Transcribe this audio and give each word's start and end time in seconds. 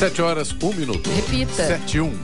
Sete 0.00 0.22
horas, 0.22 0.56
um 0.62 0.72
minuto. 0.72 1.10
Repita. 1.10 1.66
Sete, 1.66 2.00
um. 2.00 2.14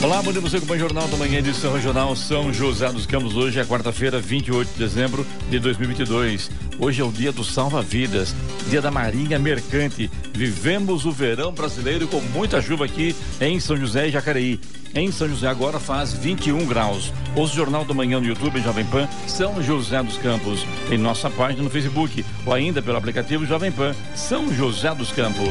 Olá, 0.00 0.22
bom 0.22 0.30
dia 0.30 0.40
você 0.40 0.60
com 0.60 0.72
o 0.72 0.78
Jornal 0.78 1.08
da 1.08 1.16
Manhã, 1.16 1.40
edição 1.40 1.72
regional 1.72 2.14
São 2.14 2.52
José 2.52 2.88
dos 2.92 3.04
Campos. 3.04 3.34
Hoje 3.34 3.58
é 3.58 3.64
quarta-feira, 3.64 4.20
28 4.20 4.72
de 4.74 4.78
dezembro 4.78 5.26
de 5.50 5.58
2022. 5.58 6.48
Hoje 6.78 7.02
é 7.02 7.04
o 7.04 7.10
dia 7.10 7.32
do 7.32 7.42
salva-vidas, 7.42 8.32
dia 8.70 8.80
da 8.80 8.92
Marinha 8.92 9.40
Mercante. 9.40 10.08
Vivemos 10.32 11.04
o 11.04 11.10
verão 11.10 11.50
brasileiro 11.50 12.06
com 12.06 12.20
muita 12.20 12.62
chuva 12.62 12.84
aqui 12.84 13.16
em 13.40 13.58
São 13.58 13.76
José 13.76 14.06
e 14.06 14.12
Jacareí. 14.12 14.60
Em 14.94 15.10
São 15.10 15.28
José 15.28 15.48
agora 15.48 15.80
faz 15.80 16.12
21 16.12 16.64
graus. 16.64 17.12
Ouça 17.34 17.54
o 17.54 17.56
Jornal 17.56 17.84
da 17.84 17.92
Manhã 17.92 18.20
no 18.20 18.26
YouTube 18.26 18.62
Jovem 18.62 18.84
Pan 18.84 19.08
São 19.26 19.60
José 19.60 20.00
dos 20.00 20.16
Campos. 20.18 20.64
Em 20.92 20.96
nossa 20.96 21.28
página 21.28 21.64
no 21.64 21.70
Facebook 21.70 22.24
ou 22.46 22.54
ainda 22.54 22.80
pelo 22.80 22.98
aplicativo 22.98 23.44
Jovem 23.44 23.72
Pan 23.72 23.92
São 24.14 24.54
José 24.54 24.94
dos 24.94 25.10
Campos. 25.10 25.50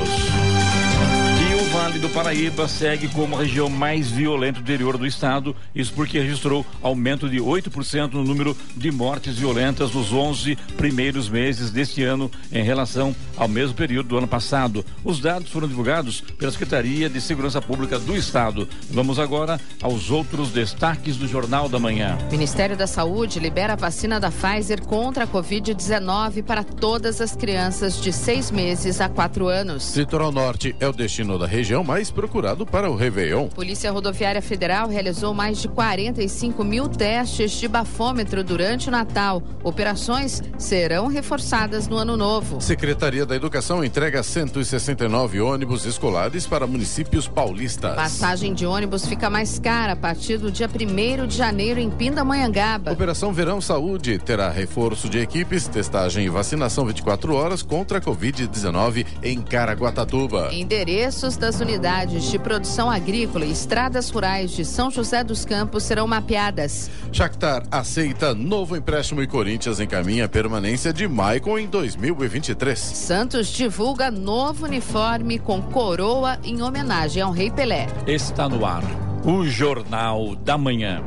Vale 1.76 2.00
do 2.00 2.08
Paraíba 2.08 2.70
segue 2.70 3.10
como 3.10 3.36
a 3.36 3.40
região 3.40 3.70
mais 3.70 4.10
violenta 4.10 4.62
do 4.62 4.64
interior 4.64 4.98
do 4.98 5.06
estado, 5.06 5.54
isso 5.76 5.92
porque 5.92 6.18
registrou 6.18 6.66
aumento 6.82 7.30
de 7.30 7.38
8% 7.38 8.14
no 8.14 8.24
número 8.24 8.56
de 8.78 8.90
mortes 8.92 9.38
violentas 9.38 9.92
nos 9.92 10.14
11 10.14 10.56
primeiros 10.78 11.28
meses 11.28 11.72
deste 11.72 12.02
ano 12.02 12.32
em 12.50 12.64
relação 12.64 13.14
ao 13.36 13.50
mesmo 13.50 13.76
período 13.76 14.08
do 14.08 14.18
ano 14.18 14.28
passado. 14.28 14.86
Os 15.04 15.20
dados 15.20 15.52
foram 15.52 15.68
divulgados 15.68 16.22
pela 16.22 16.50
Secretaria 16.50 17.10
de 17.10 17.20
Segurança 17.20 17.62
Pública 17.62 18.00
do 18.00 18.16
Estado. 18.16 18.70
Vamos 18.90 19.20
agora 19.20 19.60
aos 19.82 20.10
outros 20.10 20.52
destaques 20.52 21.18
do 21.18 21.28
Jornal 21.28 21.68
da 21.68 21.78
Manhã. 21.78 22.18
Ministério 22.32 22.78
da 22.78 22.88
Saúde 22.88 23.38
libera 23.38 23.74
a 23.74 23.76
vacina 23.76 24.18
da 24.18 24.32
Pfizer 24.32 24.82
contra 24.82 25.26
a 25.26 25.28
Covid-19 25.28 26.42
para 26.42 26.64
todas 26.64 27.20
as 27.20 27.36
crianças 27.36 28.02
de 28.02 28.14
seis 28.14 28.50
meses 28.50 29.02
a 29.02 29.10
quatro 29.10 29.50
anos. 29.50 29.94
Litoral 29.98 30.32
Norte 30.32 30.74
é 30.80 30.88
o 30.88 30.94
destino 30.94 31.38
da 31.38 31.46
região 31.46 31.65
mais 31.84 32.12
procurado 32.12 32.66
para 32.66 32.90
o 32.90 32.96
Réveillon. 32.96 33.48
Polícia 33.48 33.92
Rodoviária 33.92 34.42
Federal 34.42 34.88
realizou 34.88 35.34
mais 35.34 35.60
de 35.60 35.68
45 35.68 36.64
mil 36.64 36.88
testes 36.88 37.54
de 37.54 37.68
bafômetro 37.68 38.44
durante 38.44 38.88
o 38.88 38.92
Natal. 38.92 39.42
Operações 39.64 40.44
serão 40.60 41.08
reforçadas 41.08 41.88
no 41.88 41.98
ano 41.98 42.16
novo. 42.16 42.62
Secretaria 42.62 43.26
da 43.26 43.36
Educação 43.36 43.84
entrega 43.84 44.22
169 44.22 45.42
ônibus 45.42 45.86
escolares 45.86 46.46
para 46.46 46.68
municípios 46.68 47.28
paulistas. 47.28 47.96
Passagem 47.96 48.54
de 48.54 48.66
ônibus 48.66 49.08
fica 49.08 49.30
mais 49.30 49.58
cara 49.58 49.94
a 49.94 49.96
partir 49.96 50.38
do 50.38 50.52
dia 50.52 50.70
1 50.70 51.26
de 51.26 51.36
janeiro 51.36 51.80
em 51.80 51.90
Pindamonhangaba. 51.90 52.92
Operação 52.92 53.34
Verão 53.34 53.60
Saúde 53.60 54.20
terá 54.20 54.50
reforço 54.50 55.10
de 55.10 55.18
equipes, 55.18 55.68
testagem 55.68 56.26
e 56.26 56.30
vacinação 56.30 56.86
24 56.86 57.34
horas 57.34 57.64
contra 57.64 57.98
a 57.98 58.02
Covid-19 58.02 59.06
em 59.24 59.42
Caraguatatuba. 59.42 60.54
Endereços 60.54 61.36
das 61.46 61.60
unidades 61.60 62.24
de 62.32 62.40
produção 62.40 62.90
agrícola 62.90 63.46
e 63.46 63.52
estradas 63.52 64.10
rurais 64.10 64.50
de 64.50 64.66
São 64.66 64.90
José 64.90 65.24
dos 65.24 65.46
Campos 65.46 65.84
serão 65.84 66.08
mapeadas. 66.08 66.90
Shakhtar 67.12 67.62
aceita 67.70 68.34
novo 68.34 68.76
empréstimo 68.76 69.22
e 69.22 69.28
Corinthians 69.28 69.80
encaminha 69.80 70.26
a 70.26 70.30
permanência 70.30 70.92
de 70.92 71.08
Maicon 71.08 71.60
em 71.60 71.68
2023. 71.68 72.80
Santos 72.80 73.50
divulga 73.50 74.10
novo 74.10 74.66
uniforme 74.66 75.38
com 75.38 75.62
coroa 75.62 76.40
em 76.44 76.64
homenagem 76.64 77.22
ao 77.22 77.32
Rei 77.32 77.52
Pelé. 77.52 77.86
Está 78.08 78.50
no 78.50 78.66
ar 78.66 78.82
o 79.24 79.46
Jornal 79.46 80.36
da 80.36 80.58
Manhã. 80.58 81.04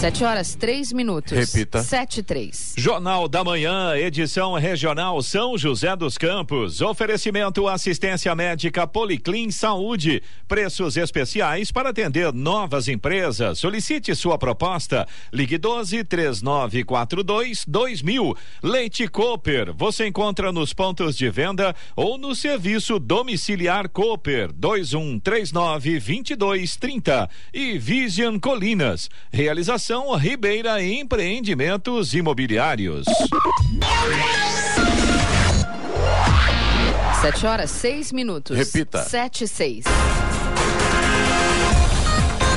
Sete 0.00 0.24
horas, 0.24 0.54
três 0.54 0.94
minutos. 0.94 1.30
Repita. 1.30 1.82
Sete, 1.82 2.22
três. 2.22 2.72
Jornal 2.74 3.28
da 3.28 3.44
Manhã, 3.44 3.94
edição 3.94 4.54
regional 4.54 5.20
São 5.20 5.58
José 5.58 5.94
dos 5.94 6.16
Campos. 6.16 6.80
Oferecimento 6.80 7.68
assistência 7.68 8.34
médica 8.34 8.86
Policlin 8.86 9.50
Saúde. 9.50 10.22
Preços 10.48 10.96
especiais 10.96 11.70
para 11.70 11.90
atender 11.90 12.32
novas 12.32 12.88
empresas. 12.88 13.58
Solicite 13.58 14.14
sua 14.14 14.38
proposta. 14.38 15.06
Ligue 15.30 15.58
12 15.58 16.02
3942 16.04 17.66
2000. 17.68 18.34
Leite 18.62 19.06
Cooper. 19.06 19.74
Você 19.74 20.06
encontra 20.06 20.50
nos 20.50 20.72
pontos 20.72 21.14
de 21.14 21.28
venda 21.28 21.76
ou 21.94 22.16
no 22.16 22.34
serviço 22.34 22.98
domiciliar 22.98 23.86
Cooper 23.90 24.50
2139 24.54 26.00
2230. 26.00 27.28
E 27.52 27.76
Vision 27.76 28.38
Colinas. 28.38 29.10
Realização 29.30 29.89
Ribeira 30.16 30.80
Empreendimentos 30.80 32.14
Imobiliários. 32.14 33.04
Sete 37.20 37.44
horas, 37.44 37.72
seis 37.72 38.12
minutos. 38.12 38.56
Repita. 38.56 39.02
Sete, 39.02 39.48
seis. 39.48 39.84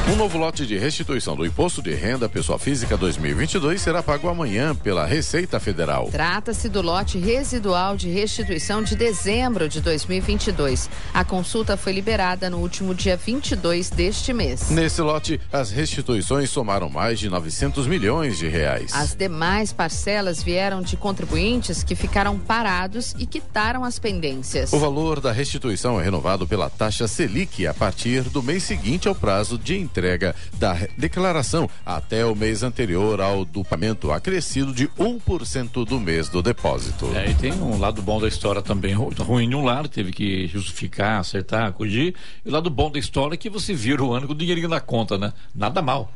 Um 0.06 0.18
novo 0.18 0.38
lote 0.38 0.66
de 0.68 0.78
restituição 0.78 1.34
do 1.34 1.46
Imposto 1.46 1.82
de 1.82 1.94
Renda 1.94 2.28
Pessoa 2.28 2.60
Física 2.60 2.98
2022 2.98 3.82
será 3.82 4.04
pago 4.04 4.28
amanhã 4.28 4.76
pela 4.76 5.06
Receita 5.06 5.62
Federal. 5.62 6.10
Trata-se 6.12 6.68
do 6.68 6.82
lote 6.82 7.18
residual 7.18 7.96
de 7.96 8.10
restituição 8.10 8.84
de 8.84 8.98
dezembro 8.98 9.70
de 9.70 9.80
2022. 9.80 10.90
A 11.14 11.24
consulta 11.24 11.78
foi 11.78 11.94
liberada 11.94 12.50
no 12.50 12.58
último 12.58 12.94
dia 12.94 13.16
22 13.16 13.90
deste 13.92 14.34
mês. 14.34 14.70
Nesse 14.70 15.02
lote, 15.02 15.40
as 15.52 15.72
restituições 15.72 16.50
somaram 16.50 16.90
mais 16.90 17.18
de 17.18 17.30
900 17.30 17.88
milhões 17.88 18.38
de 18.38 18.50
reais. 18.50 18.92
As 18.94 19.16
demais 19.16 19.72
parcelas 19.72 20.44
vieram 20.44 20.82
de 20.82 20.98
contribuintes 20.98 21.82
que 21.82 21.96
ficaram 21.96 22.38
parados 22.38 23.16
e 23.18 23.26
quitaram 23.26 23.86
as 23.86 23.98
pendências. 24.00 24.74
O 24.74 24.80
valor 24.80 25.22
da 25.22 25.32
restituição 25.32 26.00
é 26.00 26.04
renovado 26.04 26.46
pela 26.46 26.70
taxa 26.70 27.08
Selic 27.08 27.66
a 27.66 27.74
partir 27.74 28.24
do 28.24 28.44
mês 28.44 28.64
seguinte 28.64 29.08
ao 29.08 29.16
prazo 29.16 29.58
de 29.58 29.93
entrega 29.94 30.36
da 30.58 30.76
declaração 30.98 31.70
até 31.86 32.26
o 32.26 32.36
mês 32.36 32.64
anterior 32.64 33.22
ao 33.22 33.46
do 33.46 33.64
pagamento 33.64 34.12
acrescido 34.12 34.74
de 34.74 34.88
1% 34.90 35.86
do 35.86 36.00
mês 36.00 36.30
do 36.30 36.42
depósito. 36.42 37.06
É, 37.16 37.30
e 37.30 37.36
tem 37.36 37.54
um 37.54 37.78
lado 37.80 38.02
bom 38.02 38.20
da 38.20 38.28
história 38.28 38.62
também 38.62 38.94
ruim 38.94 39.50
de 39.50 39.56
um 39.56 39.64
lado, 39.64 39.88
teve 39.88 40.12
que 40.12 40.48
justificar, 40.48 41.20
acertar, 41.20 41.68
acudir. 41.68 42.16
E 42.44 42.50
o 42.50 42.52
lado 42.52 42.70
bom 42.70 42.90
da 42.90 42.98
história 42.98 43.36
é 43.36 43.38
que 43.38 43.50
você 43.50 43.74
vira 43.74 44.04
o 44.04 44.14
ano 44.14 44.26
com 44.28 44.34
o 44.34 44.36
dinheirinho 44.36 44.70
na 44.70 44.80
conta, 44.80 45.18
né? 45.18 45.32
Nada 45.54 45.82
mal. 45.82 46.12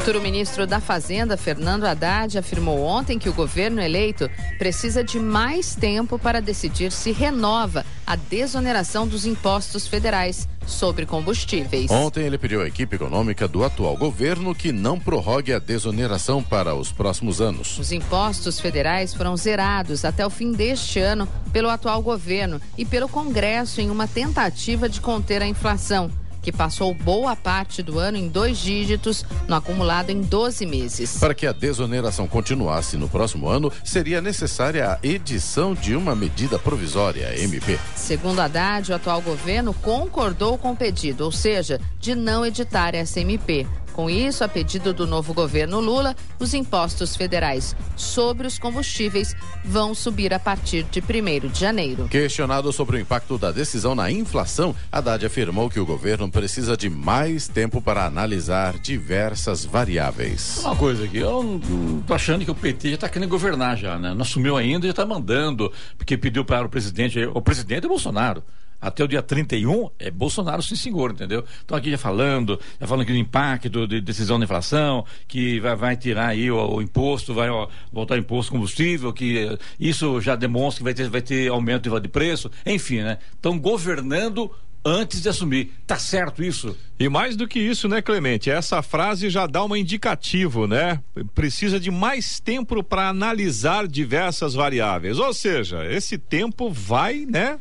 O 0.00 0.02
futuro 0.02 0.22
ministro 0.22 0.66
da 0.66 0.80
Fazenda, 0.80 1.36
Fernando 1.36 1.84
Haddad, 1.84 2.38
afirmou 2.38 2.80
ontem 2.80 3.18
que 3.18 3.28
o 3.28 3.34
governo 3.34 3.82
eleito 3.82 4.30
precisa 4.56 5.04
de 5.04 5.20
mais 5.20 5.74
tempo 5.74 6.18
para 6.18 6.40
decidir 6.40 6.90
se 6.90 7.12
renova 7.12 7.84
a 8.06 8.16
desoneração 8.16 9.06
dos 9.06 9.26
impostos 9.26 9.86
federais 9.86 10.48
sobre 10.66 11.04
combustíveis. 11.04 11.90
Ontem 11.90 12.24
ele 12.24 12.38
pediu 12.38 12.62
à 12.62 12.66
equipe 12.66 12.96
econômica 12.96 13.46
do 13.46 13.62
atual 13.62 13.94
governo 13.94 14.54
que 14.54 14.72
não 14.72 14.98
prorrogue 14.98 15.52
a 15.52 15.58
desoneração 15.58 16.42
para 16.42 16.74
os 16.74 16.90
próximos 16.90 17.38
anos. 17.38 17.78
Os 17.78 17.92
impostos 17.92 18.58
federais 18.58 19.12
foram 19.12 19.36
zerados 19.36 20.06
até 20.06 20.24
o 20.24 20.30
fim 20.30 20.52
deste 20.52 20.98
ano 20.98 21.28
pelo 21.52 21.68
atual 21.68 22.00
governo 22.00 22.58
e 22.78 22.86
pelo 22.86 23.06
Congresso 23.06 23.82
em 23.82 23.90
uma 23.90 24.08
tentativa 24.08 24.88
de 24.88 24.98
conter 24.98 25.42
a 25.42 25.46
inflação 25.46 26.10
que 26.42 26.52
passou 26.52 26.94
boa 26.94 27.34
parte 27.36 27.82
do 27.82 27.98
ano 27.98 28.16
em 28.16 28.28
dois 28.28 28.58
dígitos, 28.58 29.24
no 29.46 29.54
acumulado 29.54 30.10
em 30.10 30.20
12 30.20 30.66
meses. 30.66 31.18
Para 31.18 31.34
que 31.34 31.46
a 31.46 31.52
desoneração 31.52 32.26
continuasse 32.26 32.96
no 32.96 33.08
próximo 33.08 33.48
ano, 33.48 33.72
seria 33.84 34.20
necessária 34.20 34.90
a 34.90 34.98
edição 35.06 35.74
de 35.74 35.94
uma 35.94 36.14
medida 36.14 36.58
provisória, 36.58 37.38
MP. 37.40 37.78
Segundo 37.94 38.40
Haddad, 38.40 38.90
o 38.90 38.94
atual 38.94 39.20
governo 39.20 39.74
concordou 39.74 40.56
com 40.58 40.72
o 40.72 40.76
pedido, 40.76 41.24
ou 41.24 41.32
seja, 41.32 41.80
de 41.98 42.14
não 42.14 42.44
editar 42.44 42.94
essa 42.94 43.20
MP. 43.20 43.66
Com 44.00 44.08
isso, 44.08 44.42
a 44.42 44.48
pedido 44.48 44.94
do 44.94 45.06
novo 45.06 45.34
governo 45.34 45.78
Lula, 45.78 46.16
os 46.38 46.54
impostos 46.54 47.14
federais 47.14 47.76
sobre 47.96 48.46
os 48.46 48.58
combustíveis 48.58 49.36
vão 49.62 49.94
subir 49.94 50.32
a 50.32 50.38
partir 50.38 50.84
de 50.84 51.00
1 51.00 51.48
de 51.50 51.60
janeiro. 51.60 52.08
Questionado 52.08 52.72
sobre 52.72 52.96
o 52.96 52.98
impacto 52.98 53.36
da 53.36 53.52
decisão 53.52 53.94
na 53.94 54.10
inflação, 54.10 54.74
Haddad 54.90 55.26
afirmou 55.26 55.68
que 55.68 55.78
o 55.78 55.84
governo 55.84 56.30
precisa 56.30 56.78
de 56.78 56.88
mais 56.88 57.46
tempo 57.46 57.82
para 57.82 58.06
analisar 58.06 58.78
diversas 58.78 59.66
variáveis. 59.66 60.62
Uma 60.64 60.76
coisa 60.76 61.04
aqui, 61.04 61.18
eu 61.18 61.42
não 61.42 62.00
tô 62.00 62.14
achando 62.14 62.42
que 62.42 62.50
o 62.50 62.54
PT 62.54 62.88
já 62.88 62.94
está 62.94 63.08
querendo 63.10 63.28
governar 63.28 63.76
já, 63.76 63.98
né? 63.98 64.14
Não 64.14 64.22
assumiu 64.22 64.56
ainda, 64.56 64.86
já 64.86 64.92
está 64.92 65.04
mandando, 65.04 65.70
porque 65.98 66.16
pediu 66.16 66.42
para 66.42 66.66
o 66.66 66.70
presidente, 66.70 67.22
o 67.34 67.42
presidente 67.42 67.84
é 67.84 67.88
Bolsonaro 67.88 68.42
até 68.80 69.04
o 69.04 69.08
dia 69.08 69.22
31 69.22 69.90
é 69.98 70.10
Bolsonaro 70.10 70.62
sim 70.62 70.76
senhor, 70.76 71.12
entendeu? 71.12 71.44
Então 71.64 71.76
aqui 71.76 71.90
já 71.90 71.98
falando, 71.98 72.58
já 72.80 72.86
falando 72.86 73.06
que 73.06 73.12
o 73.12 73.16
impacto 73.16 73.86
de 73.86 74.00
decisão 74.00 74.38
da 74.38 74.44
inflação, 74.44 75.04
que 75.28 75.60
vai, 75.60 75.76
vai 75.76 75.96
tirar 75.96 76.28
aí 76.28 76.50
o, 76.50 76.76
o 76.76 76.82
imposto, 76.82 77.34
vai 77.34 77.50
ó, 77.50 77.68
voltar 77.92 78.14
o 78.14 78.18
imposto 78.18 78.52
combustível, 78.52 79.12
que 79.12 79.58
isso 79.78 80.20
já 80.20 80.34
demonstra 80.34 80.78
que 80.78 80.84
vai 80.84 80.94
ter, 80.94 81.08
vai 81.08 81.22
ter 81.22 81.48
aumento 81.48 82.00
de 82.00 82.08
preço, 82.08 82.50
enfim, 82.64 83.00
né? 83.02 83.18
Estão 83.34 83.58
governando 83.58 84.50
antes 84.84 85.20
de 85.20 85.28
assumir. 85.28 85.72
Tá 85.86 85.96
certo 85.96 86.42
isso? 86.42 86.76
E 86.98 87.08
mais 87.08 87.36
do 87.36 87.46
que 87.46 87.58
isso, 87.58 87.88
né, 87.88 88.02
Clemente? 88.02 88.50
Essa 88.50 88.82
frase 88.82 89.30
já 89.30 89.46
dá 89.46 89.64
um 89.64 89.76
indicativo, 89.76 90.66
né? 90.66 91.00
Precisa 91.34 91.78
de 91.78 91.90
mais 91.90 92.40
tempo 92.40 92.82
para 92.82 93.08
analisar 93.08 93.86
diversas 93.86 94.54
variáveis. 94.54 95.18
Ou 95.18 95.32
seja, 95.32 95.84
esse 95.86 96.18
tempo 96.18 96.70
vai, 96.70 97.26
né? 97.26 97.58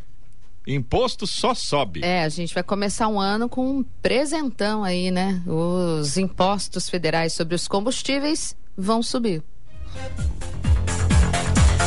Imposto 0.76 1.26
só 1.26 1.54
sobe. 1.54 2.02
É, 2.04 2.24
a 2.24 2.30
gente 2.30 2.54
vai 2.54 2.64
começar 2.64 3.08
um 3.08 3.20
ano 3.20 3.50
com 3.50 3.70
um 3.70 3.84
presentão 4.02 4.84
aí, 4.84 5.12
né? 5.12 5.42
Os 5.46 6.18
impostos 6.18 6.90
federais 6.90 7.34
sobre 7.34 7.56
os 7.56 7.68
combustíveis 7.68 8.56
vão 8.78 9.02
subir. 9.02 9.44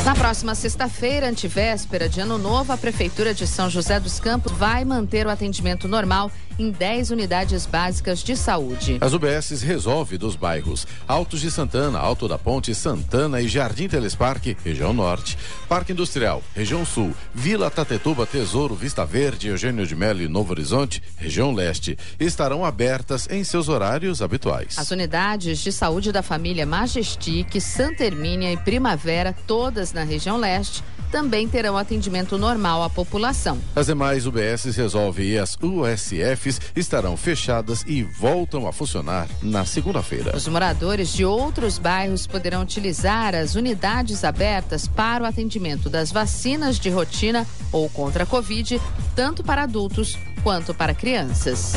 Na 0.03 0.13
próxima 0.13 0.53
sexta-feira, 0.53 1.29
antivéspera 1.29 2.09
de 2.09 2.19
Ano 2.19 2.37
Novo, 2.37 2.73
a 2.73 2.77
Prefeitura 2.77 3.33
de 3.33 3.47
São 3.47 3.69
José 3.69 4.01
dos 4.01 4.19
Campos 4.19 4.51
vai 4.51 4.83
manter 4.83 5.25
o 5.25 5.29
atendimento 5.29 5.87
normal 5.87 6.29
em 6.57 6.71
10 6.71 7.11
unidades 7.11 7.65
básicas 7.65 8.23
de 8.23 8.35
saúde. 8.35 8.97
As 9.01 9.13
UBSs 9.13 9.65
resolve 9.65 10.17
dos 10.17 10.35
bairros 10.35 10.87
Altos 11.07 11.41
de 11.41 11.51
Santana, 11.51 11.99
Alto 11.99 12.27
da 12.27 12.37
Ponte, 12.37 12.73
Santana 12.73 13.41
e 13.41 13.47
Jardim 13.47 13.87
Telesparque, 13.87 14.57
região 14.63 14.93
norte, 14.93 15.37
Parque 15.67 15.91
Industrial, 15.91 16.41
região 16.55 16.85
sul, 16.85 17.13
Vila 17.33 17.69
Tatetuba, 17.69 18.25
Tesouro, 18.25 18.75
Vista 18.75 19.05
Verde, 19.05 19.47
Eugênio 19.47 19.85
de 19.85 19.95
Melo 19.95 20.21
e 20.21 20.27
Novo 20.27 20.51
Horizonte, 20.51 21.01
região 21.17 21.53
leste, 21.53 21.97
estarão 22.19 22.63
abertas 22.65 23.27
em 23.29 23.43
seus 23.43 23.69
horários 23.69 24.21
habituais. 24.21 24.77
As 24.77 24.91
unidades 24.91 25.59
de 25.59 25.71
saúde 25.71 26.11
da 26.11 26.21
família 26.21 26.65
Majestic, 26.65 27.59
Santa 27.59 28.03
Hermínia 28.03 28.51
e 28.51 28.57
Primavera, 28.57 29.35
todas 29.45 29.93
na 29.93 30.03
região 30.03 30.37
leste, 30.37 30.83
também 31.13 31.47
terão 31.47 31.77
atendimento 31.77 32.39
normal 32.39 32.81
à 32.81 32.89
população. 32.89 33.59
As 33.75 33.85
demais 33.85 34.25
UBSs 34.25 34.75
Resolve 34.75 35.21
e 35.21 35.37
as 35.37 35.55
USFs 35.61 36.59
estarão 36.75 37.15
fechadas 37.15 37.83
e 37.85 38.01
voltam 38.01 38.67
a 38.67 38.73
funcionar 38.73 39.27
na 39.39 39.63
segunda-feira. 39.63 40.35
Os 40.35 40.47
moradores 40.47 41.13
de 41.13 41.23
outros 41.23 41.77
bairros 41.77 42.25
poderão 42.25 42.63
utilizar 42.63 43.35
as 43.35 43.53
unidades 43.53 44.23
abertas 44.23 44.87
para 44.87 45.23
o 45.23 45.27
atendimento 45.27 45.87
das 45.87 46.11
vacinas 46.11 46.79
de 46.79 46.89
rotina 46.89 47.45
ou 47.71 47.87
contra 47.89 48.23
a 48.23 48.25
Covid, 48.25 48.81
tanto 49.15 49.43
para 49.43 49.61
adultos 49.61 50.17
quanto 50.43 50.73
para 50.73 50.95
crianças. 50.95 51.73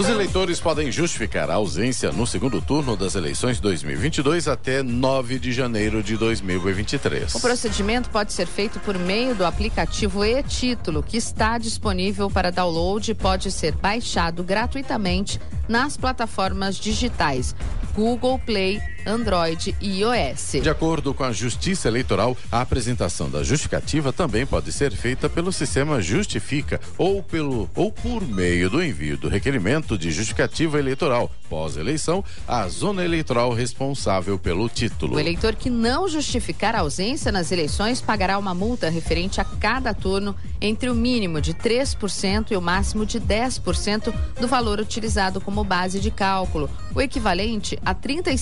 Os 0.00 0.08
eleitores 0.08 0.58
podem 0.58 0.90
justificar 0.90 1.50
a 1.50 1.56
ausência 1.56 2.10
no 2.10 2.26
segundo 2.26 2.62
turno 2.62 2.96
das 2.96 3.16
eleições 3.16 3.60
2022 3.60 4.48
até 4.48 4.82
9 4.82 5.38
de 5.38 5.52
janeiro 5.52 6.02
de 6.02 6.16
2023. 6.16 7.34
O 7.34 7.40
procedimento 7.40 8.08
pode 8.08 8.32
ser 8.32 8.46
feito 8.46 8.80
por 8.80 8.98
meio 8.98 9.34
do 9.34 9.44
aplicativo 9.44 10.24
e-Título, 10.24 11.02
que 11.02 11.18
está 11.18 11.58
disponível 11.58 12.30
para 12.30 12.50
download 12.50 13.10
e 13.10 13.14
pode 13.14 13.50
ser 13.50 13.72
baixado 13.72 14.42
gratuitamente 14.42 15.38
nas 15.68 15.98
plataformas 15.98 16.76
digitais 16.76 17.54
Google 17.94 18.38
Play, 18.38 18.80
Android 19.06 19.74
e 19.80 20.00
iOS. 20.00 20.62
De 20.62 20.70
acordo 20.70 21.12
com 21.14 21.24
a 21.24 21.32
Justiça 21.32 21.88
Eleitoral, 21.88 22.36
a 22.50 22.60
apresentação 22.60 23.30
da 23.30 23.42
justificativa 23.42 24.12
também 24.12 24.46
pode 24.46 24.72
ser 24.72 24.92
feita 24.92 25.28
pelo 25.28 25.52
sistema 25.52 26.00
Justifica 26.00 26.80
ou 26.96 27.22
pelo 27.22 27.70
ou 27.74 27.90
por 27.90 28.26
meio 28.26 28.70
do 28.70 28.82
envio 28.82 29.16
do 29.16 29.28
requerimento 29.28 29.96
de 29.96 30.10
justificativa 30.10 30.78
eleitoral 30.78 31.30
pós-eleição 31.48 32.24
à 32.46 32.68
zona 32.68 33.04
eleitoral 33.04 33.52
responsável 33.52 34.38
pelo 34.38 34.68
título. 34.68 35.16
O 35.16 35.20
eleitor 35.20 35.56
que 35.56 35.68
não 35.68 36.08
justificar 36.08 36.76
a 36.76 36.80
ausência 36.80 37.32
nas 37.32 37.50
eleições 37.50 38.00
pagará 38.00 38.38
uma 38.38 38.54
multa 38.54 38.88
referente 38.88 39.40
a 39.40 39.44
cada 39.44 39.92
turno 39.92 40.34
entre 40.60 40.88
o 40.88 40.94
mínimo 40.94 41.40
de 41.40 41.52
3% 41.52 42.52
e 42.52 42.56
o 42.56 42.60
máximo 42.60 43.04
de 43.04 43.20
10% 43.20 44.14
do 44.40 44.46
valor 44.46 44.78
utilizado 44.78 45.40
como 45.40 45.64
base 45.64 45.98
de 45.98 46.10
cálculo, 46.10 46.70
o 46.94 47.00
equivalente 47.00 47.78
a 47.84 47.90
R$ 47.90 48.32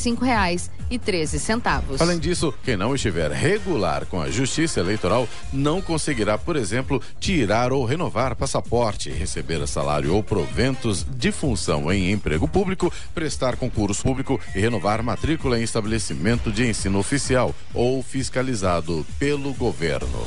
35,13. 0.57 2.01
Além 2.01 2.19
disso, 2.19 2.53
quem 2.63 2.77
não 2.77 2.95
estiver 2.95 3.31
regular 3.31 4.07
com 4.07 4.21
a 4.21 4.31
Justiça 4.31 4.81
Eleitoral 4.81 5.29
não 5.53 5.83
conseguirá, 5.83 6.39
por 6.39 6.57
exemplo, 6.57 7.03
tirar 7.19 7.73
ou 7.73 7.85
renovar 7.85 8.37
passaporte, 8.37 9.11
receber 9.11 9.67
salário 9.67 10.15
ou 10.15 10.23
proventos 10.23 11.05
de 11.05 11.33
função 11.33 11.93
em 11.93 12.13
emprego 12.13 12.49
público, 12.49 12.93
prestar 13.15 13.57
concurso 13.57 14.03
público 14.03 14.41
e 14.55 14.61
renovar 14.61 15.03
matrícula 15.03 15.59
em 15.59 15.63
estabelecimento 15.63 16.51
de 16.51 16.67
ensino 16.67 16.99
oficial 16.99 17.55
ou 17.75 18.03
fiscalizado 18.03 19.05
pelo 19.19 19.53
governo. 19.55 20.27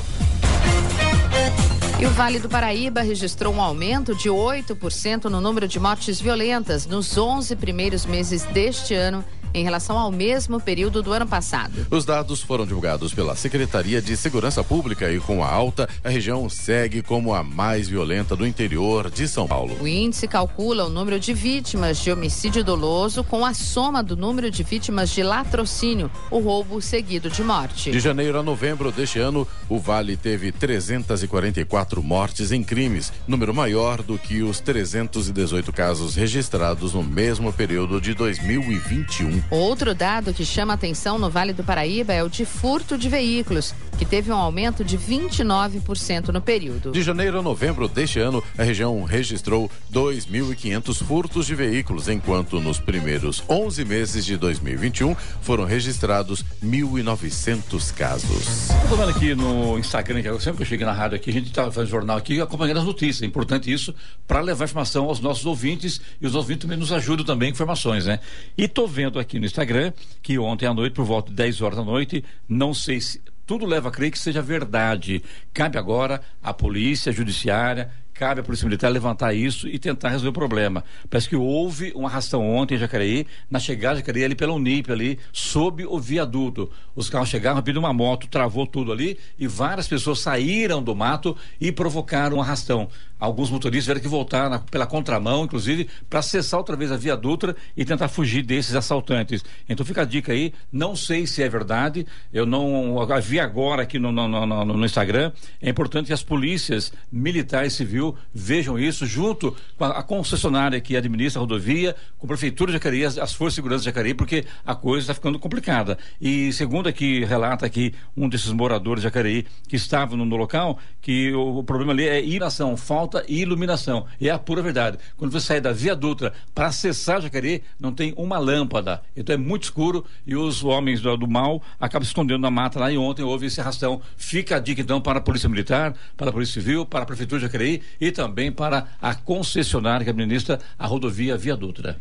E 2.01 2.05
o 2.07 2.09
Vale 2.09 2.39
do 2.39 2.49
Paraíba 2.49 3.03
registrou 3.03 3.53
um 3.53 3.61
aumento 3.61 4.15
de 4.15 4.27
8% 4.27 5.25
no 5.25 5.39
número 5.39 5.67
de 5.67 5.79
mortes 5.79 6.19
violentas 6.19 6.87
nos 6.87 7.15
11 7.15 7.55
primeiros 7.57 8.07
meses 8.07 8.43
deste 8.45 8.95
ano 8.95 9.23
em 9.53 9.63
relação 9.63 9.97
ao 9.97 10.11
mesmo 10.11 10.59
período 10.59 11.01
do 11.01 11.13
ano 11.13 11.27
passado. 11.27 11.85
Os 11.89 12.05
dados 12.05 12.41
foram 12.41 12.65
divulgados 12.65 13.13
pela 13.13 13.35
Secretaria 13.35 14.01
de 14.01 14.15
Segurança 14.15 14.63
Pública 14.63 15.11
e 15.11 15.19
com 15.19 15.43
a 15.43 15.49
alta, 15.49 15.87
a 16.03 16.09
região 16.09 16.47
segue 16.49 17.01
como 17.01 17.33
a 17.33 17.43
mais 17.43 17.87
violenta 17.87 18.35
do 18.35 18.45
interior 18.45 19.09
de 19.09 19.27
São 19.27 19.47
Paulo. 19.47 19.77
O 19.81 19.87
índice 19.87 20.27
calcula 20.27 20.85
o 20.85 20.89
número 20.89 21.19
de 21.19 21.33
vítimas 21.33 21.99
de 21.99 22.11
homicídio 22.11 22.63
doloso 22.63 23.23
com 23.23 23.45
a 23.45 23.53
soma 23.53 24.03
do 24.03 24.15
número 24.15 24.49
de 24.49 24.63
vítimas 24.63 25.09
de 25.09 25.23
latrocínio, 25.23 26.09
o 26.29 26.39
roubo 26.39 26.81
seguido 26.81 27.29
de 27.29 27.43
morte. 27.43 27.91
De 27.91 27.99
janeiro 27.99 28.39
a 28.39 28.43
novembro 28.43 28.91
deste 28.91 29.19
ano, 29.19 29.47
o 29.67 29.79
Vale 29.79 30.15
teve 30.15 30.51
344 30.51 32.01
mortes 32.03 32.51
em 32.51 32.63
crimes, 32.63 33.11
número 33.27 33.53
maior 33.53 34.01
do 34.01 34.17
que 34.17 34.41
os 34.41 34.59
318 34.59 35.71
casos 35.73 36.15
registrados 36.15 36.93
no 36.93 37.03
mesmo 37.03 37.51
período 37.51 37.99
de 37.99 38.13
2021. 38.13 39.40
Outro 39.49 39.93
dado 39.93 40.33
que 40.33 40.45
chama 40.45 40.73
atenção 40.73 41.17
no 41.17 41.29
Vale 41.29 41.53
do 41.53 41.63
Paraíba 41.63 42.13
é 42.13 42.23
o 42.23 42.29
de 42.29 42.45
furto 42.45 42.97
de 42.97 43.09
veículos, 43.09 43.73
que 43.97 44.05
teve 44.05 44.31
um 44.31 44.35
aumento 44.35 44.83
de 44.83 44.97
29% 44.97 46.29
no 46.29 46.41
período. 46.41 46.91
De 46.91 47.01
janeiro 47.01 47.39
a 47.39 47.41
novembro 47.41 47.87
deste 47.87 48.19
ano, 48.19 48.43
a 48.57 48.63
região 48.63 49.03
registrou 49.03 49.69
2.500 49.93 51.03
furtos 51.03 51.45
de 51.45 51.55
veículos, 51.55 52.07
enquanto 52.07 52.59
nos 52.59 52.79
primeiros 52.79 53.43
11 53.49 53.85
meses 53.85 54.25
de 54.25 54.37
2021 54.37 55.15
foram 55.41 55.65
registrados 55.65 56.43
1.900 56.63 57.93
casos. 57.93 58.69
Estou 58.83 58.97
vendo 58.97 59.09
aqui 59.09 59.35
no 59.35 59.77
Instagram, 59.77 60.21
que 60.21 60.29
eu, 60.29 60.39
sempre 60.39 60.57
que 60.57 60.63
eu 60.63 60.67
cheguei 60.67 60.85
na 60.85 60.93
rádio 60.93 61.15
aqui, 61.17 61.29
a 61.29 61.33
gente 61.33 61.47
está 61.47 61.71
fazendo 61.71 61.89
jornal 61.89 62.17
aqui 62.17 62.39
acompanhando 62.41 62.79
as 62.79 62.85
notícias. 62.85 63.21
É 63.21 63.25
importante 63.25 63.71
isso 63.71 63.93
para 64.27 64.41
levar 64.41 64.65
informação 64.65 65.05
aos 65.05 65.19
nossos 65.19 65.45
ouvintes 65.45 66.01
e 66.19 66.25
os 66.25 66.35
ouvintes 66.35 66.61
também 66.63 66.77
nos 66.77 66.91
ajudam 66.91 67.25
também 67.25 67.49
com 67.49 67.55
informações, 67.55 68.05
né? 68.05 68.19
E 68.57 68.63
estou 68.63 68.87
vendo 68.87 69.19
aqui 69.19 69.30
no 69.39 69.45
Instagram 69.45 69.93
que 70.21 70.37
ontem 70.37 70.65
à 70.65 70.73
noite, 70.73 70.93
por 70.93 71.05
volta 71.05 71.29
de 71.29 71.35
10 71.35 71.61
horas 71.61 71.77
da 71.77 71.83
noite, 71.83 72.23
não 72.47 72.73
sei 72.73 72.99
se 73.01 73.21
tudo 73.45 73.65
leva 73.65 73.89
a 73.89 73.91
crer 73.91 74.11
que 74.11 74.19
seja 74.19 74.41
verdade. 74.41 75.23
Cabe 75.53 75.77
agora 75.77 76.21
à 76.41 76.53
polícia 76.53 77.11
judiciária 77.11 77.91
cabe 78.21 78.41
à 78.41 78.43
Polícia 78.43 78.65
Militar 78.65 78.89
levantar 78.89 79.33
isso 79.33 79.67
e 79.67 79.79
tentar 79.79 80.09
resolver 80.09 80.29
o 80.29 80.33
problema. 80.33 80.83
Parece 81.09 81.27
que 81.27 81.35
houve 81.35 81.91
uma 81.95 82.07
arrastão 82.07 82.47
ontem 82.47 82.75
em 82.75 82.77
Jacareí, 82.77 83.25
na 83.49 83.57
chegada 83.57 83.95
de 83.95 84.01
Jacareí, 84.01 84.23
ali 84.23 84.35
pela 84.35 84.53
Unip, 84.53 84.91
ali, 84.91 85.17
sob 85.33 85.83
o 85.87 85.99
viaduto. 85.99 86.69
Os 86.95 87.09
carros 87.09 87.29
chegaram, 87.29 87.55
rapidinho 87.55 87.83
uma 87.83 87.91
moto, 87.91 88.27
travou 88.27 88.67
tudo 88.67 88.91
ali 88.91 89.17
e 89.39 89.47
várias 89.47 89.87
pessoas 89.87 90.19
saíram 90.19 90.83
do 90.83 90.95
mato 90.95 91.35
e 91.59 91.71
provocaram 91.71 92.37
um 92.37 92.41
arrastão. 92.41 92.87
Alguns 93.21 93.51
motoristas 93.51 93.83
tiveram 93.83 94.01
que 94.01 94.07
voltar 94.07 94.49
na, 94.49 94.57
pela 94.57 94.87
contramão, 94.87 95.43
inclusive, 95.43 95.87
para 96.09 96.21
acessar 96.21 96.59
outra 96.59 96.75
vez 96.75 96.91
a 96.91 96.97
Via 96.97 97.15
Dutra 97.15 97.55
e 97.77 97.85
tentar 97.85 98.07
fugir 98.07 98.41
desses 98.41 98.73
assaltantes. 98.73 99.45
Então 99.69 99.85
fica 99.85 100.01
a 100.01 100.05
dica 100.05 100.31
aí, 100.31 100.51
não 100.71 100.95
sei 100.95 101.27
se 101.27 101.43
é 101.43 101.47
verdade, 101.47 102.07
eu 102.33 102.47
não 102.47 102.97
vi 103.21 103.39
agora 103.39 103.83
aqui 103.83 103.99
no, 103.99 104.11
no, 104.11 104.27
no, 104.27 104.65
no 104.65 104.83
Instagram. 104.85 105.31
É 105.61 105.69
importante 105.69 106.07
que 106.07 106.13
as 106.13 106.23
polícias 106.23 106.91
militares 107.11 107.73
civil 107.73 108.15
vejam 108.33 108.79
isso 108.79 109.05
junto 109.05 109.55
com 109.77 109.85
a, 109.85 109.99
a 109.99 110.03
concessionária 110.03 110.81
que 110.81 110.97
administra 110.97 111.39
a 111.39 111.41
rodovia, 111.41 111.95
com 112.17 112.25
a 112.25 112.27
Prefeitura 112.27 112.71
de 112.71 112.77
Jacareí, 112.77 113.05
as, 113.05 113.19
as 113.19 113.33
Forças 113.33 113.53
de 113.53 113.55
Segurança 113.57 113.81
de 113.81 113.85
Jacareí, 113.85 114.15
porque 114.15 114.45
a 114.65 114.73
coisa 114.73 115.03
está 115.03 115.13
ficando 115.13 115.37
complicada. 115.37 115.95
E 116.19 116.51
segundo 116.53 116.89
aqui, 116.89 117.23
relata 117.23 117.67
aqui 117.67 117.93
um 118.17 118.27
desses 118.27 118.51
moradores 118.51 119.01
de 119.01 119.03
Jacareí 119.03 119.45
que 119.67 119.75
estavam 119.75 120.17
no, 120.17 120.25
no 120.25 120.35
local, 120.35 120.79
que 120.99 121.31
o, 121.33 121.59
o 121.59 121.63
problema 121.63 121.91
ali 121.91 122.07
é 122.07 122.25
inação, 122.25 122.75
falta 122.75 123.10
falta 123.11 123.25
iluminação. 123.27 124.05
E 124.19 124.29
é 124.29 124.31
a 124.31 124.39
pura 124.39 124.61
verdade. 124.61 124.97
Quando 125.17 125.31
você 125.31 125.45
sai 125.45 125.61
da 125.61 125.73
Via 125.73 125.95
Dutra 125.95 126.31
para 126.55 126.67
acessar 126.67 127.21
Jacareí, 127.21 127.61
não 127.79 127.91
tem 127.91 128.13
uma 128.15 128.37
lâmpada. 128.37 129.01
Então 129.15 129.33
é 129.33 129.37
muito 129.37 129.63
escuro 129.63 130.05
e 130.25 130.35
os 130.35 130.63
homens 130.63 131.01
do, 131.01 131.17
do 131.17 131.27
mal 131.27 131.61
acabam 131.79 132.05
se 132.05 132.11
escondendo 132.11 132.41
na 132.41 132.49
mata 132.49 132.79
lá. 132.79 132.91
E 132.91 132.97
ontem 132.97 133.23
houve 133.23 133.47
esse 133.47 133.59
arrastão. 133.59 134.01
Fica 134.15 134.55
a 134.55 134.59
dica 134.59 134.81
então 134.81 135.01
para 135.01 135.19
a 135.19 135.21
Polícia 135.21 135.49
Militar, 135.49 135.93
para 136.15 136.29
a 136.29 136.33
Polícia 136.33 136.61
Civil, 136.61 136.85
para 136.85 137.03
a 137.03 137.05
Prefeitura 137.05 137.39
de 137.39 137.45
Jacareí 137.47 137.81
e 137.99 138.11
também 138.11 138.51
para 138.51 138.87
a 139.01 139.13
concessionária 139.13 140.03
que 140.05 140.09
administra 140.09 140.59
a 140.79 140.87
rodovia 140.87 141.37
Via 141.37 141.57
Dutra. 141.57 141.99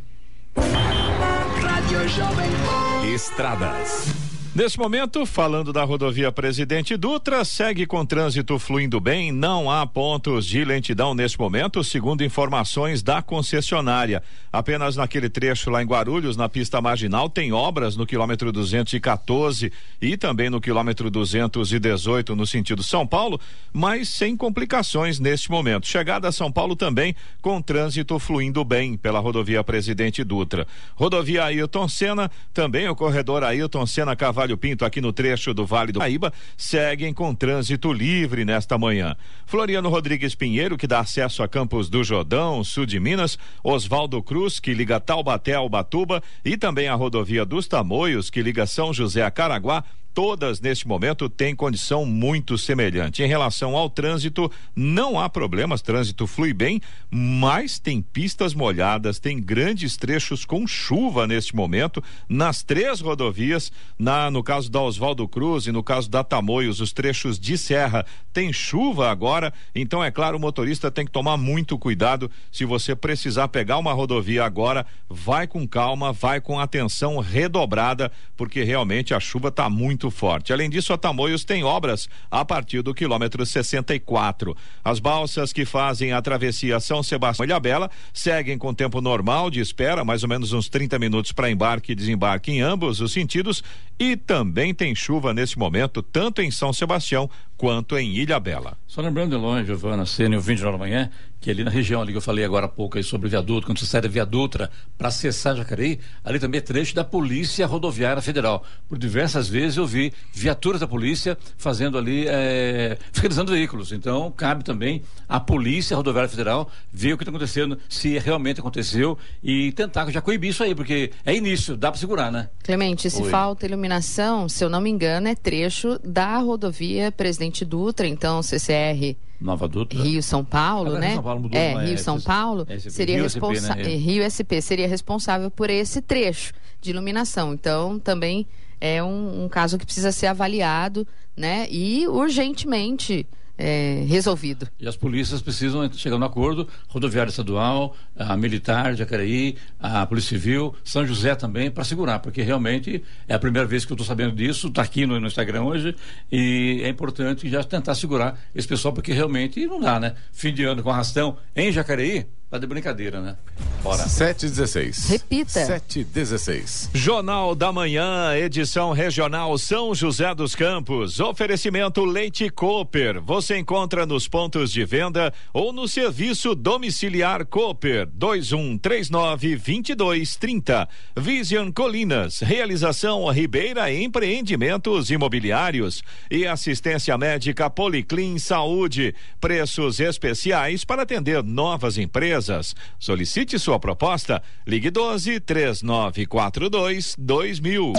Estradas. 3.12 4.29
Nesse 4.52 4.76
momento, 4.76 5.25
falando 5.25 5.73
da 5.73 5.85
rodovia 5.85 6.33
Presidente 6.33 6.97
Dutra, 6.97 7.45
segue 7.45 7.87
com 7.87 8.04
trânsito 8.04 8.59
fluindo 8.59 9.00
bem, 9.00 9.30
não 9.30 9.71
há 9.71 9.87
pontos 9.87 10.45
de 10.45 10.64
lentidão 10.64 11.14
nesse 11.14 11.38
momento, 11.38 11.85
segundo 11.85 12.25
informações 12.25 13.00
da 13.00 13.23
concessionária. 13.23 14.21
Apenas 14.52 14.97
naquele 14.97 15.28
trecho 15.28 15.71
lá 15.71 15.80
em 15.80 15.87
Guarulhos, 15.87 16.37
na 16.37 16.49
pista 16.49 16.80
marginal, 16.80 17.30
tem 17.30 17.52
obras 17.52 17.95
no 17.95 18.04
quilômetro 18.04 18.50
214 18.50 19.73
e 20.02 20.16
também 20.16 20.50
no 20.50 20.61
quilômetro 20.61 21.09
218 21.12 22.35
no 22.35 22.45
sentido 22.45 22.83
São 22.83 23.07
Paulo, 23.07 23.40
mas 23.73 24.09
sem 24.09 24.37
complicações 24.37 25.21
neste 25.21 25.49
momento. 25.49 25.87
Chegada 25.87 26.26
a 26.26 26.33
São 26.33 26.50
Paulo 26.50 26.75
também 26.75 27.14
com 27.40 27.62
trânsito 27.62 28.19
fluindo 28.19 28.64
bem 28.64 28.97
pela 28.97 29.21
rodovia 29.21 29.62
Presidente 29.62 30.25
Dutra. 30.25 30.66
Rodovia 30.97 31.45
Ailton 31.45 31.87
Senna, 31.87 32.28
também 32.52 32.88
o 32.88 32.97
corredor 32.97 33.45
Ailton 33.45 33.87
Senna 33.87 34.16
Cavalho 34.16 34.39
Carvalho 34.40 34.56
Pinto, 34.56 34.87
aqui 34.87 35.02
no 35.02 35.12
trecho 35.12 35.52
do 35.52 35.66
Vale 35.66 35.92
do 35.92 35.99
Paraíba, 35.99 36.32
seguem 36.56 37.12
com 37.12 37.35
trânsito 37.35 37.92
livre 37.92 38.42
nesta 38.42 38.78
manhã. 38.78 39.14
Floriano 39.44 39.90
Rodrigues 39.90 40.35
Pinheiro, 40.35 40.78
que 40.78 40.87
dá 40.87 41.00
acesso 41.00 41.42
a 41.42 41.49
Campos 41.49 41.90
do 41.90 42.02
Jordão, 42.02 42.64
sul 42.64 42.87
de 42.87 42.99
Minas, 42.99 43.38
Oswaldo 43.62 44.23
Cruz, 44.23 44.59
que 44.59 44.73
liga 44.73 44.99
Taubaté 44.99 45.52
ao 45.54 45.68
Batuba, 45.68 46.23
e 46.42 46.56
também 46.56 46.88
a 46.88 46.94
rodovia 46.94 47.44
dos 47.44 47.68
Tamoios, 47.68 48.30
que 48.30 48.40
liga 48.40 48.64
São 48.64 48.94
José 48.94 49.23
a 49.23 49.30
Caraguá, 49.30 49.85
todas 50.14 50.61
neste 50.61 50.87
momento 50.87 51.29
têm 51.29 51.55
condição 51.55 52.05
muito 52.05 52.57
semelhante. 52.57 53.23
Em 53.23 53.26
relação 53.26 53.76
ao 53.76 53.88
trânsito, 53.88 54.50
não 54.75 55.19
há 55.19 55.29
problemas, 55.29 55.83
trânsito 55.83 56.26
flui 56.26 56.52
bem, 56.52 56.81
mas 57.11 57.79
tem 57.79 58.00
pistas 58.00 58.55
molhadas, 58.55 59.19
tem 59.19 59.40
grandes 59.40 59.97
trechos 59.97 60.45
com 60.45 60.67
chuva 60.67 61.26
neste 61.26 61.55
momento 61.55 62.02
nas 62.29 62.62
três 62.62 63.00
rodovias, 63.00 63.73
na 63.99 64.31
no 64.31 64.43
caso 64.43 64.71
da 64.71 64.81
Oswaldo 64.81 65.26
Cruz 65.26 65.67
e 65.67 65.73
no 65.73 65.83
caso 65.83 66.11
da 66.11 66.23
Tamoios, 66.23 66.81
os 66.81 66.93
trechos 66.93 67.38
de 67.38 67.57
serra 67.59 68.05
tem 68.33 68.52
chuva 68.52 69.11
agora, 69.11 69.52
então 69.75 70.02
é 70.02 70.11
claro, 70.11 70.37
o 70.37 70.40
motorista 70.40 70.90
tem 70.90 71.05
que 71.05 71.11
tomar 71.11 71.37
muito 71.37 71.79
cuidado 71.79 72.31
se 72.52 72.64
você 72.64 72.95
precisar 72.95 73.49
pegar 73.49 73.79
uma 73.79 73.93
rodovia 73.93 74.45
agora, 74.45 74.87
vai 75.09 75.47
com 75.47 75.67
calma, 75.67 76.12
vai 76.12 76.40
com 76.40 76.59
atenção 76.59 77.19
redobrada, 77.19 78.11
porque 78.37 78.62
realmente 78.62 79.12
a 79.12 79.21
chuva 79.21 79.49
está 79.49 79.69
muito 79.69 80.00
muito 80.00 80.11
forte. 80.11 80.50
Além 80.50 80.71
disso, 80.71 80.95
a 80.95 80.99
Tamoios 80.99 81.45
tem 81.45 81.62
obras 81.62 82.09
a 82.30 82.42
partir 82.42 82.80
do 82.80 82.95
quilômetro 82.95 83.45
64. 83.45 84.57
As 84.83 84.99
balsas 84.99 85.52
que 85.52 85.66
fazem 85.66 86.12
a 86.12 86.23
travessia 86.23 86.80
São 86.80 87.02
Sebastião 87.02 87.45
e 87.45 87.49
Ilhabela 87.49 87.90
seguem 88.14 88.57
com 88.57 88.73
tempo 88.73 89.02
normal 89.02 89.50
de 89.50 89.61
espera, 89.61 90.02
mais 90.02 90.23
ou 90.23 90.28
menos 90.28 90.54
uns 90.54 90.71
30 90.71 90.99
minutos 90.99 91.33
para 91.33 91.50
embarque 91.50 91.92
e 91.92 91.95
desembarque 91.95 92.50
em 92.50 92.62
ambos 92.62 93.02
os 93.02 93.12
sentidos. 93.12 93.62
E 93.99 94.16
também 94.16 94.73
tem 94.73 94.95
chuva 94.95 95.35
nesse 95.35 95.59
momento, 95.59 96.02
tanto 96.02 96.40
em 96.40 96.50
São 96.50 96.73
Sebastião 96.73 97.28
quanto 97.61 97.99
em 97.99 98.17
Ilha 98.17 98.40
Bela. 98.40 98.79
Só 98.87 99.02
lembrando, 99.02 99.35
Elon, 99.35 99.62
Giovana, 99.62 100.07
Sênio, 100.07 100.38
o 100.38 100.40
20 100.40 100.62
da 100.62 100.79
manhã, 100.79 101.11
que 101.38 101.50
ali 101.50 101.62
na 101.62 101.71
região 101.71 102.00
ali 102.00 102.11
que 102.11 102.17
eu 102.17 102.23
falei 102.23 102.43
agora 102.43 102.64
há 102.64 102.69
pouco 102.69 102.97
aí 102.97 103.05
sobre 103.05 103.26
o 103.26 103.31
viaduto, 103.31 103.67
quando 103.67 103.79
você 103.79 103.87
sai 103.87 104.00
da 104.00 104.09
viadutra 104.09 104.71
para 104.97 105.09
acessar 105.09 105.55
Jacareí, 105.57 105.99
ali 106.25 106.38
também 106.38 106.59
é 106.59 106.62
trecho 106.62 106.95
da 106.95 107.05
Polícia 107.05 107.67
Rodoviária 107.67 108.23
Federal. 108.23 108.64
Por 108.88 108.99
diversas 108.99 109.47
vezes 109.47 109.76
eu 109.76 109.87
vi 109.87 110.11
viaturas 110.33 110.81
da 110.81 110.87
polícia 110.87 111.37
fazendo 111.59 111.99
ali, 111.99 112.26
é, 112.29 112.97
fiscalizando 113.12 113.52
veículos. 113.52 113.93
Então, 113.93 114.31
cabe 114.31 114.64
também 114.64 115.02
à 115.29 115.38
Polícia 115.38 115.97
Rodoviária 115.97 116.29
Federal 116.29 116.71
ver 116.90 117.12
o 117.12 117.19
que 117.19 117.25
está 117.25 117.31
acontecendo, 117.31 117.79
se 117.90 118.19
realmente 118.19 118.61
aconteceu 118.61 119.19
e 119.43 119.71
tentar 119.73 120.11
já 120.11 120.21
coibir 120.21 120.50
isso 120.50 120.62
aí, 120.62 120.75
porque 120.75 121.11
é 121.26 121.35
início, 121.35 121.76
dá 121.76 121.90
para 121.90 122.00
segurar, 122.00 122.33
né? 122.33 122.49
Clemente, 122.62 123.11
se 123.11 123.23
Oi. 123.23 123.31
falta 123.31 123.67
iluminação, 123.67 124.49
se 124.49 124.64
eu 124.64 124.71
não 124.71 124.81
me 124.81 124.90
engano, 124.90 125.29
é 125.29 125.35
trecho 125.35 125.99
da 126.02 126.38
rodovia 126.38 127.12
Presidente 127.12 127.50
Presidente 127.50 127.64
Dutra, 127.64 128.07
então 128.07 128.42
CCR 128.42 129.16
Nova 129.40 129.66
Dutra. 129.66 130.00
Rio 130.02 130.23
São 130.23 130.45
Paulo, 130.45 130.99
né? 130.99 131.14
São 131.14 131.23
Paulo 131.23 131.40
mudou, 131.40 131.59
é, 131.59 131.85
Rio 131.85 131.95
é, 131.95 131.97
São 131.97 132.21
Paulo 132.21 132.66
SP, 132.69 132.90
seria 132.90 133.28
SP, 133.28 133.61
né? 133.61 133.83
Rio 133.97 134.23
SP 134.23 134.61
seria 134.62 134.87
responsável 134.87 135.50
por 135.50 135.71
esse 135.71 136.00
trecho 136.00 136.52
de 136.80 136.90
iluminação. 136.90 137.52
Então, 137.52 137.99
também 137.99 138.47
é 138.80 139.02
um, 139.02 139.45
um 139.45 139.49
caso 139.49 139.78
que 139.78 139.85
precisa 139.85 140.12
ser 140.12 140.26
avaliado, 140.26 141.07
né? 141.37 141.66
E 141.71 142.07
urgentemente 142.07 143.26
é, 143.61 144.05
resolvido. 144.09 144.67
E 144.81 144.88
as 144.88 144.97
polícias 144.97 145.43
precisam 145.43 145.90
chegar 145.93 146.19
no 146.19 146.25
acordo, 146.25 146.67
rodoviária 146.88 147.29
estadual, 147.29 147.95
a 148.17 148.37
militar, 148.37 148.97
Jacareí, 148.97 149.57
a 149.79 150.07
Polícia 150.07 150.31
Civil, 150.31 150.75
São 150.83 151.07
José 151.07 151.35
também, 151.35 151.71
para 151.71 151.85
segurar, 151.85 152.21
porque 152.21 152.40
realmente 152.43 153.05
é 153.29 153.35
a 153.35 153.38
primeira 153.38 153.69
vez 153.69 153.85
que 153.85 153.93
eu 153.93 153.95
estou 153.95 154.07
sabendo 154.07 154.35
disso, 154.35 154.69
está 154.69 154.83
aqui 154.83 155.05
no, 155.05 155.21
no, 155.21 155.26
Instagram 155.26 155.62
hoje, 155.62 155.95
e 156.33 156.81
é 156.83 156.88
importante 156.88 157.49
já 157.49 157.62
tentar 157.62 157.95
segurar 157.95 158.40
esse 158.55 158.67
pessoal, 158.67 158.95
porque 158.95 159.12
realmente 159.12 159.67
não 159.67 159.81
dá, 159.81 160.00
né? 160.00 160.14
Fim 160.33 160.55
de 160.55 160.64
ano 160.64 160.83
com 160.83 160.90
arrastão 160.90 161.37
em 161.55 161.71
Jacareí, 161.71 162.26
Tá 162.50 162.59
de 162.59 162.66
brincadeira, 162.66 163.21
né? 163.21 163.37
Bora. 163.80 164.09
716. 164.09 165.09
Repita. 165.09 165.64
716. 165.64 166.90
Jornal 166.92 167.54
da 167.54 167.73
Manhã, 167.73 168.35
edição 168.37 168.90
regional 168.90 169.57
São 169.57 169.95
José 169.95 170.35
dos 170.35 170.57
Campos. 170.57 171.21
Oferecimento 171.21 172.04
Leite 172.04 172.50
Cooper. 172.50 173.23
Você 173.23 173.57
encontra 173.57 174.04
nos 174.04 174.26
pontos 174.26 174.73
de 174.73 174.85
venda 174.85 175.33
ou 175.54 175.73
no 175.73 175.87
serviço 175.87 176.57
domiciliar 176.57 177.47
Cooper 177.47 178.09
2139 178.12 179.54
2230. 179.54 180.88
Vision 181.16 181.71
Colinas. 181.71 182.40
Realização 182.40 183.28
Ribeira 183.28 183.92
Empreendimentos 183.92 185.09
Imobiliários 185.09 186.02
e 186.28 186.49
assistência 186.49 187.16
médica 187.16 187.71
Policlin 187.71 188.40
Saúde. 188.40 189.14
Preços 189.40 190.00
especiais 190.00 190.85
para 190.85 191.02
atender 191.02 191.45
novas 191.45 191.97
empresas 191.97 192.39
empresas. 192.40 192.75
Solicite 192.99 193.59
sua 193.59 193.78
proposta. 193.78 194.42
Ligue 194.66 194.90
12 194.90 195.40
3942 195.40 197.14
2000. 197.18 197.92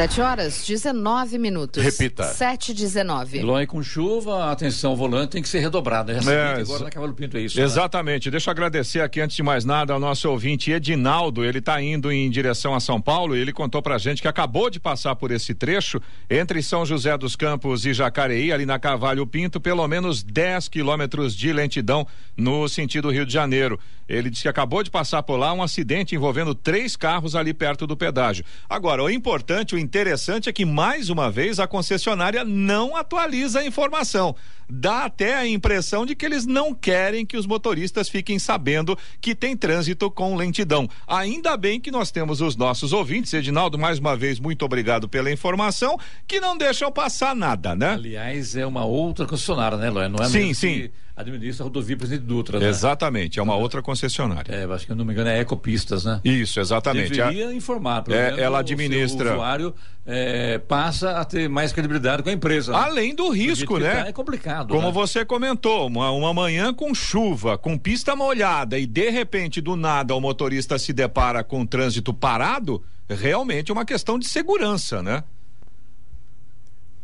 Sete 0.00 0.22
horas, 0.22 0.64
19 0.66 1.36
minutos. 1.36 1.84
Repita. 1.84 2.24
Sete, 2.24 2.72
19. 2.72 3.42
Lói 3.42 3.66
com 3.66 3.82
chuva, 3.82 4.44
a 4.44 4.52
atenção 4.52 4.96
volante 4.96 5.32
tem 5.32 5.42
que 5.42 5.48
ser 5.48 5.58
redobrada. 5.58 6.18
Já 6.22 6.32
é, 6.32 6.60
agora 6.62 6.84
na 6.84 6.90
Cavalo 6.90 7.12
Pinto 7.12 7.36
é 7.36 7.42
isso. 7.42 7.58
Né? 7.58 7.64
Exatamente. 7.64 8.28
Né? 8.28 8.30
Deixa 8.30 8.48
eu 8.48 8.52
agradecer 8.52 9.02
aqui, 9.02 9.20
antes 9.20 9.36
de 9.36 9.42
mais 9.42 9.62
nada, 9.62 9.92
ao 9.92 10.00
nosso 10.00 10.26
ouvinte 10.30 10.72
Edinaldo. 10.72 11.44
Ele 11.44 11.58
está 11.58 11.82
indo 11.82 12.10
em 12.10 12.30
direção 12.30 12.74
a 12.74 12.80
São 12.80 12.98
Paulo 12.98 13.36
e 13.36 13.40
ele 13.40 13.52
contou 13.52 13.82
pra 13.82 13.98
gente 13.98 14.22
que 14.22 14.28
acabou 14.28 14.70
de 14.70 14.80
passar 14.80 15.14
por 15.16 15.30
esse 15.32 15.52
trecho 15.52 16.00
entre 16.30 16.62
São 16.62 16.86
José 16.86 17.18
dos 17.18 17.36
Campos 17.36 17.84
e 17.84 17.92
Jacareí, 17.92 18.54
ali 18.54 18.64
na 18.64 18.78
Cavalho 18.78 19.26
Pinto, 19.26 19.60
pelo 19.60 19.86
menos 19.86 20.22
10 20.22 20.68
quilômetros 20.70 21.36
de 21.36 21.52
lentidão 21.52 22.06
no 22.34 22.66
sentido 22.70 23.10
Rio 23.10 23.26
de 23.26 23.34
Janeiro. 23.34 23.78
Ele 24.10 24.28
disse 24.28 24.42
que 24.42 24.48
acabou 24.48 24.82
de 24.82 24.90
passar 24.90 25.22
por 25.22 25.36
lá 25.36 25.52
um 25.52 25.62
acidente 25.62 26.16
envolvendo 26.16 26.52
três 26.52 26.96
carros 26.96 27.36
ali 27.36 27.54
perto 27.54 27.86
do 27.86 27.96
pedágio. 27.96 28.44
Agora, 28.68 29.04
o 29.04 29.08
importante, 29.08 29.76
o 29.76 29.78
interessante 29.78 30.48
é 30.48 30.52
que, 30.52 30.64
mais 30.64 31.10
uma 31.10 31.30
vez, 31.30 31.60
a 31.60 31.66
concessionária 31.68 32.44
não 32.44 32.96
atualiza 32.96 33.60
a 33.60 33.64
informação. 33.64 34.34
Dá 34.70 35.04
até 35.04 35.34
a 35.34 35.46
impressão 35.46 36.06
de 36.06 36.14
que 36.14 36.24
eles 36.24 36.46
não 36.46 36.74
querem 36.74 37.26
que 37.26 37.36
os 37.36 37.46
motoristas 37.46 38.08
fiquem 38.08 38.38
sabendo 38.38 38.96
que 39.20 39.34
tem 39.34 39.56
trânsito 39.56 40.10
com 40.10 40.36
lentidão. 40.36 40.88
Ainda 41.06 41.56
bem 41.56 41.80
que 41.80 41.90
nós 41.90 42.10
temos 42.10 42.40
os 42.40 42.56
nossos 42.56 42.92
ouvintes. 42.92 43.32
Edinaldo, 43.32 43.78
mais 43.78 43.98
uma 43.98 44.16
vez, 44.16 44.38
muito 44.38 44.64
obrigado 44.64 45.08
pela 45.08 45.30
informação, 45.30 45.98
que 46.26 46.40
não 46.40 46.56
deixam 46.56 46.90
passar 46.92 47.34
nada, 47.34 47.74
né? 47.74 47.94
Aliás, 47.94 48.56
é 48.56 48.64
uma 48.64 48.84
outra 48.84 49.26
concessionária, 49.26 49.76
né, 49.76 49.90
Lóia? 49.90 50.08
Não 50.08 50.24
é 50.24 50.28
sim, 50.28 50.54
sim. 50.54 50.74
Que 50.74 50.90
administra 51.20 51.64
a 51.64 51.66
rodovia 51.66 51.96
Presidente 51.96 52.24
Dutra. 52.24 52.58
Né? 52.58 52.68
Exatamente, 52.68 53.38
é 53.38 53.42
uma 53.42 53.56
outra 53.56 53.82
concessionária. 53.82 54.52
É, 54.52 54.64
acho 54.64 54.86
que 54.86 54.94
não 54.94 55.04
me 55.04 55.12
engano 55.12 55.28
é 55.28 55.40
Ecopistas, 55.40 56.04
né? 56.04 56.20
Isso, 56.24 56.60
exatamente. 56.60 57.10
Deveria 57.10 57.48
a... 57.48 57.54
informar, 57.54 58.02
pelo 58.02 58.16
é, 58.16 58.40
ela 58.40 58.60
administra. 58.60 59.30
O 59.30 59.34
usuário 59.34 59.74
é, 60.06 60.58
passa 60.58 61.18
a 61.18 61.24
ter 61.24 61.48
mais 61.48 61.72
credibilidade 61.72 62.22
com 62.22 62.30
a 62.30 62.32
empresa. 62.32 62.72
Né? 62.72 62.78
Além 62.78 63.14
do 63.14 63.30
risco, 63.30 63.78
né? 63.78 64.02
Tá, 64.02 64.08
é 64.08 64.12
complicado. 64.12 64.68
Como 64.74 64.86
né? 64.86 64.92
você 64.92 65.24
comentou, 65.24 65.86
uma, 65.86 66.10
uma 66.10 66.32
manhã 66.32 66.72
com 66.72 66.94
chuva, 66.94 67.58
com 67.58 67.78
pista 67.78 68.16
molhada 68.16 68.78
e 68.78 68.86
de 68.86 69.10
repente 69.10 69.60
do 69.60 69.76
nada 69.76 70.14
o 70.14 70.20
motorista 70.20 70.78
se 70.78 70.92
depara 70.92 71.44
com 71.44 71.62
o 71.62 71.66
trânsito 71.66 72.12
parado, 72.12 72.82
realmente 73.08 73.70
é 73.70 73.74
uma 73.74 73.84
questão 73.84 74.18
de 74.18 74.26
segurança, 74.26 75.02
né? 75.02 75.22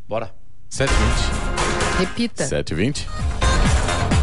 Bora. 0.09 0.35
720. 0.69 1.99
Repita. 1.99 2.45
720. 2.45 3.36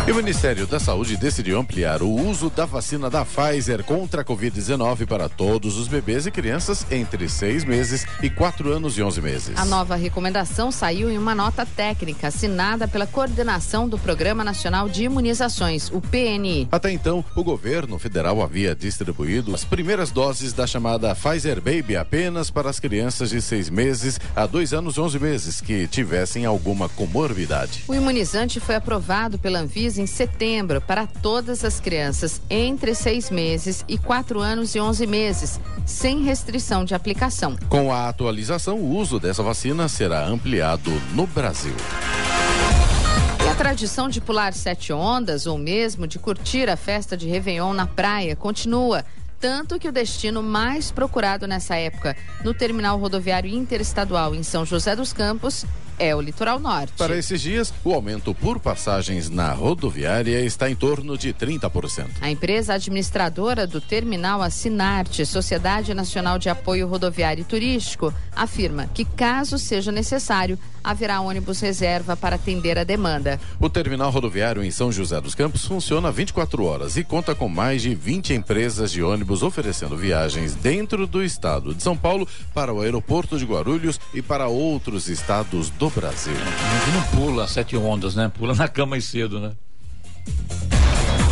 E 0.05 0.11
o 0.11 0.15
Ministério 0.15 0.67
da 0.67 0.81
Saúde 0.81 1.15
decidiu 1.15 1.57
ampliar 1.57 2.01
o 2.01 2.09
uso 2.09 2.49
da 2.49 2.65
vacina 2.65 3.09
da 3.09 3.23
Pfizer 3.23 3.85
contra 3.85 4.21
a 4.21 4.25
Covid-19 4.25 5.07
para 5.07 5.29
todos 5.29 5.77
os 5.77 5.87
bebês 5.87 6.27
e 6.27 6.31
crianças 6.31 6.85
entre 6.91 7.29
seis 7.29 7.63
meses 7.63 8.05
e 8.21 8.29
quatro 8.29 8.73
anos 8.73 8.97
e 8.97 9.01
onze 9.01 9.21
meses. 9.21 9.57
A 9.57 9.63
nova 9.63 9.95
recomendação 9.95 10.73
saiu 10.73 11.09
em 11.09 11.17
uma 11.17 11.33
nota 11.33 11.65
técnica 11.65 12.27
assinada 12.27 12.85
pela 12.85 13.07
coordenação 13.07 13.87
do 13.87 13.97
Programa 13.97 14.43
Nacional 14.43 14.89
de 14.89 15.05
Imunizações, 15.05 15.89
o 15.89 16.01
PNI. 16.01 16.67
Até 16.69 16.91
então, 16.91 17.23
o 17.33 17.41
governo 17.41 17.97
federal 17.97 18.41
havia 18.41 18.75
distribuído 18.75 19.55
as 19.55 19.63
primeiras 19.63 20.11
doses 20.11 20.51
da 20.51 20.67
chamada 20.67 21.15
Pfizer 21.15 21.61
Baby 21.61 21.95
apenas 21.95 22.51
para 22.51 22.69
as 22.69 22.77
crianças 22.77 23.29
de 23.29 23.41
seis 23.41 23.69
meses 23.69 24.19
a 24.35 24.45
dois 24.45 24.73
anos 24.73 24.97
e 24.97 24.99
onze 24.99 25.17
meses 25.17 25.61
que 25.61 25.87
tivessem 25.87 26.45
alguma 26.45 26.89
comorbidade. 26.89 27.85
O 27.87 27.95
imunizante 27.95 28.59
foi 28.59 28.75
aprovado 28.75 29.39
pela 29.39 29.59
Anvisa 29.59 29.92
em 29.97 30.05
setembro 30.05 30.81
para 30.81 31.07
todas 31.07 31.63
as 31.63 31.79
crianças 31.79 32.41
entre 32.49 32.93
seis 32.95 33.29
meses 33.29 33.83
e 33.87 33.97
quatro 33.97 34.39
anos 34.39 34.75
e 34.75 34.79
onze 34.79 35.05
meses, 35.05 35.59
sem 35.85 36.23
restrição 36.23 36.83
de 36.85 36.95
aplicação. 36.95 37.55
Com 37.69 37.91
a 37.91 38.09
atualização, 38.09 38.77
o 38.77 38.95
uso 38.95 39.19
dessa 39.19 39.43
vacina 39.43 39.87
será 39.87 40.25
ampliado 40.25 40.91
no 41.13 41.27
Brasil. 41.27 41.75
E 43.43 43.47
a 43.47 43.55
tradição 43.55 44.07
de 44.07 44.21
pular 44.21 44.53
sete 44.53 44.93
ondas 44.93 45.45
ou 45.45 45.57
mesmo 45.57 46.07
de 46.07 46.17
curtir 46.17 46.69
a 46.69 46.77
festa 46.77 47.17
de 47.17 47.27
Réveillon 47.27 47.73
na 47.73 47.85
praia 47.85 48.35
continua 48.35 49.03
tanto 49.43 49.77
que 49.77 49.89
o 49.89 49.91
destino 49.91 50.41
mais 50.41 50.89
procurado 50.89 51.45
nessa 51.45 51.75
época 51.75 52.15
no 52.45 52.53
terminal 52.53 52.97
rodoviário 52.97 53.53
interestadual 53.53 54.33
em 54.33 54.41
São 54.41 54.65
José 54.65 54.95
dos 54.95 55.11
Campos 55.11 55.65
é 55.99 56.15
o 56.15 56.21
litoral 56.21 56.59
norte. 56.59 56.93
Para 56.97 57.17
esses 57.17 57.41
dias, 57.41 57.73
o 57.83 57.93
aumento 57.93 58.33
por 58.33 58.59
passagens 58.59 59.29
na 59.29 59.51
rodoviária 59.51 60.41
está 60.41 60.69
em 60.69 60.75
torno 60.75 61.17
de 61.17 61.33
30%. 61.33 62.07
A 62.21 62.29
empresa 62.29 62.73
administradora 62.73 63.67
do 63.67 63.79
terminal 63.79 64.41
Assinarte, 64.41 65.25
Sociedade 65.25 65.93
Nacional 65.93 66.39
de 66.39 66.49
Apoio 66.49 66.87
Rodoviário 66.87 67.41
e 67.41 67.45
Turístico, 67.45 68.13
afirma 68.35 68.87
que, 68.93 69.05
caso 69.05 69.57
seja 69.57 69.91
necessário, 69.91 70.57
haverá 70.83 71.21
ônibus 71.21 71.61
reserva 71.61 72.15
para 72.17 72.35
atender 72.35 72.77
a 72.77 72.83
demanda. 72.83 73.39
O 73.59 73.69
terminal 73.69 74.11
rodoviário 74.11 74.63
em 74.63 74.69
São 74.71 74.91
José 74.91 75.21
dos 75.21 75.33
Campos 75.33 75.65
funciona 75.65 76.11
24 76.11 76.65
horas 76.65 76.97
e 76.97 77.03
conta 77.03 77.33
com 77.33 77.47
mais 77.47 77.81
de 77.81 77.95
20 77.95 78.33
empresas 78.33 78.91
de 78.91 79.01
ônibus 79.01 79.43
oferecendo 79.43 79.95
viagens 79.95 80.53
dentro 80.55 81.07
do 81.07 81.23
estado 81.23 81.73
de 81.73 81.81
São 81.81 81.95
Paulo 81.95 82.27
para 82.53 82.73
o 82.73 82.81
aeroporto 82.81 83.37
de 83.37 83.45
Guarulhos 83.45 83.99
e 84.13 84.21
para 84.21 84.47
outros 84.47 85.07
estados 85.07 85.69
do 85.69 85.82
Brasil. 85.89 86.33
A 86.33 86.85
gente 86.85 86.95
não 86.95 87.03
pula 87.17 87.47
sete 87.47 87.75
ondas, 87.77 88.15
né? 88.15 88.31
Pula 88.33 88.53
na 88.53 88.67
cama 88.67 88.97
e 88.97 89.01
cedo, 89.01 89.39
né? 89.39 89.51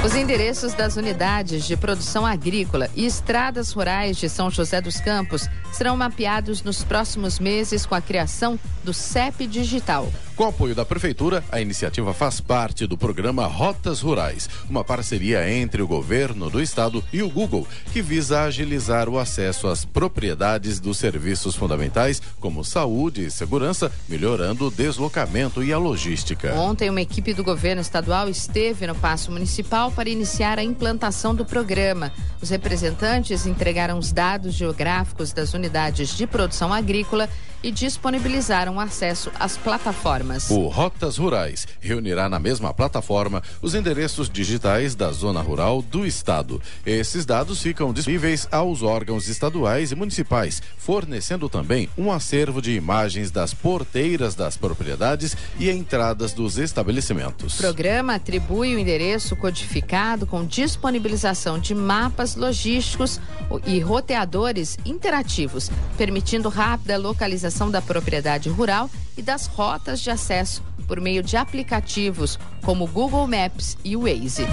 Os 0.03 0.15
endereços 0.15 0.73
das 0.73 0.97
unidades 0.97 1.63
de 1.63 1.77
produção 1.77 2.25
agrícola 2.25 2.89
e 2.95 3.05
estradas 3.05 3.71
rurais 3.71 4.17
de 4.17 4.27
São 4.27 4.49
José 4.49 4.81
dos 4.81 4.99
Campos 4.99 5.47
serão 5.71 5.95
mapeados 5.95 6.63
nos 6.63 6.83
próximos 6.83 7.39
meses 7.39 7.85
com 7.85 7.93
a 7.93 8.01
criação 8.01 8.59
do 8.83 8.93
CEP 8.95 9.45
Digital. 9.45 10.11
Com 10.41 10.47
apoio 10.47 10.73
da 10.73 10.83
Prefeitura, 10.83 11.43
a 11.51 11.61
iniciativa 11.61 12.15
faz 12.15 12.41
parte 12.41 12.87
do 12.87 12.97
programa 12.97 13.45
Rotas 13.45 14.01
Rurais, 14.01 14.49
uma 14.67 14.83
parceria 14.83 15.47
entre 15.47 15.83
o 15.83 15.87
governo 15.87 16.49
do 16.49 16.59
estado 16.59 17.03
e 17.13 17.21
o 17.21 17.29
Google, 17.29 17.67
que 17.93 18.01
visa 18.01 18.41
agilizar 18.41 19.07
o 19.07 19.19
acesso 19.19 19.67
às 19.67 19.85
propriedades 19.85 20.79
dos 20.79 20.97
serviços 20.97 21.55
fundamentais, 21.55 22.19
como 22.39 22.65
saúde 22.65 23.23
e 23.23 23.29
segurança, 23.29 23.91
melhorando 24.09 24.65
o 24.65 24.71
deslocamento 24.71 25.63
e 25.63 25.71
a 25.71 25.77
logística. 25.77 26.55
Ontem, 26.55 26.89
uma 26.89 27.01
equipe 27.01 27.35
do 27.35 27.43
governo 27.43 27.83
estadual 27.83 28.27
esteve 28.27 28.87
no 28.87 28.95
Paço 28.95 29.31
Municipal 29.31 29.91
para 29.91 30.09
iniciar 30.09 30.57
a 30.57 30.63
implantação 30.63 31.35
do 31.35 31.45
programa. 31.45 32.11
Os 32.41 32.49
representantes 32.49 33.45
entregaram 33.45 33.99
os 33.99 34.11
dados 34.11 34.55
geográficos 34.55 35.33
das 35.33 35.53
unidades 35.53 36.17
de 36.17 36.25
produção 36.25 36.73
agrícola 36.73 37.29
e 37.63 37.71
disponibilizaram 37.71 38.79
acesso 38.79 39.31
às 39.39 39.57
plataformas. 39.57 40.49
O 40.49 40.67
Rotas 40.67 41.17
Rurais 41.17 41.67
reunirá 41.79 42.27
na 42.27 42.39
mesma 42.39 42.73
plataforma 42.73 43.43
os 43.61 43.75
endereços 43.75 44.29
digitais 44.29 44.95
da 44.95 45.11
zona 45.11 45.41
rural 45.41 45.81
do 45.81 46.05
estado. 46.05 46.61
Esses 46.85 47.25
dados 47.25 47.61
ficam 47.61 47.93
disponíveis 47.93 48.47
aos 48.51 48.81
órgãos 48.81 49.27
estaduais 49.27 49.91
e 49.91 49.95
municipais, 49.95 50.61
fornecendo 50.77 51.47
também 51.47 51.89
um 51.97 52.11
acervo 52.11 52.61
de 52.61 52.71
imagens 52.71 53.29
das 53.29 53.53
porteiras 53.53 54.33
das 54.33 54.57
propriedades 54.57 55.35
e 55.59 55.69
entradas 55.69 56.33
dos 56.33 56.57
estabelecimentos. 56.57 57.55
O 57.55 57.57
programa 57.57 58.15
atribui 58.15 58.75
o 58.75 58.79
endereço 58.79 59.35
codificado 59.35 60.25
com 60.25 60.45
disponibilização 60.45 61.59
de 61.59 61.75
mapas 61.75 62.35
logísticos 62.35 63.19
e 63.65 63.79
roteadores 63.79 64.77
interativos, 64.85 65.69
permitindo 65.97 66.49
rápida 66.49 66.97
localização 66.97 67.50
da 67.69 67.81
propriedade 67.81 68.49
rural 68.49 68.89
e 69.17 69.21
das 69.21 69.45
rotas 69.47 69.99
de 69.99 70.09
acesso 70.09 70.63
por 70.87 70.99
meio 70.99 71.23
de 71.23 71.37
aplicativos 71.37 72.37
como 72.61 72.87
Google 72.87 73.27
Maps 73.27 73.77
e 73.83 73.95
Waze. 73.95 74.45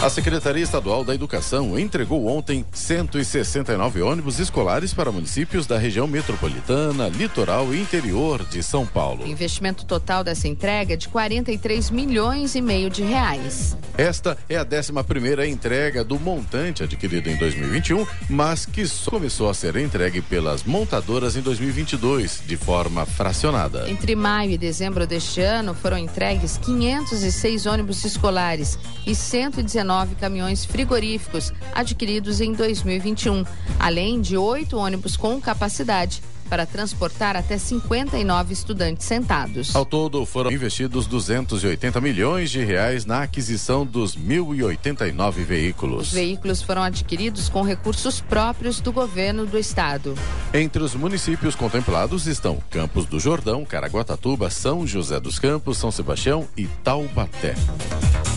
A 0.00 0.08
Secretaria 0.08 0.62
Estadual 0.62 1.02
da 1.02 1.12
Educação 1.12 1.76
entregou 1.76 2.28
ontem 2.28 2.64
169 2.72 4.00
ônibus 4.00 4.38
escolares 4.38 4.94
para 4.94 5.10
municípios 5.10 5.66
da 5.66 5.76
região 5.76 6.06
metropolitana, 6.06 7.08
litoral 7.08 7.74
e 7.74 7.80
interior 7.80 8.44
de 8.44 8.62
São 8.62 8.86
Paulo. 8.86 9.24
O 9.24 9.26
investimento 9.26 9.84
total 9.84 10.22
dessa 10.22 10.46
entrega 10.46 10.94
é 10.94 10.96
de 10.96 11.08
43 11.08 11.90
milhões 11.90 12.54
e 12.54 12.62
meio 12.62 12.88
de 12.88 13.02
reais. 13.02 13.76
Esta 13.98 14.38
é 14.48 14.56
a 14.56 14.64
11 14.64 14.92
primeira 15.02 15.44
entrega 15.44 16.04
do 16.04 16.20
montante 16.20 16.84
adquirido 16.84 17.28
em 17.28 17.36
2021, 17.36 18.06
mas 18.30 18.64
que 18.64 18.86
só 18.86 19.10
começou 19.10 19.50
a 19.50 19.54
ser 19.54 19.74
entregue 19.74 20.22
pelas 20.22 20.62
montadoras 20.62 21.34
em 21.34 21.40
2022, 21.40 22.44
de 22.46 22.56
forma 22.56 23.04
fracionada. 23.04 23.90
Entre 23.90 24.14
maio 24.14 24.52
e 24.52 24.56
dezembro 24.56 25.04
deste 25.04 25.40
ano 25.40 25.74
foram 25.74 25.98
entregues 25.98 26.58
506 26.58 27.66
ônibus 27.66 28.04
escolares 28.04 28.78
e 29.04 29.16
119 29.16 30.14
caminhões 30.14 30.64
frigoríficos 30.64 31.52
adquiridos 31.74 32.40
em 32.40 32.52
2021, 32.52 33.44
além 33.80 34.20
de 34.20 34.36
oito 34.36 34.76
ônibus 34.76 35.16
com 35.16 35.40
capacidade 35.40 36.22
para 36.48 36.66
transportar 36.66 37.36
até 37.36 37.58
59 37.58 38.52
estudantes 38.52 39.06
sentados. 39.06 39.74
Ao 39.74 39.84
todo, 39.84 40.24
foram 40.24 40.50
investidos 40.50 41.06
280 41.06 42.00
milhões 42.00 42.50
de 42.50 42.64
reais 42.64 43.04
na 43.04 43.22
aquisição 43.22 43.84
dos 43.84 44.16
1.089 44.16 45.32
veículos. 45.44 46.08
Os 46.08 46.12
veículos 46.12 46.62
foram 46.62 46.82
adquiridos 46.82 47.48
com 47.48 47.62
recursos 47.62 48.20
próprios 48.20 48.80
do 48.80 48.92
governo 48.92 49.46
do 49.46 49.58
estado. 49.58 50.14
Entre 50.52 50.82
os 50.82 50.94
municípios 50.94 51.54
contemplados 51.54 52.26
estão 52.26 52.58
Campos 52.70 53.04
do 53.04 53.20
Jordão, 53.20 53.64
Caraguatatuba, 53.64 54.50
São 54.50 54.86
José 54.86 55.20
dos 55.20 55.38
Campos, 55.38 55.78
São 55.78 55.90
Sebastião 55.90 56.48
e 56.56 56.66
Taubaté. 56.66 57.54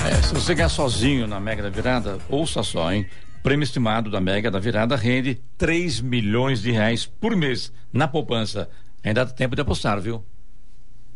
É, 0.06 0.22
se 0.22 0.34
você 0.34 0.56
ganhar 0.56 0.70
sozinho 0.70 1.28
na 1.28 1.40
Mega 1.40 1.62
da 1.62 1.70
Virada, 1.70 2.18
ouça 2.28 2.64
só, 2.64 2.92
hein? 2.92 3.06
Prêmio 3.44 3.64
estimado 3.64 4.12
da 4.12 4.22
Mega 4.22 4.52
da 4.52 4.60
Virada 4.60 4.96
rende 4.96 5.42
3 5.58 6.00
milhões 6.02 6.62
de 6.62 6.70
reais 6.72 7.08
por 7.08 7.36
mês 7.36 7.74
na 7.92 8.08
poupança. 8.08 8.70
Ainda 9.04 9.26
dá 9.26 9.32
tempo 9.32 9.56
de 9.56 9.62
apostar, 9.62 10.00
viu? 10.00 10.24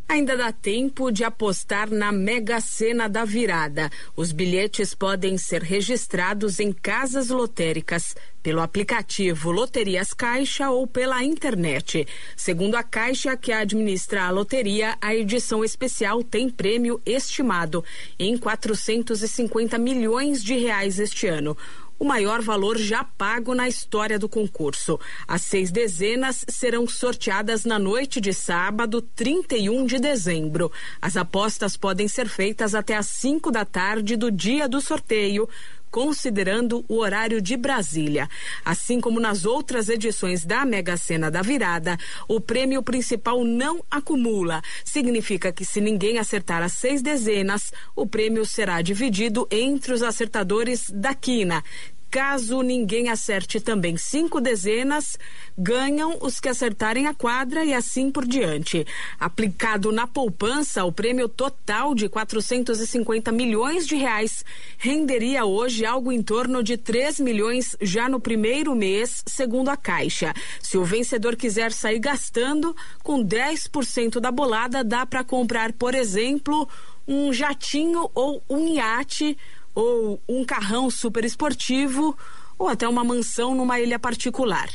Ainda 0.08 0.38
dá 0.38 0.52
tempo 0.52 1.12
de 1.12 1.24
apostar 1.24 1.90
na 1.90 2.12
Mega 2.12 2.60
Sena 2.62 3.08
da 3.08 3.26
Virada. 3.26 3.92
Os 4.16 4.32
bilhetes 4.32 4.94
podem 4.94 5.36
ser 5.36 5.64
registrados 5.64 6.60
em 6.60 6.72
casas 6.72 7.30
lotéricas, 7.30 8.16
pelo 8.42 8.62
aplicativo 8.62 9.52
Loterias 9.52 10.14
Caixa 10.14 10.70
ou 10.70 10.86
pela 10.86 11.24
internet. 11.24 12.08
Segundo 12.38 12.76
a 12.76 12.84
Caixa, 12.84 13.36
que 13.36 13.52
administra 13.52 14.26
a 14.26 14.30
loteria, 14.30 14.96
a 15.02 15.16
edição 15.16 15.64
especial 15.64 16.24
tem 16.24 16.52
prêmio 16.52 17.02
estimado 17.04 17.84
em 18.20 18.38
450 18.38 19.80
milhões 19.80 20.44
de 20.44 20.56
reais 20.56 21.00
este 21.00 21.26
ano 21.26 21.58
o 22.00 22.06
maior 22.06 22.42
valor 22.42 22.78
já 22.78 23.04
pago 23.04 23.56
na 23.56 23.68
história 23.68 24.20
do 24.20 24.28
concurso. 24.28 25.00
As 25.28 25.42
seis 25.44 25.72
dezenas 25.72 26.46
serão 26.48 26.88
sorteadas 26.88 27.66
na 27.66 27.80
noite 27.80 28.20
de 28.20 28.34
sábado, 28.34 29.02
31 29.02 29.86
de 29.86 30.00
dezembro. 30.00 30.72
As 31.02 31.16
apostas 31.18 31.78
podem 31.78 32.08
ser 32.08 32.28
feitas 32.28 32.76
até 32.76 32.96
às 32.96 33.08
5 33.08 33.52
da 33.52 33.66
tarde 33.66 34.16
do 34.16 34.32
dia 34.32 34.68
do 34.68 34.82
sorteio 34.82 35.48
considerando 35.96 36.84
o 36.90 36.98
horário 36.98 37.42
de 37.42 37.56
Brasília. 37.56 38.28
Assim 38.66 39.00
como 39.00 39.18
nas 39.18 39.46
outras 39.46 39.88
edições 39.88 40.44
da 40.44 40.66
Mega 40.66 40.98
Sena 40.98 41.32
da 41.32 41.42
Virada, 41.42 41.98
o 42.28 42.42
prêmio 42.42 42.84
principal 42.84 43.46
não 43.46 43.82
acumula. 43.90 44.62
Significa 44.84 45.54
que 45.54 45.64
se 45.64 45.80
ninguém 45.80 46.20
acertar 46.20 46.62
as 46.62 46.74
seis 46.74 47.02
dezenas, 47.02 47.72
o 47.96 48.06
prêmio 48.06 48.46
será 48.46 48.82
dividido 48.82 49.48
entre 49.50 49.94
os 49.94 50.04
acertadores 50.04 50.90
da 50.90 51.16
quina. 51.16 51.64
Caso 52.16 52.62
ninguém 52.62 53.10
acerte 53.10 53.60
também 53.60 53.98
cinco 53.98 54.40
dezenas, 54.40 55.20
ganham 55.58 56.18
os 56.22 56.40
que 56.40 56.48
acertarem 56.48 57.08
a 57.08 57.14
quadra 57.14 57.66
e 57.66 57.74
assim 57.74 58.10
por 58.10 58.26
diante. 58.26 58.88
Aplicado 59.20 59.92
na 59.92 60.08
poupança, 60.08 60.86
o 60.86 60.94
prêmio 60.94 61.28
total 61.28 61.94
de 61.94 62.08
450 62.08 63.34
milhões 63.34 63.86
de 63.86 63.98
reais 63.98 64.46
renderia 64.78 65.44
hoje 65.44 65.86
algo 65.86 66.10
em 66.10 66.24
torno 66.24 66.64
de 66.64 66.78
3 66.78 67.20
milhões 67.20 67.76
já 67.82 68.08
no 68.08 68.22
primeiro 68.22 68.74
mês, 68.74 69.22
segundo 69.26 69.68
a 69.68 69.76
Caixa. 69.76 70.34
Se 70.62 70.78
o 70.78 70.86
vencedor 70.86 71.36
quiser 71.36 71.74
sair 71.74 72.00
gastando, 72.00 72.74
com 73.04 73.22
10% 73.22 74.22
da 74.22 74.32
bolada 74.32 74.86
dá 74.86 75.06
para 75.06 75.22
comprar, 75.22 75.74
por 75.74 75.94
exemplo, 75.94 76.66
um 77.08 77.32
jatinho 77.32 78.10
ou 78.16 78.42
um 78.50 78.68
iate 78.70 79.38
ou 79.76 80.20
um 80.28 80.44
carrão 80.44 80.90
super 80.90 81.24
esportivo 81.24 82.18
ou 82.58 82.68
até 82.68 82.88
uma 82.88 83.04
mansão 83.04 83.54
numa 83.54 83.80
ilha 83.80 84.00
particular. 84.00 84.70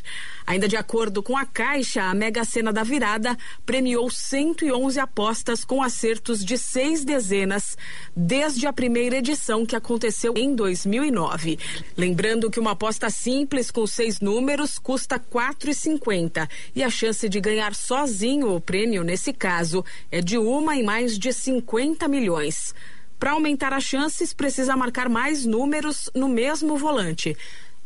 Ainda 0.46 0.68
de 0.68 0.76
acordo 0.76 1.22
com 1.22 1.36
a 1.36 1.46
Caixa, 1.46 2.02
a 2.02 2.14
Mega 2.14 2.44
Sena 2.44 2.72
da 2.72 2.82
Virada 2.82 3.36
premiou 3.64 4.10
111 4.10 4.98
apostas 5.00 5.64
com 5.64 5.82
acertos 5.82 6.44
de 6.44 6.58
seis 6.58 7.04
dezenas 7.04 7.78
desde 8.14 8.66
a 8.66 8.72
primeira 8.72 9.16
edição 9.16 9.64
que 9.64 9.76
aconteceu 9.76 10.34
em 10.36 10.54
2009. 10.54 11.58
Lembrando 11.96 12.50
que 12.50 12.60
uma 12.60 12.72
aposta 12.72 13.08
simples 13.10 13.70
com 13.70 13.86
seis 13.86 14.20
números 14.20 14.78
custa 14.78 15.16
R$ 15.16 15.22
4,50 15.32 16.48
e 16.74 16.82
a 16.82 16.90
chance 16.90 17.28
de 17.28 17.40
ganhar 17.40 17.74
sozinho 17.74 18.54
o 18.54 18.60
prêmio 18.60 19.02
nesse 19.02 19.32
caso 19.32 19.84
é 20.10 20.20
de 20.20 20.36
uma 20.36 20.76
em 20.76 20.82
mais 20.82 21.18
de 21.18 21.32
50 21.32 22.06
milhões. 22.08 22.74
Para 23.20 23.32
aumentar 23.32 23.72
as 23.72 23.84
chances, 23.84 24.32
precisa 24.32 24.76
marcar 24.76 25.08
mais 25.08 25.46
números 25.46 26.10
no 26.12 26.28
mesmo 26.28 26.76
volante 26.76 27.36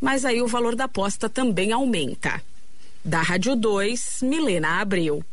mas 0.04 0.26
aí 0.26 0.42
o 0.42 0.46
valor 0.46 0.76
da 0.76 0.84
aposta 0.84 1.30
também 1.30 1.72
aumenta. 1.72 2.42
Da 3.02 3.22
Rádio 3.22 3.56
2, 3.56 4.20
Milena 4.22 4.82
Abreu. 4.82 5.24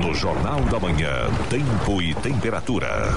No 0.00 0.14
Jornal 0.14 0.62
da 0.62 0.80
Manhã, 0.80 1.28
Tempo 1.50 2.00
e 2.00 2.14
Temperatura. 2.14 3.12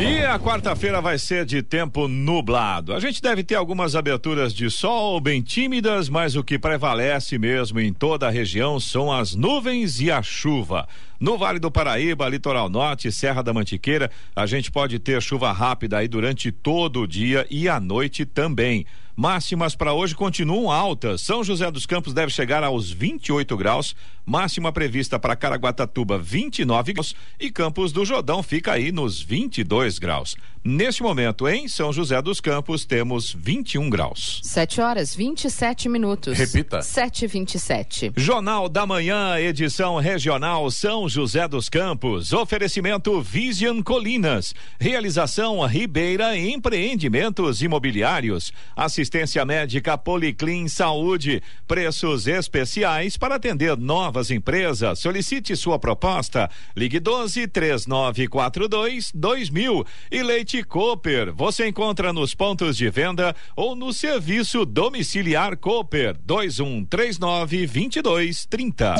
E 0.00 0.24
a 0.24 0.38
quarta-feira 0.38 1.00
vai 1.00 1.18
ser 1.18 1.44
de 1.44 1.62
tempo 1.62 2.08
nublado. 2.08 2.92
A 2.92 2.98
gente 2.98 3.22
deve 3.22 3.44
ter 3.44 3.54
algumas 3.54 3.94
aberturas 3.94 4.52
de 4.52 4.68
sol 4.68 5.20
bem 5.20 5.40
tímidas, 5.40 6.08
mas 6.08 6.34
o 6.34 6.42
que 6.42 6.58
prevalece 6.58 7.38
mesmo 7.38 7.78
em 7.78 7.92
toda 7.92 8.26
a 8.26 8.30
região 8.30 8.80
são 8.80 9.12
as 9.12 9.34
nuvens 9.34 10.00
e 10.00 10.10
a 10.10 10.20
chuva. 10.22 10.88
No 11.20 11.38
Vale 11.38 11.60
do 11.60 11.70
Paraíba, 11.70 12.28
Litoral 12.28 12.68
Norte, 12.68 13.12
Serra 13.12 13.42
da 13.42 13.52
Mantiqueira, 13.52 14.10
a 14.34 14.44
gente 14.44 14.72
pode 14.72 14.98
ter 14.98 15.22
chuva 15.22 15.52
rápida 15.52 15.98
aí 15.98 16.08
durante 16.08 16.50
todo 16.50 17.02
o 17.02 17.06
dia 17.06 17.46
e 17.48 17.68
à 17.68 17.78
noite 17.78 18.24
também. 18.24 18.84
Máximas 19.14 19.74
para 19.74 19.92
hoje 19.92 20.14
continuam 20.14 20.70
altas. 20.70 21.20
São 21.20 21.44
José 21.44 21.70
dos 21.70 21.84
Campos 21.84 22.14
deve 22.14 22.32
chegar 22.32 22.64
aos 22.64 22.90
28 22.90 23.54
graus, 23.58 23.94
máxima 24.24 24.72
prevista 24.72 25.18
para 25.18 25.36
Caraguatatuba 25.36 26.18
29 26.18 26.94
graus 26.94 27.14
e 27.38 27.50
Campos 27.50 27.92
do 27.92 28.06
Jordão 28.06 28.42
fica 28.42 28.72
aí 28.72 28.90
nos 28.90 29.20
22 29.20 29.98
graus. 29.98 30.34
Neste 30.64 31.02
momento, 31.02 31.48
em 31.48 31.66
São 31.66 31.92
José 31.92 32.22
dos 32.22 32.40
Campos, 32.40 32.84
temos 32.84 33.36
21 33.36 33.90
graus. 33.90 34.40
7 34.44 34.80
horas 34.80 35.14
27 35.14 35.88
minutos. 35.88 36.38
Repita. 36.38 36.80
7 36.80 37.26
27 37.26 38.12
Jornal 38.16 38.68
da 38.68 38.86
Manhã, 38.86 39.38
edição 39.40 39.96
regional 39.96 40.70
São 40.70 41.08
José 41.08 41.48
dos 41.48 41.68
Campos. 41.68 42.32
Oferecimento 42.32 43.20
Vision 43.20 43.82
Colinas. 43.82 44.54
Realização 44.80 45.66
Ribeira 45.66 46.38
Empreendimentos 46.38 47.60
Imobiliários. 47.60 48.52
Assistência 48.76 49.01
médica 49.46 49.96
Policlin 49.98 50.68
Saúde. 50.68 51.42
Preços 51.66 52.26
especiais 52.26 53.16
para 53.16 53.36
atender 53.36 53.76
novas 53.76 54.30
empresas. 54.30 54.98
Solicite 54.98 55.56
sua 55.56 55.78
proposta. 55.78 56.50
Ligue 56.76 57.00
12 57.00 57.46
3942 57.48 59.12
2000. 59.14 59.86
E 60.10 60.22
Leite 60.22 60.62
Cooper. 60.62 61.32
Você 61.34 61.68
encontra 61.68 62.12
nos 62.12 62.34
pontos 62.34 62.76
de 62.76 62.88
venda 62.90 63.34
ou 63.56 63.74
no 63.74 63.92
serviço 63.92 64.64
domiciliar 64.64 65.56
Cooper 65.56 66.16
2139 66.24 67.66
2230. 67.66 68.94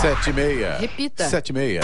Sete 0.00 0.30
e 0.30 0.32
meia. 0.32 0.76
Repita. 0.78 1.28
Sete 1.28 1.50
e 1.50 1.52
meia. 1.52 1.80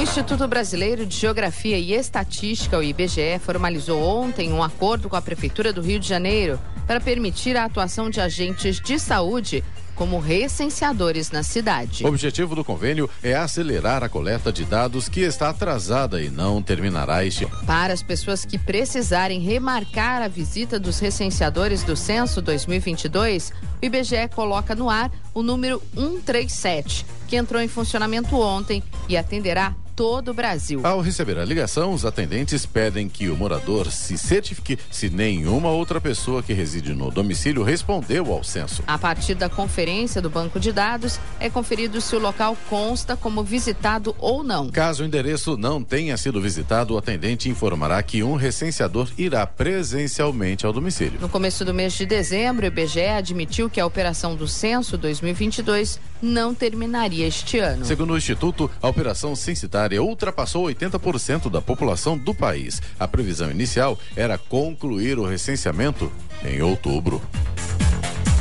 O 0.00 0.02
Instituto 0.02 0.48
Brasileiro 0.48 1.04
de 1.04 1.14
Geografia 1.14 1.78
e 1.78 1.92
Estatística, 1.92 2.78
o 2.78 2.82
IBGE, 2.82 3.38
formalizou 3.38 4.02
ontem 4.02 4.50
um 4.50 4.62
acordo 4.62 5.10
com 5.10 5.16
a 5.16 5.20
Prefeitura 5.20 5.74
do 5.74 5.82
Rio 5.82 6.00
de 6.00 6.08
Janeiro 6.08 6.58
para 6.86 7.02
permitir 7.02 7.54
a 7.54 7.66
atuação 7.66 8.08
de 8.08 8.18
agentes 8.18 8.80
de 8.80 8.98
saúde 8.98 9.62
como 9.94 10.18
recenseadores 10.18 11.30
na 11.30 11.42
cidade. 11.42 12.02
O 12.02 12.08
objetivo 12.08 12.54
do 12.54 12.64
convênio 12.64 13.10
é 13.22 13.34
acelerar 13.34 14.02
a 14.02 14.08
coleta 14.08 14.50
de 14.50 14.64
dados 14.64 15.06
que 15.06 15.20
está 15.20 15.50
atrasada 15.50 16.22
e 16.22 16.30
não 16.30 16.62
terminará 16.62 17.22
este 17.22 17.44
ano. 17.44 17.66
Para 17.66 17.92
as 17.92 18.02
pessoas 18.02 18.46
que 18.46 18.56
precisarem 18.56 19.38
remarcar 19.38 20.22
a 20.22 20.28
visita 20.28 20.80
dos 20.80 20.98
recenseadores 20.98 21.84
do 21.84 21.94
censo 21.94 22.40
2022, 22.40 23.52
o 23.82 23.84
IBGE 23.84 24.28
coloca 24.34 24.74
no 24.74 24.88
ar 24.88 25.12
o 25.34 25.42
número 25.42 25.82
137, 25.92 27.04
que 27.28 27.36
entrou 27.36 27.60
em 27.60 27.68
funcionamento 27.68 28.34
ontem 28.34 28.82
e 29.06 29.14
atenderá 29.18 29.76
todo 30.00 30.30
o 30.30 30.34
Brasil. 30.34 30.80
Ao 30.82 30.98
receber 31.02 31.38
a 31.38 31.44
ligação, 31.44 31.92
os 31.92 32.06
atendentes 32.06 32.64
pedem 32.64 33.06
que 33.06 33.28
o 33.28 33.36
morador 33.36 33.92
se 33.92 34.16
certifique 34.16 34.78
se 34.90 35.10
nenhuma 35.10 35.68
outra 35.68 36.00
pessoa 36.00 36.42
que 36.42 36.54
reside 36.54 36.94
no 36.94 37.10
domicílio 37.10 37.62
respondeu 37.62 38.32
ao 38.32 38.42
censo. 38.42 38.82
A 38.86 38.96
partir 38.96 39.34
da 39.34 39.50
conferência 39.50 40.22
do 40.22 40.30
banco 40.30 40.58
de 40.58 40.72
dados, 40.72 41.20
é 41.38 41.50
conferido 41.50 42.00
se 42.00 42.16
o 42.16 42.18
local 42.18 42.56
consta 42.70 43.14
como 43.14 43.44
visitado 43.44 44.16
ou 44.18 44.42
não. 44.42 44.70
Caso 44.70 45.02
o 45.02 45.06
endereço 45.06 45.58
não 45.58 45.84
tenha 45.84 46.16
sido 46.16 46.40
visitado, 46.40 46.94
o 46.94 46.96
atendente 46.96 47.50
informará 47.50 48.02
que 48.02 48.22
um 48.22 48.36
recenseador 48.36 49.06
irá 49.18 49.46
presencialmente 49.46 50.64
ao 50.64 50.72
domicílio. 50.72 51.20
No 51.20 51.28
começo 51.28 51.62
do 51.62 51.74
mês 51.74 51.92
de 51.92 52.06
dezembro, 52.06 52.64
o 52.64 52.68
IBGE 52.68 53.00
admitiu 53.00 53.68
que 53.68 53.78
a 53.78 53.84
operação 53.84 54.34
do 54.34 54.48
censo 54.48 54.96
2022 54.96 56.00
não 56.22 56.54
terminaria 56.54 57.26
este 57.26 57.58
ano. 57.58 57.84
Segundo 57.84 58.12
o 58.12 58.18
Instituto, 58.18 58.70
a 58.80 58.88
operação 58.88 59.34
censitária 59.34 60.02
ultrapassou 60.02 60.66
80% 60.66 61.50
da 61.50 61.60
população 61.60 62.16
do 62.16 62.34
país. 62.34 62.80
A 62.98 63.06
previsão 63.06 63.50
inicial 63.50 63.98
era 64.16 64.38
concluir 64.38 65.18
o 65.18 65.26
recenseamento 65.26 66.10
em 66.44 66.62
outubro. 66.62 67.20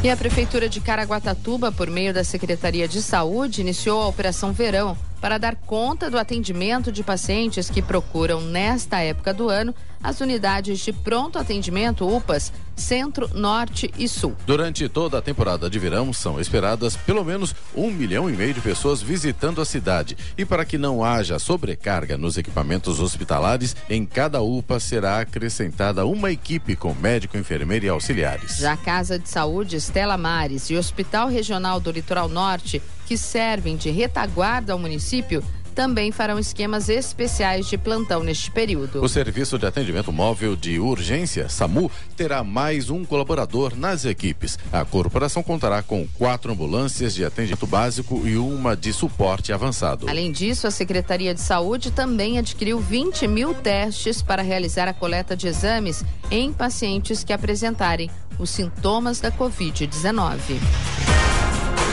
E 0.01 0.09
a 0.09 0.15
Prefeitura 0.15 0.69
de 0.69 0.79
Caraguatatuba, 0.79 1.73
por 1.73 1.89
meio 1.89 2.13
da 2.13 2.23
Secretaria 2.23 2.87
de 2.87 3.01
Saúde, 3.01 3.59
iniciou 3.59 4.01
a 4.01 4.07
Operação 4.07 4.53
Verão 4.53 4.97
para 5.19 5.37
dar 5.37 5.57
conta 5.57 6.09
do 6.09 6.17
atendimento 6.17 6.89
de 6.89 7.03
pacientes 7.03 7.69
que 7.69 7.81
procuram, 7.81 8.39
nesta 8.39 9.01
época 9.01 9.33
do 9.33 9.49
ano, 9.49 9.75
as 10.01 10.21
unidades 10.21 10.79
de 10.79 10.93
pronto 10.93 11.37
atendimento 11.37 12.07
UPAs 12.07 12.53
Centro, 12.79 13.29
Norte 13.33 13.91
e 13.97 14.07
Sul. 14.07 14.35
Durante 14.45 14.87
toda 14.89 15.17
a 15.17 15.21
temporada 15.21 15.69
de 15.69 15.77
verão, 15.77 16.11
são 16.11 16.39
esperadas 16.39 16.95
pelo 16.95 17.23
menos 17.23 17.53
um 17.75 17.91
milhão 17.91 18.29
e 18.29 18.33
meio 18.33 18.53
de 18.53 18.61
pessoas 18.61 19.01
visitando 19.01 19.61
a 19.61 19.65
cidade. 19.65 20.17
E 20.37 20.45
para 20.45 20.65
que 20.65 20.77
não 20.77 21.03
haja 21.03 21.37
sobrecarga 21.37 22.17
nos 22.17 22.37
equipamentos 22.37 22.99
hospitalares, 22.99 23.75
em 23.89 24.05
cada 24.05 24.41
UPA 24.41 24.79
será 24.79 25.19
acrescentada 25.19 26.05
uma 26.05 26.31
equipe 26.31 26.75
com 26.75 26.93
médico, 26.93 27.37
enfermeiro 27.37 27.85
e 27.85 27.89
auxiliares. 27.89 28.57
Já 28.57 28.73
a 28.73 28.77
Casa 28.77 29.19
de 29.19 29.29
Saúde 29.29 29.75
Estela 29.75 30.17
Mares 30.17 30.69
e 30.69 30.75
o 30.75 30.79
Hospital 30.79 31.27
Regional 31.27 31.79
do 31.79 31.91
Litoral 31.91 32.29
Norte, 32.29 32.81
que 33.05 33.17
servem 33.17 33.75
de 33.75 33.89
retaguarda 33.89 34.73
ao 34.73 34.79
município, 34.79 35.43
também 35.69 36.11
farão 36.11 36.39
esquemas 36.39 36.89
especiais 36.89 37.67
de 37.67 37.77
plantão 37.77 38.23
neste 38.23 38.51
período. 38.51 39.03
O 39.03 39.07
Serviço 39.07 39.57
de 39.57 39.65
Atendimento 39.65 40.11
Móvel 40.11 40.55
de 40.55 40.79
Urgência, 40.79 41.47
SAMU, 41.47 41.91
terá 42.15 42.43
mais 42.43 42.89
um 42.89 43.05
colaborador 43.05 43.75
nas 43.75 44.05
equipes. 44.05 44.57
A 44.71 44.83
corporação 44.83 45.41
contará 45.43 45.81
com 45.81 46.07
quatro 46.17 46.51
ambulâncias 46.51 47.13
de 47.13 47.23
atendimento 47.23 47.67
básico 47.67 48.21
e 48.25 48.37
uma 48.37 48.75
de 48.75 48.91
suporte 48.91 49.53
avançado. 49.53 50.09
Além 50.09 50.31
disso, 50.31 50.67
a 50.67 50.71
Secretaria 50.71 51.33
de 51.33 51.41
Saúde 51.41 51.91
também 51.91 52.37
adquiriu 52.37 52.79
20 52.79 53.27
mil 53.27 53.53
testes 53.53 54.21
para 54.21 54.41
realizar 54.41 54.87
a 54.87 54.93
coleta 54.93 55.35
de 55.35 55.47
exames 55.47 56.03
em 56.31 56.51
pacientes 56.51 57.23
que 57.23 57.33
apresentarem 57.33 58.09
os 58.37 58.49
sintomas 58.49 59.19
da 59.19 59.31
Covid-19. 59.31 61.18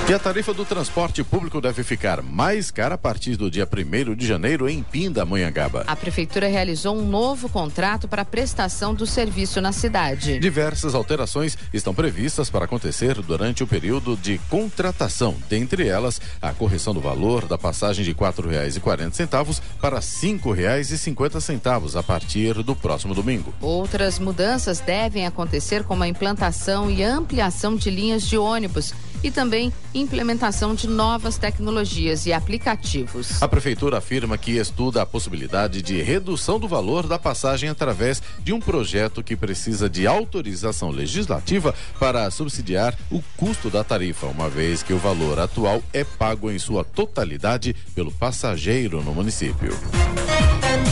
E 0.09 0.15
a 0.15 0.21
tarifa 0.21 0.55
do 0.55 0.65
transporte 0.65 1.25
público 1.25 1.61
deve 1.61 1.83
ficar 1.83 2.23
mais 2.23 2.71
cara 2.71 2.95
a 2.95 2.99
partir 2.99 3.35
do 3.35 3.51
dia 3.51 3.67
1 3.69 4.15
de 4.15 4.25
janeiro 4.25 4.69
em 4.69 4.81
Pindamonhangaba. 4.81 5.83
A 5.85 5.97
prefeitura 5.97 6.47
realizou 6.47 6.97
um 6.97 7.05
novo 7.05 7.49
contrato 7.49 8.07
para 8.07 8.25
prestação 8.25 8.95
do 8.95 9.05
serviço 9.05 9.61
na 9.61 9.73
cidade. 9.73 10.39
Diversas 10.39 10.95
alterações 10.95 11.59
estão 11.75 11.93
previstas 11.93 12.49
para 12.49 12.67
acontecer 12.67 13.21
durante 13.21 13.65
o 13.65 13.67
período 13.67 14.17
de 14.17 14.39
contratação, 14.49 15.35
dentre 15.49 15.89
elas 15.89 16.21
a 16.41 16.53
correção 16.53 16.95
do 16.95 17.01
valor 17.01 17.45
da 17.49 17.59
passagem 17.59 18.05
de 18.05 18.13
R$ 18.13 18.19
4,40 18.19 19.61
para 19.81 19.97
R$ 19.97 20.03
5,50 20.03 21.99
a 21.99 22.03
partir 22.05 22.63
do 22.63 22.77
próximo 22.77 23.13
domingo. 23.13 23.53
Outras 23.61 24.21
mudanças 24.21 24.79
devem 24.79 25.27
acontecer 25.27 25.83
como 25.83 26.05
a 26.05 26.09
implantação 26.09 26.89
e 26.89 27.03
ampliação 27.03 27.75
de 27.75 27.91
linhas 27.91 28.23
de 28.23 28.39
ônibus 28.39 28.95
e 29.23 29.31
também 29.31 29.73
implementação 29.95 30.75
de 30.75 30.87
novas 30.89 31.39
tecnologias 31.39 32.27
e 32.27 32.33
aplicativos. 32.33 33.43
A 33.43 33.49
prefeitura 33.49 33.99
afirma 33.99 34.37
que 34.39 34.53
estuda 34.53 35.03
a 35.03 35.07
possibilidade 35.07 35.83
de 35.83 36.01
redução 36.03 36.59
do 36.59 36.69
valor 36.69 37.07
da 37.07 37.19
passagem 37.19 37.69
através 37.69 38.23
de 38.41 38.53
um 38.53 38.61
projeto 38.61 39.23
que 39.23 39.37
precisa 39.37 39.89
de 39.89 40.07
autorização 40.07 40.91
legislativa 40.91 41.75
para 41.99 42.31
subsidiar 42.31 42.97
o 43.11 43.23
custo 43.37 43.71
da 43.71 43.83
tarifa, 43.83 44.27
uma 44.27 44.49
vez 44.49 44.83
que 44.83 44.93
o 44.93 44.99
valor 44.99 45.39
atual 45.39 45.83
é 45.93 46.05
pago 46.05 46.51
em 46.51 46.59
sua 46.59 46.85
totalidade 46.85 47.75
pelo 47.95 48.13
passageiro 48.13 49.03
no 49.03 49.15
município. 49.15 49.77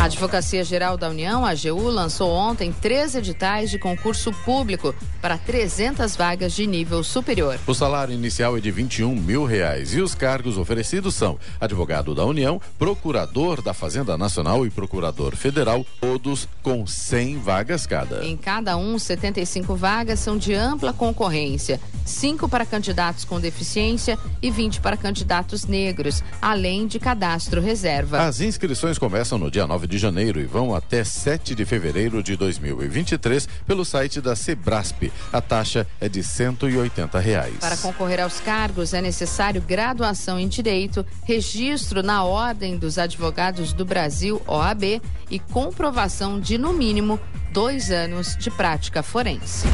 A 0.05 0.07
Advocacia 0.07 0.63
Geral 0.63 0.99
da 0.99 1.09
União, 1.09 1.47
a 1.47 1.53
AGU, 1.53 1.89
lançou 1.89 2.31
ontem 2.31 2.71
três 2.71 3.15
editais 3.15 3.71
de 3.71 3.79
concurso 3.79 4.31
público 4.45 4.95
para 5.19 5.39
300 5.39 6.15
vagas 6.15 6.53
de 6.53 6.67
nível 6.67 7.03
superior. 7.03 7.59
O 7.67 7.73
salário 7.73 8.13
inicial 8.13 8.55
é 8.55 8.61
de 8.61 8.71
21 8.71 9.15
mil 9.15 9.47
reais 9.47 9.95
e 9.95 10.03
os 10.03 10.15
cargos 10.15 10.59
oferecidos 10.59 11.15
são 11.15 11.39
advogado 11.59 12.15
da 12.15 12.23
União, 12.23 12.61
procurador 12.79 13.63
da 13.63 13.73
Fazenda 13.73 14.19
Nacional 14.19 14.67
e 14.67 14.71
procurador 14.71 15.35
federal, 15.35 15.87
todos 15.99 16.47
com 16.63 16.87
100 16.87 17.39
vagas 17.39 17.87
cada. 17.87 18.27
Em 18.27 18.37
cada 18.37 18.77
um, 18.77 18.99
75 18.99 19.75
vagas 19.75 20.21
são 20.21 20.37
de 20.37 20.53
ampla 20.53 20.93
concorrência, 20.93 21.81
cinco 22.05 22.47
para 22.47 22.67
candidatos 22.67 23.25
com 23.25 23.41
deficiência 23.41 24.19
e 24.43 24.51
20 24.51 24.83
para 24.83 24.99
candidatos 24.99 25.65
negros, 25.65 26.23
além 26.43 26.87
de 26.87 26.99
cadastro 26.99 27.59
reserva. 27.59 28.21
As 28.21 28.43
inscrições 28.43 28.99
começam 28.99 29.39
no 29.39 29.51
dia 29.51 29.67
9 29.67 29.87
de 29.87 29.94
janeiro 29.99 30.41
e 30.41 30.45
vão 30.45 30.75
até 30.75 31.05
7 31.05 31.55
de 31.55 31.65
fevereiro 31.65 32.23
de 32.23 32.37
2023 32.37 33.49
pelo 33.67 33.85
site 33.85 34.21
da 34.21 34.37
Sebrasp. 34.37 35.13
A 35.33 35.41
taxa 35.41 35.87
é 36.01 36.09
de 36.09 36.23
180 36.23 37.19
reais. 37.19 37.57
Para 37.61 37.77
concorrer 37.77 38.21
aos 38.21 38.41
cargos 38.41 38.95
é 38.95 39.01
necessário 39.01 39.63
graduação 39.63 40.39
em 40.39 40.49
direito, 40.49 41.05
registro 41.25 42.03
na 42.03 42.25
Ordem 42.25 42.77
dos 42.77 42.99
Advogados 42.99 43.73
do 43.73 43.85
Brasil, 43.85 44.41
OAB, 44.47 45.01
e 45.31 45.39
comprovação 45.39 46.39
de, 46.39 46.59
no 46.59 46.73
mínimo, 46.73 47.19
dois 47.55 47.93
anos 47.93 48.37
de 48.37 48.51
prática 48.51 49.01
forense. 49.01 49.69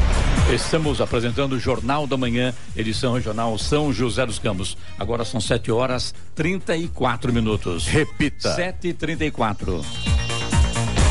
Estamos 0.52 1.00
apresentando 1.00 1.54
o 1.54 1.58
Jornal 1.58 2.06
da 2.06 2.14
Manhã, 2.14 2.52
edição 2.76 3.14
regional 3.14 3.56
São 3.56 3.90
José 3.90 4.26
dos 4.26 4.38
Campos. 4.38 4.76
Agora 4.98 5.24
são 5.24 5.40
7 5.40 5.72
horas 5.72 6.14
34 6.34 7.32
minutos. 7.32 7.86
Repita. 7.86 8.54
7h34. 8.54 9.82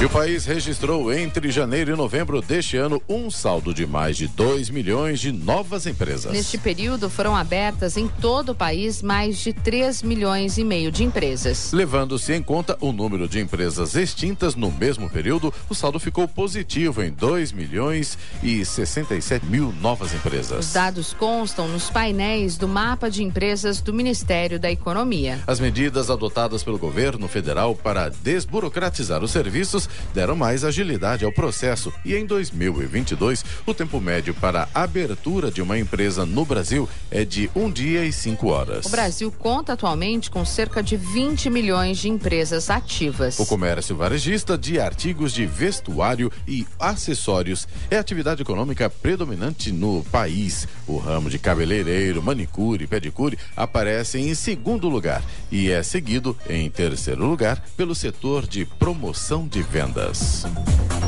E 0.01 0.05
o 0.05 0.09
país 0.09 0.45
registrou 0.45 1.13
entre 1.13 1.51
janeiro 1.51 1.91
e 1.91 1.95
novembro 1.97 2.41
deste 2.41 2.77
ano 2.77 3.01
um 3.09 3.29
saldo 3.29 3.73
de 3.73 3.85
mais 3.85 4.15
de 4.15 4.29
2 4.29 4.69
milhões 4.69 5.19
de 5.19 5.29
novas 5.29 5.85
empresas. 5.85 6.31
Neste 6.31 6.57
período 6.57 7.09
foram 7.09 7.35
abertas 7.35 7.97
em 7.97 8.07
todo 8.07 8.53
o 8.53 8.55
país 8.55 9.01
mais 9.01 9.39
de 9.39 9.51
3 9.51 10.01
milhões 10.01 10.57
e 10.57 10.63
meio 10.63 10.89
de 10.89 11.03
empresas. 11.03 11.73
Levando-se 11.73 12.31
em 12.31 12.41
conta 12.41 12.77
o 12.79 12.93
número 12.93 13.27
de 13.27 13.41
empresas 13.41 13.93
extintas 13.93 14.55
no 14.55 14.71
mesmo 14.71 15.09
período, 15.09 15.53
o 15.67 15.75
saldo 15.75 15.99
ficou 15.99 16.29
positivo 16.29 17.03
em 17.03 17.12
2 17.12 17.51
milhões 17.51 18.17
e 18.41 18.63
67 18.63 19.45
mil 19.47 19.73
novas 19.81 20.13
empresas. 20.13 20.67
Os 20.67 20.71
dados 20.71 21.13
constam 21.13 21.67
nos 21.67 21.89
painéis 21.89 22.55
do 22.55 22.69
mapa 22.69 23.12
de 23.12 23.21
empresas 23.21 23.81
do 23.81 23.93
Ministério 23.93 24.62
da 24.62 24.71
Economia. 24.71 25.41
As 25.45 25.59
medidas 25.59 26.09
adotadas 26.09 26.63
pelo 26.63 26.77
governo 26.77 27.27
federal 27.27 27.75
para 27.75 28.07
desburocratizar 28.07 29.21
os 29.21 29.31
serviços 29.31 29.88
deram 30.13 30.36
mais 30.36 30.63
agilidade 30.63 31.25
ao 31.25 31.32
processo 31.32 31.91
e 32.06 32.15
em 32.15 32.25
2022 32.25 33.43
o 33.65 33.73
tempo 33.73 33.99
médio 33.99 34.34
para 34.34 34.69
a 34.73 34.84
abertura 34.84 35.52
de 35.52 35.62
uma 35.62 35.78
empresa 35.78 36.25
no 36.25 36.45
Brasil 36.45 36.88
é 37.10 37.25
de 37.25 37.49
um 37.56 37.69
dia 37.71 38.06
e 38.06 38.12
cinco 38.12 38.49
horas. 38.49 38.86
O 38.86 38.89
Brasil 38.89 39.32
conta 39.32 39.73
atualmente 39.73 40.30
com 40.30 40.45
cerca 40.45 40.84
de 40.84 40.95
20 40.95 41.49
milhões 41.49 41.97
de 41.97 42.10
empresas 42.10 42.69
ativas. 42.69 43.39
O 43.39 43.45
comércio 43.45 43.95
varejista 43.95 44.58
de 44.58 44.80
artigos 44.80 45.34
de 45.34 45.45
vestuário 45.45 46.32
e 46.47 46.67
acessórios 46.80 47.67
é 47.89 47.97
a 47.97 47.99
atividade 47.99 48.41
econômica 48.41 48.89
predominante 48.89 49.71
no 49.71 50.04
país. 50.12 50.67
O 50.88 50.97
ramo 50.97 51.30
de 51.30 51.39
cabeleireiro, 51.39 52.21
manicure 52.21 52.84
e 52.84 52.88
pedicure 52.88 53.38
aparece 53.56 54.19
em 54.19 54.34
segundo 54.34 54.88
lugar 54.88 55.23
e 55.52 55.69
é 55.69 55.82
seguido 55.82 56.38
em 56.49 56.69
terceiro 56.69 57.25
lugar 57.25 57.63
pelo 57.75 57.95
setor 57.95 58.45
de 58.45 58.65
promoção 58.65 59.47
de 59.47 59.62
vendas 59.62 59.78
vendas. 59.79 60.45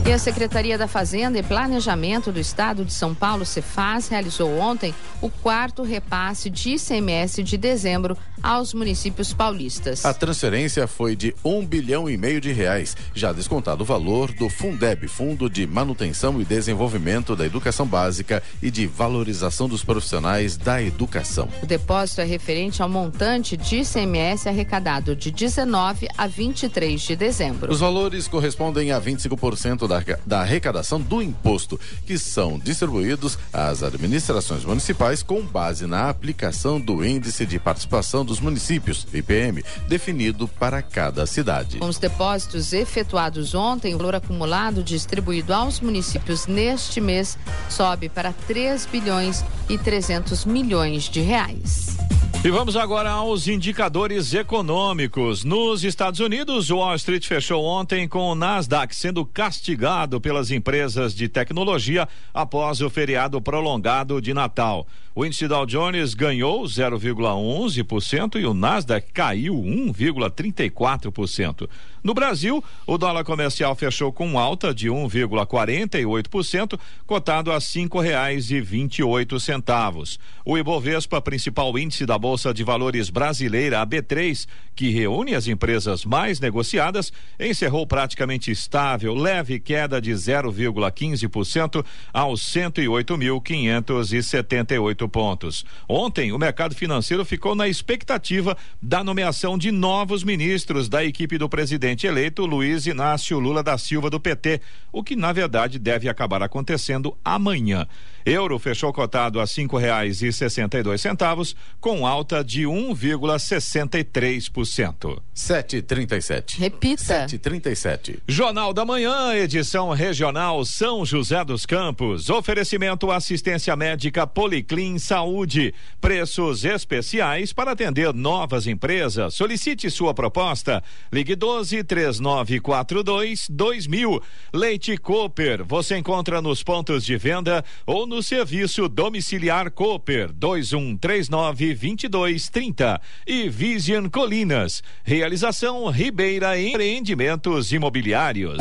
E 0.06 0.12
a 0.12 0.18
Secretaria 0.18 0.78
da 0.78 0.88
Fazenda 0.88 1.38
e 1.38 1.44
Planejamento 1.44 2.32
do 2.32 2.40
Estado 2.40 2.86
de 2.86 2.94
São 2.94 3.14
Paulo, 3.14 3.46
Cefaz, 3.46 4.08
realizou 4.08 4.58
ontem 4.58 4.96
o 5.22 5.30
quarto 5.30 5.84
repasse 5.84 6.50
de 6.50 6.76
ICMS 6.76 7.44
de 7.44 7.58
dezembro 7.58 8.18
aos 8.42 8.74
municípios 8.74 9.34
paulistas. 9.34 10.06
A 10.06 10.14
transferência 10.14 10.88
foi 10.88 11.16
de 11.16 11.36
um 11.44 11.66
bilhão 11.66 12.10
e 12.10 12.18
meio 12.18 12.42
de 12.42 12.52
reais, 12.52 12.96
já 13.14 13.32
descontado 13.32 13.84
o 13.84 13.86
valor 13.86 14.32
do 14.32 14.50
Fundeb, 14.50 15.08
Fundo 15.08 15.50
de 15.50 15.66
Manutenção 15.68 16.42
e 16.42 16.46
Desenvolvimento 16.46 17.36
da 17.36 17.46
Educação 17.46 17.86
Básica 17.86 18.42
e 18.62 18.72
de 18.72 18.88
Valorização 18.88 19.68
dos 19.68 19.84
Profissionais 19.84 20.58
da 20.58 20.82
Educação. 20.82 21.48
O 21.62 21.66
depósito 21.66 22.22
é 22.22 22.26
referente 22.26 22.82
ao 22.82 22.90
montante 22.90 23.56
de 23.58 23.78
ICMS 23.78 24.48
arrecadado 24.48 25.16
de 25.16 25.32
19 25.32 26.08
a 26.18 26.28
23 26.28 27.02
de 27.02 27.16
dezembro. 27.16 27.72
Os 27.72 27.80
valores 27.80 28.28
correspondem 28.28 28.92
a 28.92 29.02
25% 29.02 29.88
da, 29.88 30.02
da 30.26 30.42
arrecadação 30.42 31.00
do 31.00 31.22
imposto, 31.22 31.80
que 32.06 32.18
são 32.18 32.60
distribuídos 32.60 33.38
às 33.52 33.84
administrações 33.84 34.66
municipais 34.66 35.24
com 35.24 35.42
base 35.42 35.86
na 35.86 36.10
aplicação 36.10 36.80
do 36.80 37.06
Índice 37.06 37.46
de 37.46 37.60
Participação 37.60 38.24
dos 38.32 38.40
Municípios, 38.40 39.06
IPM, 39.14 39.62
definido 39.90 40.48
para 40.48 40.82
cada 40.82 41.26
cidade. 41.26 41.80
Com 41.80 41.88
os 41.88 41.98
depósitos 41.98 42.72
efetuados 42.72 43.54
ontem, 43.54 43.94
o 43.94 43.98
valor 43.98 44.16
acumulado 44.16 44.82
distribuído 44.82 45.54
aos 45.54 45.82
municípios 45.82 46.48
neste 46.48 47.02
mês 47.02 47.38
sobe 47.70 48.08
para 48.08 48.32
3 48.48 48.86
bilhões 48.86 49.44
e 49.68 49.78
300 49.78 50.46
milhões 50.46 51.10
de 51.10 51.20
reais. 51.20 51.98
E 52.44 52.50
vamos 52.50 52.76
agora 52.76 53.12
aos 53.12 53.48
indicadores 53.48 54.34
econômicos. 54.34 55.44
Nos 55.44 55.84
Estados 55.84 56.20
Unidos, 56.20 56.72
o 56.72 56.78
Wall 56.78 56.96
Street 56.96 57.28
fechou 57.28 57.64
ontem 57.64 58.08
com 58.08 58.32
o 58.32 58.34
Nasdaq 58.34 58.96
sendo 58.96 59.24
castigado 59.24 60.20
pelas 60.20 60.50
empresas 60.50 61.14
de 61.14 61.30
tecnologia 61.30 62.08
após 62.34 62.82
o 62.82 62.90
feriado 62.90 63.40
prolongado 63.40 64.20
de 64.20 64.34
Natal. 64.34 64.88
O 65.14 65.26
índice 65.26 65.46
Dow 65.46 65.66
Jones 65.66 66.14
ganhou 66.14 66.64
0,11% 66.64 68.40
e 68.40 68.46
o 68.46 68.54
Nasdaq 68.54 69.12
caiu 69.12 69.56
1,34%. 69.56 71.68
No 72.04 72.16
Brasil, 72.16 72.64
o 72.88 72.98
dólar 72.98 73.24
comercial 73.24 73.76
fechou 73.76 74.12
com 74.12 74.40
alta 74.40 74.74
de 74.74 74.90
1,48%, 74.90 76.80
cotado 77.06 77.52
a 77.52 77.62
cinco 77.62 78.00
reais 78.00 78.50
e 78.50 78.60
vinte 78.60 78.98
e 79.00 79.04
oito 79.04 79.40
centavos. 79.40 80.20
O 80.44 80.58
Ibovespa, 80.58 81.22
principal 81.22 81.78
índice 81.78 82.04
da 82.04 82.18
Bolsa 82.18 82.52
de 82.52 82.64
Valores 82.64 83.12
brasileira, 83.12 83.82
a 83.82 83.86
B3, 83.86 84.48
que 84.76 84.90
reúne 84.90 85.36
as 85.36 85.46
empresas 85.48 86.04
mais 86.04 86.40
negociadas, 86.40 87.14
encerrou 87.40 87.86
praticamente 87.86 88.50
estável, 88.50 89.14
leve 89.14 89.60
queda 89.60 90.02
de 90.02 90.10
0,15% 90.12 91.86
aos 92.12 92.42
108.578 92.42 95.08
pontos. 95.08 95.64
Ontem, 95.88 96.32
o 96.32 96.40
mercado 96.40 96.74
financeiro 96.74 97.24
ficou 97.24 97.54
na 97.54 97.68
expectativa 97.68 98.58
da 98.82 99.04
nomeação 99.04 99.56
de 99.56 99.70
novos 99.70 100.24
ministros 100.24 100.90
da 100.90 101.06
equipe 101.06 101.38
do 101.38 101.48
presidente 101.48 101.91
eleito 102.08 102.46
Luiz 102.46 102.86
Inácio 102.86 103.40
Lula 103.40 103.64
da 103.64 103.78
Silva 103.78 104.10
do 104.10 104.20
PT, 104.20 104.60
o 104.92 105.04
que 105.04 105.16
na 105.16 105.32
verdade 105.32 105.80
deve 105.80 106.10
acabar 106.10 106.44
acontecendo 106.44 107.16
amanhã. 107.24 107.88
Euro 108.26 108.58
fechou 108.60 108.92
cotado 108.94 109.40
a 109.40 109.48
cinco 109.48 109.78
reais 109.78 110.22
e 110.22 110.32
sessenta 110.32 110.78
e 110.78 110.84
dois 110.84 111.02
centavos, 111.02 111.56
com 111.80 112.06
alta 112.06 112.44
de 112.44 112.62
1,63%. 112.64 115.20
Sete 115.34 115.82
trinta 115.82 116.18
e 116.18 116.22
sete. 116.22 116.60
Repita. 116.60 117.04
Sete 117.04 117.40
trinta 117.40 117.72
e 117.72 117.76
sete. 117.76 118.22
Jornal 118.28 118.74
da 118.74 118.86
Manhã, 118.86 119.34
edição 119.34 119.90
regional 119.90 120.64
São 120.66 121.04
José 121.04 121.44
dos 121.44 121.66
Campos. 121.66 122.30
Oferecimento 122.30 123.10
assistência 123.10 123.76
médica 123.76 124.28
Policlin 124.28 125.00
Saúde. 125.00 125.74
Preços 126.00 126.64
especiais 126.64 127.52
para 127.52 127.72
atender 127.72 128.14
novas 128.14 128.68
empresas. 128.68 129.34
Solicite 129.34 129.90
sua 129.90 130.14
proposta. 130.14 130.84
Ligue 131.12 131.36
12 131.84 131.84
3942 131.84 133.48
2000. 133.50 134.22
Leite 134.54 134.98
Cooper. 134.98 135.64
Você 135.66 135.98
encontra 135.98 136.42
nos 136.42 136.64
pontos 136.64 137.06
de 137.06 137.18
venda 137.18 137.64
ou 137.86 138.06
no 138.08 138.22
serviço 138.22 138.88
domiciliar 138.88 139.72
Cooper 139.72 140.32
2139 140.34 141.74
2230. 141.74 143.02
E 143.28 143.50
Vision 143.50 144.08
Colinas. 144.10 144.84
Realização 145.04 145.90
Ribeira 145.90 146.60
Empreendimentos 146.60 147.72
Imobiliários. 147.72 148.58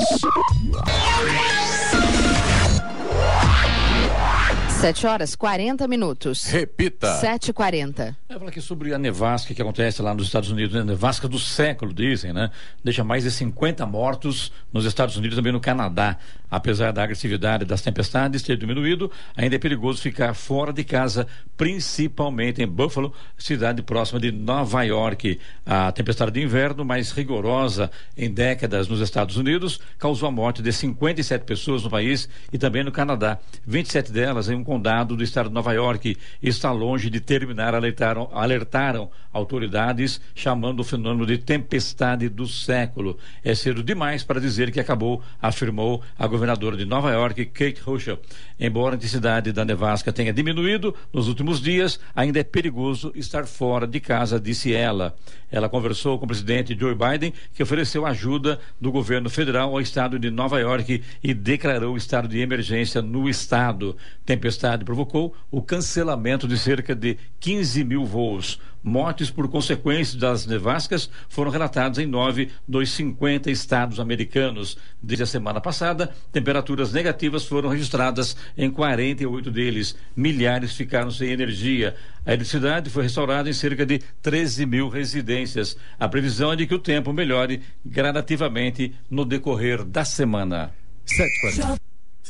Sete 4.80 5.06
horas, 5.06 5.34
40 5.34 5.86
minutos. 5.86 6.44
Repita. 6.44 7.14
Sete 7.16 7.50
e 7.50 7.52
quarenta. 7.52 8.16
Eu 8.30 8.38
falo 8.38 8.48
aqui 8.48 8.62
sobre 8.62 8.94
a 8.94 8.98
nevasca 8.98 9.52
que 9.52 9.60
acontece 9.60 10.00
lá 10.00 10.14
nos 10.14 10.24
Estados 10.24 10.50
Unidos, 10.50 10.74
né? 10.74 10.82
nevasca 10.82 11.28
do 11.28 11.38
século, 11.38 11.92
dizem, 11.92 12.32
né? 12.32 12.50
Deixa 12.82 13.04
mais 13.04 13.24
de 13.24 13.30
50 13.30 13.84
mortos 13.84 14.50
nos 14.72 14.86
Estados 14.86 15.18
Unidos 15.18 15.36
e 15.36 15.38
também 15.38 15.52
no 15.52 15.60
Canadá. 15.60 16.16
Apesar 16.50 16.92
da 16.92 17.04
agressividade 17.04 17.64
das 17.64 17.80
tempestades 17.80 18.42
ter 18.42 18.56
diminuído, 18.56 19.10
ainda 19.36 19.54
é 19.54 19.58
perigoso 19.58 20.00
ficar 20.00 20.34
fora 20.34 20.72
de 20.72 20.82
casa, 20.82 21.26
principalmente 21.56 22.60
em 22.60 22.66
Buffalo, 22.66 23.14
cidade 23.38 23.82
próxima 23.82 24.18
de 24.18 24.32
Nova 24.32 24.82
York. 24.82 25.38
A 25.64 25.92
tempestade 25.92 26.32
de 26.32 26.42
inverno 26.42 26.84
mais 26.84 27.12
rigorosa 27.12 27.90
em 28.16 28.28
décadas 28.28 28.88
nos 28.88 29.00
Estados 29.00 29.36
Unidos 29.36 29.78
causou 29.98 30.28
a 30.28 30.32
morte 30.32 30.60
de 30.60 30.72
57 30.72 31.44
pessoas 31.44 31.84
no 31.84 31.90
país 31.90 32.28
e 32.52 32.58
também 32.58 32.82
no 32.82 32.90
Canadá. 32.90 33.38
27 33.64 34.10
delas 34.10 34.48
em 34.48 34.56
um 34.56 34.64
condado 34.70 35.16
do 35.16 35.24
estado 35.24 35.48
de 35.48 35.54
Nova 35.54 35.72
York 35.72 36.16
está 36.40 36.70
longe 36.70 37.10
de 37.10 37.18
terminar, 37.18 37.74
alertaram, 37.74 38.30
alertaram 38.32 39.10
autoridades, 39.32 40.20
chamando 40.32 40.78
o 40.78 40.84
fenômeno 40.84 41.26
de 41.26 41.38
tempestade 41.38 42.28
do 42.28 42.46
século. 42.46 43.18
É 43.42 43.52
cedo 43.52 43.82
demais 43.82 44.22
para 44.22 44.40
dizer 44.40 44.70
que 44.70 44.78
acabou, 44.78 45.22
afirmou 45.42 46.02
a 46.16 46.24
governadora 46.28 46.76
de 46.76 46.84
Nova 46.84 47.10
York, 47.10 47.46
Kate 47.46 47.80
Russell. 47.80 48.20
Embora 48.60 48.94
a 48.94 48.96
intensidade 48.96 49.52
da 49.52 49.64
nevasca 49.64 50.12
tenha 50.12 50.32
diminuído 50.32 50.94
nos 51.12 51.26
últimos 51.26 51.60
dias, 51.60 51.98
ainda 52.14 52.38
é 52.38 52.44
perigoso 52.44 53.10
estar 53.16 53.46
fora 53.46 53.88
de 53.88 53.98
casa, 53.98 54.38
disse 54.38 54.72
ela. 54.72 55.16
Ela 55.50 55.68
conversou 55.68 56.16
com 56.16 56.26
o 56.26 56.28
presidente 56.28 56.76
Joe 56.78 56.94
Biden, 56.94 57.32
que 57.54 57.62
ofereceu 57.62 58.06
ajuda 58.06 58.60
do 58.80 58.92
governo 58.92 59.28
federal 59.28 59.70
ao 59.70 59.80
estado 59.80 60.16
de 60.16 60.30
Nova 60.30 60.60
York 60.60 61.02
e 61.22 61.34
declarou 61.34 61.96
estado 61.96 62.28
de 62.28 62.38
emergência 62.38 63.02
no 63.02 63.28
estado. 63.28 63.96
Tempestade 64.24 64.59
provocou 64.84 65.34
o 65.50 65.62
cancelamento 65.62 66.46
de 66.46 66.58
cerca 66.58 66.94
de 66.94 67.16
15 67.38 67.84
mil 67.84 68.04
voos. 68.04 68.60
Mortes 68.82 69.30
por 69.30 69.48
consequência 69.48 70.18
das 70.18 70.46
nevascas 70.46 71.10
foram 71.28 71.50
relatadas 71.50 71.98
em 71.98 72.06
nove 72.06 72.50
dos 72.66 72.90
50 72.92 73.50
estados 73.50 74.00
americanos. 74.00 74.76
Desde 75.02 75.22
a 75.22 75.26
semana 75.26 75.60
passada, 75.60 76.10
temperaturas 76.32 76.92
negativas 76.92 77.44
foram 77.44 77.68
registradas 77.68 78.36
em 78.56 78.70
48 78.70 79.50
deles. 79.50 79.94
Milhares 80.16 80.74
ficaram 80.74 81.10
sem 81.10 81.30
energia. 81.30 81.94
A 82.24 82.30
eletricidade 82.30 82.88
foi 82.88 83.02
restaurada 83.02 83.50
em 83.50 83.52
cerca 83.52 83.84
de 83.84 84.00
13 84.22 84.64
mil 84.66 84.88
residências. 84.88 85.76
A 85.98 86.08
previsão 86.08 86.52
é 86.52 86.56
de 86.56 86.66
que 86.66 86.74
o 86.74 86.78
tempo 86.78 87.12
melhore 87.12 87.62
gradativamente 87.84 88.94
no 89.10 89.24
decorrer 89.24 89.84
da 89.84 90.04
semana. 90.04 90.72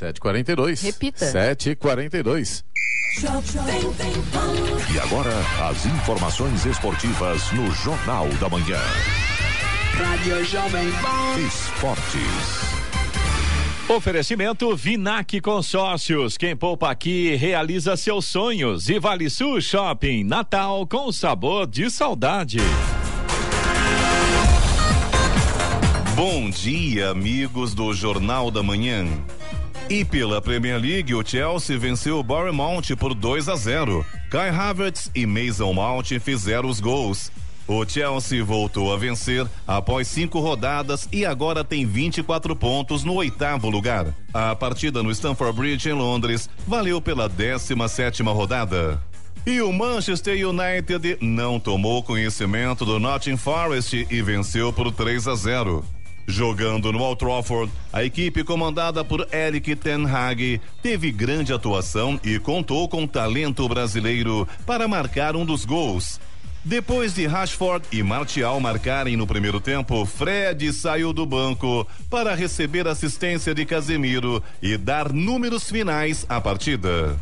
7h42. 0.01 0.83
Repita. 0.83 1.27
7h42. 1.27 2.65
E 4.95 4.99
agora, 5.01 5.33
as 5.69 5.85
informações 5.85 6.65
esportivas 6.65 7.51
no 7.53 7.71
Jornal 7.73 8.29
da 8.41 8.49
Manhã. 8.49 8.81
Rádio 9.93 10.45
Jovem 10.45 10.91
Pan. 10.93 11.41
Esportes. 11.47 12.71
Oferecimento 13.89 14.75
Vinac 14.77 15.41
Consórcios. 15.41 16.39
Quem 16.39 16.57
poupa 16.57 16.91
aqui 16.91 17.35
realiza 17.35 17.97
seus 17.97 18.25
sonhos. 18.25 18.89
E 18.89 18.99
Vale 18.99 19.29
Sul 19.29 19.61
Shopping. 19.61 20.23
Natal 20.25 20.87
com 20.87 21.11
sabor 21.11 21.67
de 21.67 21.91
saudade. 21.91 22.59
Bom 26.15 26.51
dia, 26.51 27.11
amigos 27.11 27.75
do 27.75 27.93
Jornal 27.93 28.51
da 28.51 28.63
Manhã. 28.63 29.07
E 29.91 30.05
pela 30.05 30.41
Premier 30.41 30.81
League, 30.81 31.13
o 31.13 31.27
Chelsea 31.27 31.77
venceu 31.77 32.21
o 32.21 32.23
Bournemouth 32.23 32.97
por 32.97 33.13
2 33.13 33.49
a 33.49 33.57
0. 33.57 34.07
Kai 34.31 34.49
Havertz 34.49 35.11
e 35.13 35.27
Mason 35.27 35.73
Mount 35.73 36.13
fizeram 36.21 36.69
os 36.69 36.79
gols. 36.79 37.33
O 37.67 37.85
Chelsea 37.85 38.45
voltou 38.45 38.95
a 38.95 38.97
vencer 38.97 39.45
após 39.67 40.07
cinco 40.07 40.39
rodadas 40.39 41.09
e 41.11 41.27
agora 41.27 41.65
tem 41.65 41.85
24 41.85 42.55
pontos 42.55 43.03
no 43.03 43.15
oitavo 43.15 43.69
lugar. 43.69 44.15
A 44.33 44.55
partida 44.55 45.03
no 45.03 45.11
Stamford 45.11 45.57
Bridge 45.57 45.89
em 45.89 45.93
Londres 45.93 46.49
valeu 46.69 47.01
pela 47.01 47.29
17 47.29 47.89
sétima 47.89 48.31
rodada. 48.31 49.03
E 49.45 49.61
o 49.61 49.73
Manchester 49.73 50.37
United 50.49 51.19
não 51.21 51.59
tomou 51.59 52.01
conhecimento 52.01 52.85
do 52.85 53.01
Nottingham 53.01 53.37
Forest 53.37 54.07
e 54.09 54.23
venceu 54.23 54.73
por 54.73 54.93
3 54.93 55.27
a 55.27 55.35
0. 55.35 55.85
Jogando 56.31 56.93
no 56.93 57.01
Old 57.01 57.19
Trafford, 57.19 57.73
a 57.93 58.05
equipe 58.05 58.45
comandada 58.45 59.05
por 59.05 59.27
Eric 59.33 59.75
Ten 59.75 60.07
Hag 60.07 60.61
teve 60.81 61.11
grande 61.11 61.53
atuação 61.53 62.21
e 62.23 62.39
contou 62.39 62.89
com 62.89 63.05
talento 63.05 63.69
brasileiro 63.69 64.47
para 64.65 64.87
marcar 64.87 65.35
um 65.35 65.45
dos 65.45 65.65
gols. 65.65 66.21
Depois 66.65 67.15
de 67.15 67.27
Rashford 67.27 67.85
e 67.91 68.01
Martial 68.03 68.61
marcarem 68.61 69.17
no 69.17 69.27
primeiro 69.27 69.61
tempo, 69.61 70.07
Fred 70.07 70.73
saiu 70.73 71.13
do 71.13 71.27
banco 71.27 71.87
para 72.09 72.35
receber 72.35 72.87
assistência 72.87 73.53
de 73.53 73.67
Casemiro 73.67 74.41
e 74.63 74.77
dar 74.77 75.13
números 75.13 75.69
finais 75.69 76.25
à 76.29 76.41
partida. 76.41 77.19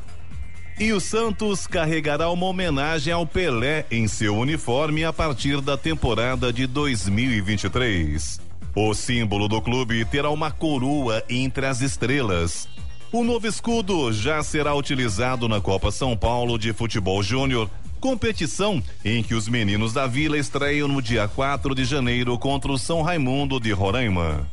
E 0.79 0.93
o 0.93 1.01
Santos 1.01 1.67
carregará 1.67 2.31
uma 2.31 2.47
homenagem 2.47 3.13
ao 3.13 3.27
Pelé 3.27 3.87
em 3.91 4.07
seu 4.07 4.37
uniforme 4.37 5.03
a 5.03 5.13
partir 5.13 5.61
da 5.63 5.79
temporada 5.79 6.53
de 6.53 6.67
2023. 6.67 8.48
O 8.75 8.95
símbolo 8.95 9.49
do 9.49 9.61
clube 9.61 10.05
terá 10.05 10.31
uma 10.31 10.51
coroa 10.51 11.23
entre 11.29 11.67
as 11.67 11.81
estrelas. 11.81 12.69
O 13.11 13.25
novo 13.25 13.47
escudo 13.47 14.13
já 14.13 14.43
será 14.43 14.75
utilizado 14.75 15.49
na 15.49 15.61
Copa 15.61 15.91
São 15.91 16.17
Paulo 16.17 16.59
de 16.59 16.73
Futebol 16.73 17.23
Júnior, 17.23 17.71
competição 17.99 18.83
em 19.05 19.23
que 19.23 19.35
os 19.35 19.49
meninos 19.49 19.93
da 19.93 20.07
Vila 20.07 20.39
estreiam 20.39 20.87
no 20.87 21.01
dia 21.01 21.27
4 21.27 21.75
de 21.75 21.85
janeiro 21.85 22.39
contra 22.39 22.71
o 22.71 22.79
São 22.79 23.03
Raimundo 23.03 23.59
de 23.59 23.73
Roraima. 23.73 24.47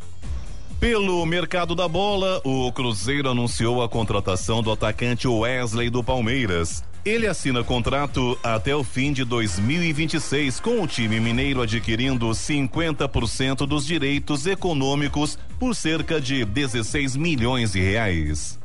Pelo 0.79 1.25
mercado 1.25 1.75
da 1.75 1.87
bola, 1.87 2.41
o 2.43 2.71
Cruzeiro 2.71 3.29
anunciou 3.29 3.83
a 3.83 3.89
contratação 3.89 4.61
do 4.61 4.71
atacante 4.71 5.27
Wesley 5.27 5.89
do 5.89 6.03
Palmeiras. 6.03 6.83
Ele 7.05 7.27
assina 7.27 7.63
contrato 7.63 8.35
até 8.41 8.75
o 8.75 8.83
fim 8.83 9.13
de 9.13 9.23
2026 9.23 10.59
com 10.59 10.81
o 10.81 10.87
time 10.87 11.19
mineiro 11.19 11.61
adquirindo 11.61 12.27
50% 12.27 13.67
dos 13.67 13.85
direitos 13.85 14.47
econômicos 14.47 15.37
por 15.59 15.75
cerca 15.75 16.19
de 16.19 16.43
16 16.43 17.15
milhões 17.15 17.73
de 17.73 17.79
reais. 17.79 18.59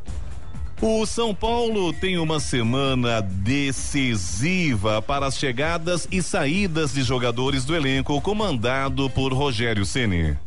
O 0.80 1.04
São 1.04 1.34
Paulo 1.34 1.92
tem 1.92 2.16
uma 2.16 2.40
semana 2.40 3.20
decisiva 3.20 5.02
para 5.02 5.26
as 5.26 5.36
chegadas 5.36 6.08
e 6.10 6.22
saídas 6.22 6.94
de 6.94 7.02
jogadores 7.02 7.66
do 7.66 7.76
elenco 7.76 8.18
comandado 8.22 9.10
por 9.10 9.34
Rogério 9.34 9.84
Ceni. 9.84 10.38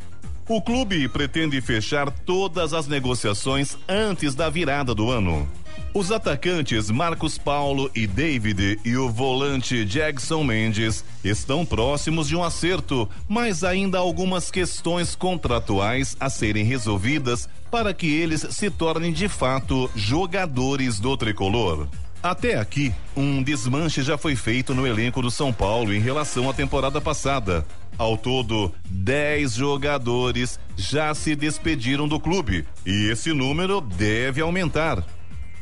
O 0.48 0.60
clube 0.60 1.08
pretende 1.08 1.60
fechar 1.60 2.10
todas 2.10 2.74
as 2.74 2.88
negociações 2.88 3.78
antes 3.88 4.34
da 4.34 4.50
virada 4.50 4.92
do 4.92 5.12
ano. 5.12 5.48
Os 5.94 6.10
atacantes 6.10 6.90
Marcos 6.90 7.38
Paulo 7.38 7.88
e 7.94 8.04
David 8.04 8.80
e 8.84 8.96
o 8.96 9.08
volante 9.08 9.84
Jackson 9.84 10.42
Mendes 10.42 11.04
estão 11.22 11.64
próximos 11.64 12.26
de 12.26 12.34
um 12.34 12.42
acerto, 12.42 13.08
mas 13.28 13.62
ainda 13.62 13.98
há 13.98 14.00
algumas 14.00 14.50
questões 14.50 15.14
contratuais 15.14 16.16
a 16.18 16.28
serem 16.28 16.64
resolvidas 16.64 17.48
para 17.70 17.94
que 17.94 18.08
eles 18.08 18.44
se 18.50 18.70
tornem 18.70 19.12
de 19.12 19.28
fato 19.28 19.88
jogadores 19.94 20.98
do 20.98 21.16
tricolor. 21.16 21.86
Até 22.20 22.58
aqui, 22.58 22.92
um 23.16 23.40
desmanche 23.40 24.02
já 24.02 24.18
foi 24.18 24.34
feito 24.34 24.74
no 24.74 24.84
elenco 24.84 25.22
do 25.22 25.30
São 25.30 25.52
Paulo 25.52 25.94
em 25.94 26.00
relação 26.00 26.50
à 26.50 26.52
temporada 26.52 27.00
passada. 27.00 27.64
Ao 27.96 28.18
todo, 28.18 28.74
10 28.90 29.54
jogadores 29.54 30.58
já 30.76 31.14
se 31.14 31.36
despediram 31.36 32.08
do 32.08 32.18
clube 32.18 32.66
e 32.84 33.10
esse 33.10 33.32
número 33.32 33.80
deve 33.80 34.40
aumentar. 34.40 35.04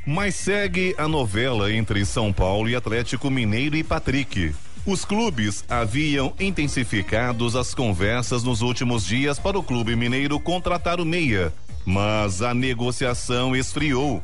Mas 0.05 0.35
segue 0.35 0.95
a 0.99 1.07
novela 1.07 1.73
entre 1.73 2.05
São 2.05 2.33
Paulo 2.33 2.69
e 2.69 2.75
Atlético 2.75 3.31
Mineiro 3.31 3.77
e 3.77 3.85
Patrick. 3.85 4.53
Os 4.85 5.05
clubes 5.05 5.65
haviam 5.69 6.35
intensificado 6.41 7.47
as 7.57 7.73
conversas 7.73 8.43
nos 8.43 8.63
últimos 8.63 9.07
dias 9.07 9.39
para 9.39 9.57
o 9.57 9.63
clube 9.63 9.95
mineiro 9.95 10.41
contratar 10.41 11.01
o 11.01 11.05
meia, 11.05 11.53
mas 11.87 12.43
a 12.43 12.53
negociação 12.53 13.55
esfriou. 13.55 14.21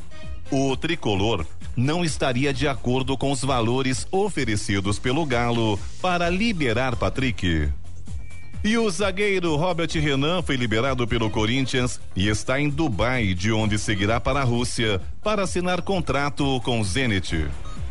o 0.51 0.75
tricolor 0.75 1.45
não 1.77 2.03
estaria 2.03 2.51
de 2.51 2.67
acordo 2.67 3.15
com 3.15 3.31
os 3.31 3.41
valores 3.41 4.05
oferecidos 4.11 4.99
pelo 4.99 5.25
Galo 5.25 5.79
para 6.01 6.29
liberar 6.29 6.95
Patrick. 6.95 7.69
E 8.61 8.77
o 8.77 8.89
zagueiro 8.89 9.55
Robert 9.55 9.89
Renan 9.93 10.41
foi 10.41 10.57
liberado 10.57 11.07
pelo 11.07 11.29
Corinthians 11.29 11.99
e 12.13 12.27
está 12.27 12.59
em 12.59 12.69
Dubai, 12.69 13.33
de 13.33 13.53
onde 13.53 13.79
seguirá 13.79 14.19
para 14.19 14.41
a 14.41 14.43
Rússia 14.43 14.99
para 15.23 15.43
assinar 15.43 15.81
contrato 15.81 16.59
com 16.61 16.83
Zenit. 16.83 17.47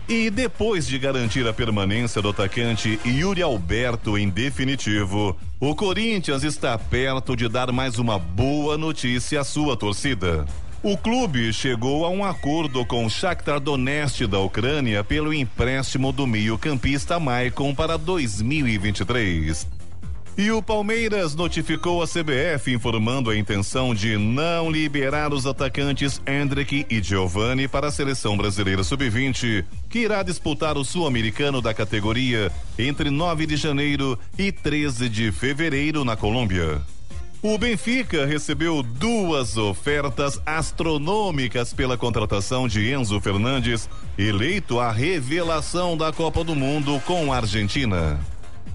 E 0.07 0.29
depois 0.29 0.87
de 0.87 0.99
garantir 0.99 1.47
a 1.47 1.55
permanência 1.55 2.21
do 2.21 2.29
atacante 2.29 3.01
Yuri 3.05 3.43
Alberto 3.43 4.19
em 4.19 4.29
definitivo, 4.29 5.35
o 5.59 5.75
Corinthians 5.75 6.43
está 6.43 6.77
perto 6.79 7.35
de 7.35 7.49
dar 7.49 7.73
mais 7.73 7.99
uma 7.99 8.19
boa 8.19 8.77
notícia 8.77 9.41
à 9.41 9.45
sua 9.45 9.75
torcida. 9.75 10.45
O 10.83 10.99
clube 10.99 11.51
chegou 11.53 12.05
a 12.05 12.11
um 12.11 12.25
acordo 12.25 12.85
com 12.85 13.07
o 13.07 13.11
Shakhtar 13.11 13.59
Donetsk 13.59 14.27
da 14.27 14.39
Ucrânia 14.39 15.03
pelo 15.03 15.33
empréstimo 15.33 16.13
do 16.13 16.27
meio-campista 16.27 17.19
Maicon 17.19 17.75
para 17.75 17.97
2023. 17.97 19.78
E 20.39 20.53
o 20.53 20.63
Palmeiras 20.63 21.35
notificou 21.35 22.01
a 22.01 22.07
CBF 22.07 22.73
informando 22.73 23.29
a 23.29 23.37
intenção 23.37 23.93
de 23.93 24.17
não 24.17 24.71
liberar 24.71 25.35
os 25.35 25.47
atacantes 25.47 26.23
Hendrick 26.25 26.87
e 26.89 27.03
Giovanni 27.03 27.67
para 27.67 27.89
a 27.89 27.91
seleção 27.91 28.37
brasileira 28.37 28.85
sub-20, 28.85 29.65
que 29.91 29.99
irá 29.99 30.23
disputar 30.23 30.79
o 30.79 30.85
sul-americano 30.85 31.61
da 31.61 31.75
categoria 31.75 32.53
entre 32.79 33.11
9 33.11 33.47
de 33.47 33.57
janeiro 33.57 34.17
e 34.39 34.53
13 34.53 35.09
de 35.09 35.33
fevereiro 35.33 36.05
na 36.05 36.15
Colômbia. 36.15 36.81
O 37.43 37.59
Benfica 37.59 38.25
recebeu 38.25 38.81
duas 38.81 39.57
ofertas 39.57 40.41
astronômicas 40.47 41.73
pela 41.73 41.99
contratação 41.99 42.69
de 42.69 42.93
Enzo 42.93 43.21
Fernandes, 43.21 43.91
eleito 44.17 44.79
a 44.79 44.93
revelação 44.93 45.97
da 45.97 46.13
Copa 46.13 46.45
do 46.45 46.55
Mundo 46.55 47.03
com 47.05 47.33
a 47.33 47.39
Argentina. 47.39 48.21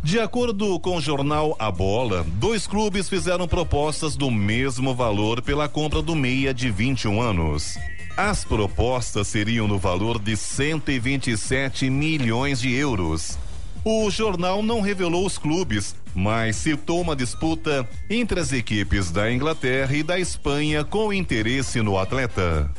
De 0.04 0.20
acordo 0.20 0.78
com 0.82 0.98
o 0.98 1.02
jornal 1.02 1.56
A 1.58 1.72
Bola, 1.72 2.26
dois 2.34 2.68
clubes 2.68 3.08
fizeram 3.08 3.48
propostas 3.48 4.18
do 4.18 4.30
mesmo 4.30 4.94
valor 4.94 5.42
pela 5.42 5.70
compra 5.70 6.02
do 6.02 6.14
meia 6.14 6.54
de 6.54 6.70
21 6.70 7.22
anos. 7.22 7.78
As 8.18 8.44
propostas 8.44 9.30
seriam 9.30 9.66
no 9.66 9.80
valor 9.80 10.20
de 10.20 10.36
127 10.36 11.90
milhões 11.90 12.60
de 12.60 12.74
euros. 12.74 13.40
O 13.86 14.12
jornal 14.12 14.62
não 14.62 14.82
revelou 14.82 15.26
os 15.26 15.38
clubes, 15.38 15.96
mas 16.14 16.58
citou 16.58 17.00
uma 17.00 17.16
disputa 17.16 17.88
entre 18.10 18.42
as 18.42 18.52
equipes 18.52 19.10
da 19.10 19.32
Inglaterra 19.32 19.96
e 19.96 20.04
da 20.04 20.20
Espanha 20.20 20.84
com 20.84 21.14
interesse 21.14 21.82
no 21.82 21.98
atleta. 21.98 22.70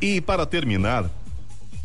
E 0.00 0.20
para 0.20 0.46
terminar, 0.46 1.10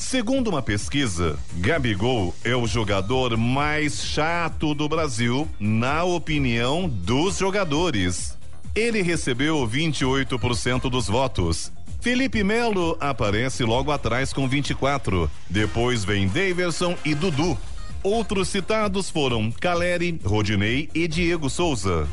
Segundo 0.02 0.50
uma 0.50 0.64
pesquisa, 0.64 1.38
Gabigol 1.58 2.36
é 2.44 2.56
o 2.56 2.66
jogador 2.66 3.38
mais 3.38 4.04
chato 4.04 4.74
do 4.74 4.90
Brasil, 4.90 5.48
na 5.60 6.04
opinião 6.04 6.90
dos 6.90 7.38
jogadores. 7.38 8.36
Ele 8.76 9.04
recebeu 9.04 9.66
28% 9.66 10.90
dos 10.90 11.08
votos. 11.08 11.72
Felipe 12.02 12.44
Melo 12.44 12.98
aparece 13.00 13.64
logo 13.64 13.92
atrás 13.92 14.34
com 14.34 14.50
24. 14.50 15.30
Depois 15.48 16.04
vem 16.04 16.28
Daverson 16.28 16.98
e 17.06 17.14
Dudu. 17.14 17.58
Outros 18.04 18.50
citados 18.50 19.10
foram 19.10 19.52
Caleri, 19.52 20.20
Rodinei 20.26 20.90
e 20.96 21.08
Diego 21.08 21.48
Souza. 21.48 22.08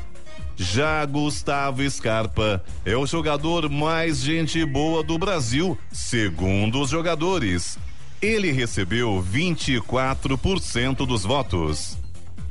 Já 0.58 1.06
Gustavo 1.06 1.88
Scarpa 1.88 2.62
é 2.84 2.96
o 2.96 3.06
jogador 3.06 3.70
mais 3.70 4.20
gente 4.20 4.64
boa 4.64 5.04
do 5.04 5.16
Brasil, 5.16 5.78
segundo 5.92 6.80
os 6.80 6.90
jogadores. 6.90 7.78
Ele 8.20 8.50
recebeu 8.50 9.24
24% 9.32 11.06
dos 11.06 11.22
votos. 11.22 11.96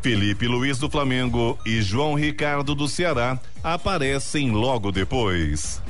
Felipe 0.01 0.47
Luiz 0.47 0.78
do 0.80 0.89
Flamengo 0.89 1.60
e 1.66 1.82
João 1.82 2.14
Ricardo 2.14 2.74
do 2.74 2.88
Ceará 2.88 3.38
aparecem 3.62 4.51
logo 4.51 4.89
depois. 4.89 5.84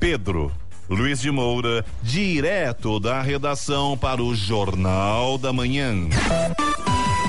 Pedro 0.00 0.50
Luiz 0.88 1.20
de 1.20 1.30
Moura, 1.30 1.84
direto 2.02 2.98
da 2.98 3.22
redação 3.22 3.96
para 3.96 4.20
o 4.20 4.34
Jornal 4.34 5.38
da 5.38 5.52
Manhã. 5.52 6.08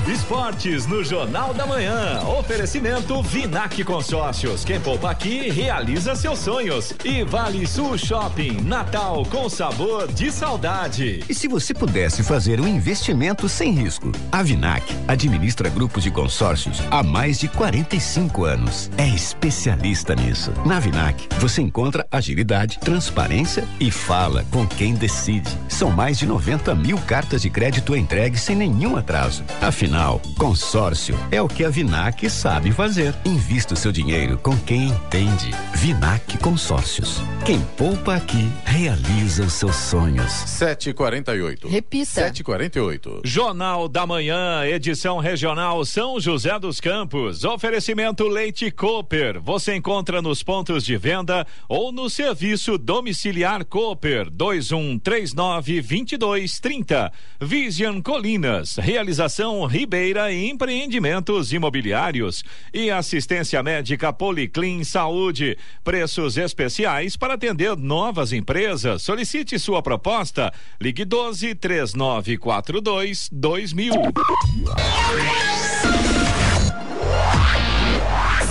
Esportes 0.08 0.84
no 0.86 1.04
Jornal 1.04 1.54
da 1.54 1.64
Manhã. 1.64 2.20
Oferecimento 2.38 3.22
Vinac 3.22 3.84
Consórcios. 3.84 4.64
Quem 4.64 4.80
poupa 4.80 5.10
aqui 5.10 5.48
realiza 5.48 6.16
seus 6.16 6.40
sonhos. 6.40 6.92
E 7.04 7.22
Vale 7.22 7.66
Sul 7.66 7.96
Shopping. 7.96 8.62
Natal 8.62 9.24
com 9.26 9.48
sabor 9.48 10.10
de 10.12 10.32
saudade. 10.32 11.22
E 11.28 11.34
se 11.34 11.46
você 11.46 11.72
pudesse 11.72 12.24
fazer 12.24 12.60
um 12.60 12.66
investimento 12.66 13.48
sem 13.48 13.70
risco? 13.70 14.10
A 14.32 14.42
Vinac 14.42 14.84
administra 15.06 15.68
grupos 15.68 16.02
de 16.02 16.10
consórcios 16.10 16.82
há 16.90 17.02
mais 17.02 17.38
de 17.38 17.46
45 17.46 18.44
anos. 18.44 18.90
É 18.98 19.06
especialista 19.06 20.16
nisso. 20.16 20.52
Na 20.66 20.80
Vinac, 20.80 21.28
você 21.38 21.62
encontra 21.62 22.06
agilidade, 22.10 22.78
transparência 22.80 23.64
e 23.78 23.90
fala 23.90 24.44
com 24.50 24.66
quem 24.66 24.94
decide. 24.94 25.48
São 25.68 25.90
mais 25.90 26.18
de 26.18 26.26
90 26.26 26.74
mil 26.74 26.98
cartas 26.98 27.42
de 27.42 27.50
crédito 27.50 27.94
entregues 27.94 28.42
sem 28.42 28.56
nenhum 28.56 28.96
atraso. 28.96 29.44
Afinal, 29.60 29.91
Afinal, 29.92 30.22
consórcio 30.38 31.14
é 31.30 31.42
o 31.42 31.46
que 31.46 31.62
a 31.66 31.68
Vinac 31.68 32.30
sabe 32.30 32.72
fazer. 32.72 33.14
Invista 33.26 33.74
o 33.74 33.76
seu 33.76 33.92
dinheiro 33.92 34.38
com 34.38 34.56
quem 34.60 34.88
entende. 34.88 35.50
Vinac 35.74 36.38
Consórcios. 36.38 37.20
Quem 37.44 37.60
poupa 37.76 38.14
aqui 38.14 38.48
realiza 38.64 39.42
os 39.42 39.52
seus 39.52 39.76
sonhos. 39.76 40.32
748. 40.32 41.68
Repita. 41.68 42.06
748. 42.06 43.20
Jornal 43.22 43.86
da 43.86 44.06
Manhã, 44.06 44.64
edição 44.64 45.18
regional 45.18 45.84
São 45.84 46.18
José 46.18 46.58
dos 46.58 46.80
Campos. 46.80 47.44
Oferecimento 47.44 48.26
Leite 48.26 48.70
Cooper. 48.70 49.42
Você 49.42 49.76
encontra 49.76 50.22
nos 50.22 50.42
pontos 50.42 50.84
de 50.84 50.96
venda 50.96 51.46
ou 51.68 51.92
no 51.92 52.08
serviço 52.08 52.78
domiciliar 52.78 53.62
Cooper 53.66 54.30
2139 54.30 55.82
2230. 55.82 57.12
Vision 57.42 58.00
Colinas. 58.00 58.76
Realização 58.76 59.66
Rio 59.66 59.81
Ribeira 59.82 60.32
Empreendimentos 60.32 61.52
Imobiliários 61.52 62.44
e 62.72 62.88
assistência 62.88 63.60
médica 63.64 64.12
Policlin 64.12 64.84
Saúde. 64.84 65.58
Preços 65.82 66.36
especiais 66.36 67.16
para 67.16 67.34
atender 67.34 67.76
novas 67.76 68.32
empresas. 68.32 69.02
Solicite 69.02 69.58
sua 69.58 69.82
proposta. 69.82 70.52
Ligue 70.80 71.04
12 71.04 71.56
3942 71.56 73.28
2000. 73.32 73.92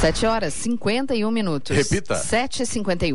Sete 0.01 0.25
horas 0.25 0.53
cinquenta 0.53 1.15
e 1.15 1.23
um 1.23 1.31
minutos. 1.31 1.73
Repita. 1.73 2.15
Sete 2.15 2.63
e 2.63 2.65
cinquenta 2.65 3.05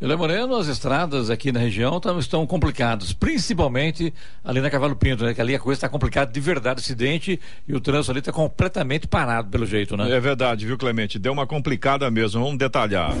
e. 0.00 0.04
Ele 0.04 0.16
Moreno, 0.16 0.56
as 0.56 0.66
estradas 0.66 1.30
aqui 1.30 1.52
na 1.52 1.60
região 1.60 1.98
tão, 2.00 2.18
estão 2.18 2.46
complicadas, 2.46 3.12
principalmente 3.12 4.12
ali 4.44 4.60
na 4.60 4.70
Cavalo 4.70 4.96
Pinto, 4.96 5.24
né? 5.24 5.34
Que 5.34 5.40
ali 5.40 5.54
a 5.54 5.58
coisa 5.58 5.78
está 5.78 5.88
complicada 5.88 6.30
de 6.30 6.40
verdade, 6.40 6.80
acidente 6.80 7.40
e 7.66 7.74
o 7.74 7.80
trânsito 7.80 8.12
ali 8.12 8.20
está 8.20 8.32
completamente 8.32 9.06
parado 9.06 9.48
pelo 9.48 9.66
jeito, 9.66 9.96
né? 9.96 10.10
É 10.10 10.20
verdade, 10.20 10.66
viu, 10.66 10.78
Clemente? 10.78 11.18
Deu 11.18 11.32
uma 11.32 11.46
complicada 11.46 12.10
mesmo, 12.10 12.42
vamos 12.42 12.58
detalhar. 12.58 13.12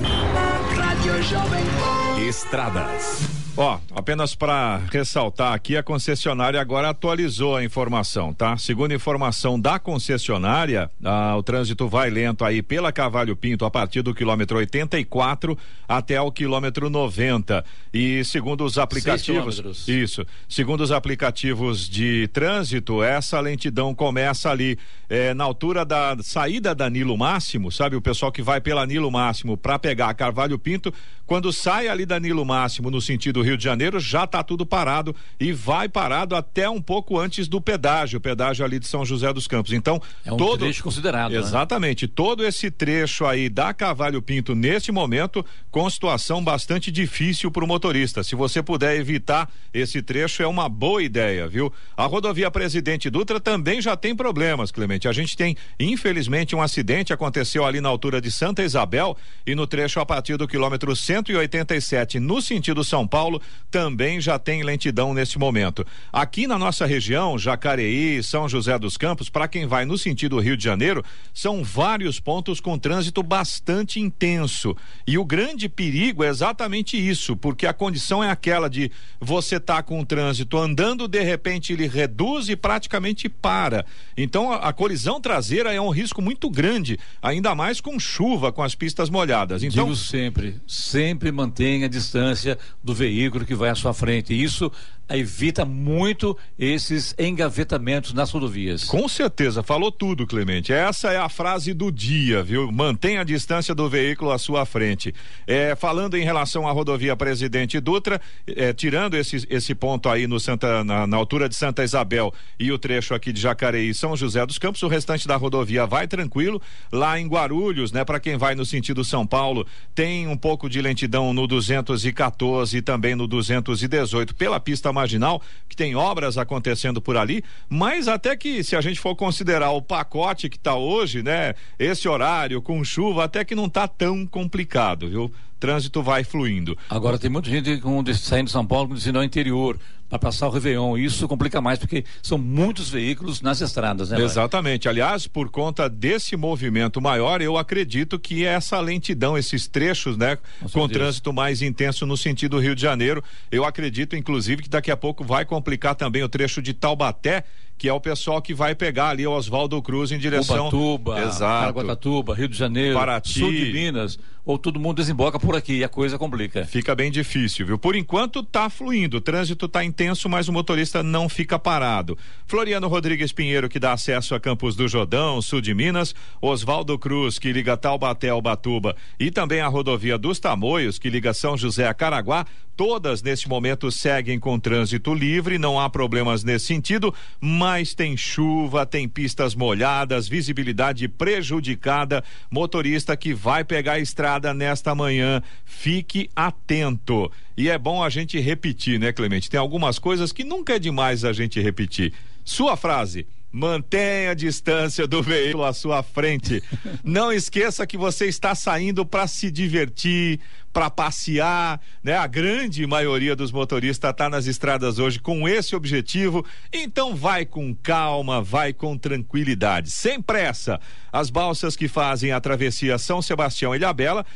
Estradas. 2.18 3.46
Ó, 3.58 3.78
apenas 3.94 4.34
para 4.34 4.82
ressaltar 4.92 5.54
aqui, 5.54 5.78
a 5.78 5.82
concessionária 5.82 6.60
agora 6.60 6.90
atualizou 6.90 7.56
a 7.56 7.64
informação, 7.64 8.34
tá? 8.34 8.58
Segundo 8.58 8.92
informação 8.92 9.58
da 9.58 9.78
concessionária, 9.78 10.90
ah, 11.02 11.34
o 11.38 11.42
trânsito 11.42 11.88
vai 11.88 12.10
lento 12.10 12.44
aí 12.44 12.60
pela 12.60 12.92
Cavalho 12.92 13.34
Pinto 13.34 13.64
a 13.64 13.70
partir 13.70 14.02
do 14.02 14.12
quilômetro 14.12 14.58
84 14.58 15.56
até 15.88 16.20
o 16.20 16.30
quilômetro 16.30 16.90
90. 16.90 17.64
E 17.94 18.22
segundo 18.24 18.62
os 18.62 18.76
aplicativos. 18.76 19.88
Isso. 19.88 20.26
Segundo 20.46 20.82
os 20.82 20.92
aplicativos 20.92 21.88
de 21.88 22.28
trânsito, 22.34 23.02
essa 23.02 23.40
lentidão 23.40 23.94
começa 23.94 24.50
ali 24.50 24.78
eh, 25.08 25.32
na 25.32 25.44
altura 25.44 25.82
da 25.82 26.14
saída 26.20 26.74
da 26.74 26.90
Nilo 26.90 27.16
Máximo, 27.16 27.72
sabe? 27.72 27.96
O 27.96 28.02
pessoal 28.02 28.30
que 28.30 28.42
vai 28.42 28.60
pela 28.60 28.84
Nilo 28.84 29.10
Máximo 29.10 29.56
para 29.56 29.78
pegar 29.78 30.10
a 30.10 30.14
Carvalho 30.14 30.58
Pinto, 30.58 30.92
quando 31.26 31.52
sai 31.52 31.88
ali 31.88 32.06
da 32.06 32.20
Nilo 32.20 32.44
Máximo 32.44 32.90
no 32.90 33.00
sentido 33.00 33.42
Rio 33.42 33.56
de 33.56 33.64
Janeiro, 33.64 33.98
já 33.98 34.24
está 34.24 34.42
tudo 34.42 34.64
parado 34.64 35.14
e 35.40 35.52
vai 35.52 35.88
parado 35.88 36.36
até 36.36 36.70
um 36.70 36.80
pouco 36.80 37.18
antes 37.18 37.48
do 37.48 37.60
pedágio, 37.60 38.18
o 38.18 38.20
pedágio 38.20 38.64
ali 38.64 38.78
de 38.78 38.86
São 38.86 39.04
José 39.04 39.32
dos 39.32 39.48
Campos. 39.48 39.72
Então, 39.72 40.00
é 40.24 40.32
um 40.32 40.36
todo 40.36 40.60
trecho 40.60 40.84
considerado. 40.84 41.32
né? 41.32 41.38
Exatamente, 41.38 42.06
todo 42.06 42.44
esse 42.46 42.70
trecho 42.70 43.26
aí 43.26 43.48
da 43.48 43.74
Cavalho 43.74 44.22
Pinto 44.22 44.54
neste 44.54 44.92
momento 44.92 45.44
com 45.70 45.90
situação 45.90 46.42
bastante 46.42 46.92
difícil 46.92 47.50
para 47.50 47.64
o 47.64 47.66
motorista. 47.66 48.22
Se 48.22 48.36
você 48.36 48.62
puder 48.62 48.96
evitar 48.96 49.50
esse 49.74 50.00
trecho 50.00 50.42
é 50.42 50.46
uma 50.46 50.68
boa 50.68 51.02
ideia, 51.02 51.48
viu? 51.48 51.72
A 51.96 52.06
rodovia 52.06 52.50
Presidente 52.50 53.10
Dutra 53.10 53.40
também 53.40 53.82
já 53.82 53.96
tem 53.96 54.14
problemas, 54.14 54.70
Clemente. 54.70 55.08
A 55.08 55.12
gente 55.12 55.36
tem, 55.36 55.56
infelizmente, 55.80 56.54
um 56.54 56.62
acidente 56.62 57.12
aconteceu 57.12 57.64
ali 57.64 57.80
na 57.80 57.88
altura 57.88 58.20
de 58.20 58.30
Santa 58.30 58.62
Isabel 58.62 59.16
e 59.44 59.54
no 59.54 59.66
trecho 59.66 59.98
a 59.98 60.06
partir 60.06 60.36
do 60.36 60.46
quilômetro 60.46 60.85
187 60.94 61.86
17 61.96 62.20
no 62.20 62.42
sentido 62.42 62.84
São 62.84 63.06
Paulo 63.06 63.40
também 63.70 64.20
já 64.20 64.38
tem 64.38 64.62
lentidão 64.62 65.14
nesse 65.14 65.38
momento. 65.38 65.86
Aqui 66.12 66.46
na 66.46 66.58
nossa 66.58 66.86
região, 66.86 67.38
Jacareí, 67.38 68.22
São 68.22 68.48
José 68.48 68.78
dos 68.78 68.96
Campos, 68.96 69.28
para 69.28 69.48
quem 69.48 69.66
vai 69.66 69.84
no 69.84 69.98
sentido 69.98 70.38
Rio 70.38 70.56
de 70.56 70.64
Janeiro, 70.64 71.04
são 71.32 71.62
vários 71.62 72.20
pontos 72.20 72.60
com 72.60 72.78
trânsito 72.78 73.22
bastante 73.22 74.00
intenso. 74.00 74.76
E 75.06 75.18
o 75.18 75.24
grande 75.24 75.68
perigo 75.68 76.24
é 76.24 76.28
exatamente 76.28 76.96
isso, 76.96 77.36
porque 77.36 77.66
a 77.66 77.72
condição 77.72 78.22
é 78.22 78.30
aquela 78.30 78.68
de 78.68 78.90
você 79.20 79.58
tá 79.58 79.82
com 79.82 80.00
o 80.00 80.06
trânsito 80.06 80.56
andando, 80.56 81.08
de 81.08 81.22
repente 81.22 81.72
ele 81.72 81.86
reduz 81.86 82.48
e 82.48 82.56
praticamente 82.56 83.28
para. 83.28 83.84
Então 84.16 84.52
a, 84.52 84.68
a 84.68 84.72
colisão 84.72 85.20
traseira 85.20 85.72
é 85.72 85.80
um 85.80 85.90
risco 85.90 86.22
muito 86.22 86.48
grande, 86.50 86.98
ainda 87.22 87.54
mais 87.54 87.80
com 87.80 87.98
chuva, 87.98 88.52
com 88.52 88.62
as 88.62 88.74
pistas 88.74 89.10
molhadas. 89.10 89.62
Então, 89.62 89.84
Digo 89.84 89.96
sempre, 89.96 90.56
sempre 90.76 91.32
mantenha 91.32 91.86
a 91.86 91.88
distância 91.88 92.58
do 92.84 92.94
veículo 92.94 93.46
que 93.46 93.54
vai 93.54 93.70
à 93.70 93.74
sua 93.74 93.94
frente. 93.94 94.34
Isso 94.34 94.70
evita 95.08 95.64
muito 95.64 96.36
esses 96.58 97.14
engavetamentos 97.18 98.12
nas 98.12 98.30
rodovias. 98.30 98.84
Com 98.84 99.08
certeza, 99.08 99.62
falou 99.62 99.92
tudo, 99.92 100.26
Clemente. 100.26 100.72
Essa 100.72 101.12
é 101.12 101.16
a 101.16 101.28
frase 101.28 101.72
do 101.72 101.92
dia, 101.92 102.42
viu? 102.42 102.70
Mantenha 102.72 103.20
a 103.20 103.24
distância 103.24 103.74
do 103.74 103.88
veículo 103.88 104.32
à 104.32 104.38
sua 104.38 104.66
frente. 104.66 105.14
É, 105.46 105.76
falando 105.76 106.16
em 106.16 106.24
relação 106.24 106.66
à 106.66 106.72
rodovia 106.72 107.16
Presidente 107.16 107.78
Dutra, 107.78 108.20
é, 108.46 108.72
tirando 108.72 109.14
esse, 109.14 109.46
esse 109.48 109.74
ponto 109.74 110.08
aí 110.08 110.26
no 110.26 110.40
Santa, 110.40 110.82
na, 110.82 111.06
na, 111.06 111.16
altura 111.16 111.48
de 111.48 111.54
Santa 111.54 111.84
Isabel 111.84 112.32
e 112.58 112.72
o 112.72 112.78
trecho 112.78 113.14
aqui 113.14 113.32
de 113.32 113.40
Jacareí 113.40 113.90
e 113.90 113.94
São 113.94 114.16
José 114.16 114.44
dos 114.44 114.58
Campos, 114.58 114.82
o 114.82 114.88
restante 114.88 115.28
da 115.28 115.36
rodovia 115.36 115.86
vai 115.86 116.08
tranquilo. 116.08 116.60
Lá 116.90 117.18
em 117.18 117.28
Guarulhos, 117.28 117.92
né, 117.92 118.04
para 118.04 118.18
quem 118.18 118.36
vai 118.36 118.54
no 118.54 118.64
sentido 118.64 119.04
São 119.04 119.26
Paulo, 119.26 119.66
tem 119.94 120.26
um 120.26 120.36
pouco 120.36 120.68
de 120.68 120.80
lentidão 120.80 121.32
no 121.32 121.46
214 121.46 122.76
e 122.76 122.82
também 122.82 123.14
no 123.14 123.26
218 123.26 124.34
pela 124.34 124.58
pista 124.58 124.92
marginal, 124.96 125.40
que 125.68 125.76
tem 125.76 125.94
obras 125.94 126.36
acontecendo 126.38 127.00
por 127.00 127.16
ali, 127.16 127.44
mas 127.68 128.08
até 128.08 128.36
que 128.36 128.64
se 128.64 128.74
a 128.74 128.80
gente 128.80 128.98
for 128.98 129.14
considerar 129.14 129.70
o 129.70 129.82
pacote 129.82 130.48
que 130.48 130.56
está 130.56 130.74
hoje, 130.74 131.22
né, 131.22 131.54
esse 131.78 132.08
horário 132.08 132.60
com 132.62 132.82
chuva, 132.82 133.24
até 133.24 133.44
que 133.44 133.54
não 133.54 133.66
está 133.66 133.86
tão 133.86 134.26
complicado, 134.26 135.08
viu? 135.08 135.32
Trânsito 135.58 136.02
vai 136.02 136.24
fluindo. 136.24 136.76
Agora 136.88 137.18
tem 137.18 137.30
muita 137.30 137.50
gente 137.50 137.78
com, 137.78 138.04
saindo 138.14 138.46
de 138.46 138.52
São 138.52 138.66
Paulo 138.66 138.88
com 138.88 138.94
destino 138.94 139.18
ao 139.18 139.24
interior 139.24 139.78
para 140.08 140.18
passar 140.18 140.46
o 140.46 140.50
Réveillon. 140.50 140.96
Isso 140.96 141.26
complica 141.26 141.60
mais 141.60 141.78
porque 141.78 142.04
são 142.22 142.38
muitos 142.38 142.88
veículos 142.90 143.40
nas 143.40 143.60
estradas, 143.60 144.10
né? 144.10 144.20
Exatamente. 144.20 144.88
Aliás, 144.88 145.26
por 145.26 145.50
conta 145.50 145.88
desse 145.88 146.36
movimento 146.36 147.00
maior, 147.00 147.42
eu 147.42 147.56
acredito 147.56 148.18
que 148.18 148.44
essa 148.44 148.78
lentidão, 148.80 149.36
esses 149.36 149.66
trechos, 149.66 150.16
né, 150.16 150.38
com, 150.60 150.68
com 150.68 150.88
trânsito 150.88 151.32
mais 151.32 151.62
intenso 151.62 152.06
no 152.06 152.16
sentido 152.16 152.58
Rio 152.58 152.74
de 152.74 152.82
Janeiro, 152.82 153.22
eu 153.50 153.64
acredito, 153.64 154.14
inclusive, 154.16 154.62
que 154.62 154.68
daqui 154.68 154.90
a 154.90 154.96
pouco 154.96 155.24
vai 155.24 155.44
complicar 155.44 155.94
também 155.94 156.22
o 156.22 156.28
trecho 156.28 156.62
de 156.62 156.72
Taubaté 156.72 157.44
que 157.78 157.88
é 157.88 157.92
o 157.92 158.00
pessoal 158.00 158.40
que 158.40 158.54
vai 158.54 158.74
pegar 158.74 159.10
ali 159.10 159.26
o 159.26 159.32
Oswaldo 159.32 159.80
Cruz 159.82 160.10
em 160.12 160.18
direção 160.18 160.68
Ubatuba, 160.68 161.20
Exato. 161.20 161.60
Caraguatatuba, 161.60 162.34
Rio 162.34 162.48
de 162.48 162.56
Janeiro, 162.56 162.98
Paraty. 162.98 163.38
sul 163.38 163.50
de 163.50 163.72
Minas, 163.72 164.18
ou 164.44 164.56
todo 164.56 164.78
mundo 164.78 164.98
desemboca 164.98 165.38
por 165.40 165.56
aqui 165.56 165.78
e 165.78 165.84
a 165.84 165.88
coisa 165.88 166.16
complica. 166.16 166.64
Fica 166.64 166.94
bem 166.94 167.10
difícil, 167.10 167.66
viu? 167.66 167.78
Por 167.78 167.96
enquanto 167.96 168.42
tá 168.42 168.70
fluindo, 168.70 169.16
o 169.16 169.20
trânsito 169.20 169.66
tá 169.68 169.84
intenso, 169.84 170.28
mas 170.28 170.48
o 170.48 170.52
motorista 170.52 171.02
não 171.02 171.28
fica 171.28 171.58
parado. 171.58 172.16
Floriano 172.46 172.86
Rodrigues 172.88 173.32
Pinheiro 173.32 173.68
que 173.68 173.80
dá 173.80 173.92
acesso 173.92 174.34
a 174.34 174.40
Campos 174.40 174.76
do 174.76 174.86
Jordão, 174.86 175.42
sul 175.42 175.60
de 175.60 175.74
Minas, 175.74 176.14
Oswaldo 176.40 176.96
Cruz 176.98 177.38
que 177.38 177.52
liga 177.52 177.76
Taubaté 177.76 178.28
ao 178.28 178.40
Batuba 178.40 178.94
e 179.18 179.30
também 179.30 179.60
a 179.60 179.68
rodovia 179.68 180.16
dos 180.16 180.38
Tamoios 180.38 180.98
que 180.98 181.10
liga 181.10 181.34
São 181.34 181.56
José 181.56 181.86
a 181.88 181.92
Caraguá, 181.92 182.46
todas 182.76 183.22
neste 183.22 183.48
momento 183.48 183.90
seguem 183.90 184.38
com 184.38 184.60
trânsito 184.60 185.14
livre, 185.14 185.58
não 185.58 185.80
há 185.80 185.88
problemas 185.88 186.44
nesse 186.44 186.66
sentido, 186.66 187.14
mas 187.40 187.94
tem 187.94 188.16
chuva, 188.16 188.84
tem 188.84 189.08
pistas 189.08 189.54
molhadas, 189.54 190.28
visibilidade 190.28 191.08
prejudicada. 191.08 192.22
Motorista 192.50 193.16
que 193.16 193.32
vai 193.32 193.64
pegar 193.64 193.94
a 193.94 193.98
estrada 193.98 194.52
nesta 194.52 194.94
manhã, 194.94 195.42
fique 195.64 196.28
atento. 196.36 197.32
E 197.56 197.70
é 197.70 197.78
bom 197.78 198.04
a 198.04 198.10
gente 198.10 198.38
repetir, 198.38 199.00
né, 199.00 199.12
Clemente? 199.12 199.48
Tem 199.48 199.58
algumas 199.58 199.98
coisas 199.98 200.30
que 200.30 200.44
nunca 200.44 200.74
é 200.74 200.78
demais 200.78 201.24
a 201.24 201.32
gente 201.32 201.60
repetir. 201.60 202.12
Sua 202.44 202.76
frase. 202.76 203.26
Mantenha 203.50 204.32
a 204.32 204.34
distância 204.34 205.06
do 205.06 205.22
veículo 205.22 205.64
à 205.64 205.72
sua 205.72 206.02
frente. 206.02 206.62
Não 207.02 207.32
esqueça 207.32 207.86
que 207.86 207.96
você 207.96 208.26
está 208.26 208.54
saindo 208.54 209.06
para 209.06 209.26
se 209.26 209.50
divertir, 209.50 210.40
para 210.76 210.90
passear, 210.90 211.80
né? 212.04 212.18
A 212.18 212.26
grande 212.26 212.86
maioria 212.86 213.34
dos 213.34 213.50
motoristas 213.50 214.10
está 214.10 214.28
nas 214.28 214.44
estradas 214.44 214.98
hoje 214.98 215.18
com 215.18 215.48
esse 215.48 215.74
objetivo. 215.74 216.44
Então 216.70 217.16
vai 217.16 217.46
com 217.46 217.74
calma, 217.74 218.42
vai 218.42 218.74
com 218.74 218.98
tranquilidade, 218.98 219.90
sem 219.90 220.20
pressa. 220.20 220.78
As 221.10 221.30
balsas 221.30 221.74
que 221.76 221.88
fazem 221.88 222.30
a 222.30 222.38
travessia 222.38 222.98
São 222.98 223.22
Sebastião 223.22 223.74
e 223.74 223.78
Ilhabela 223.78 224.26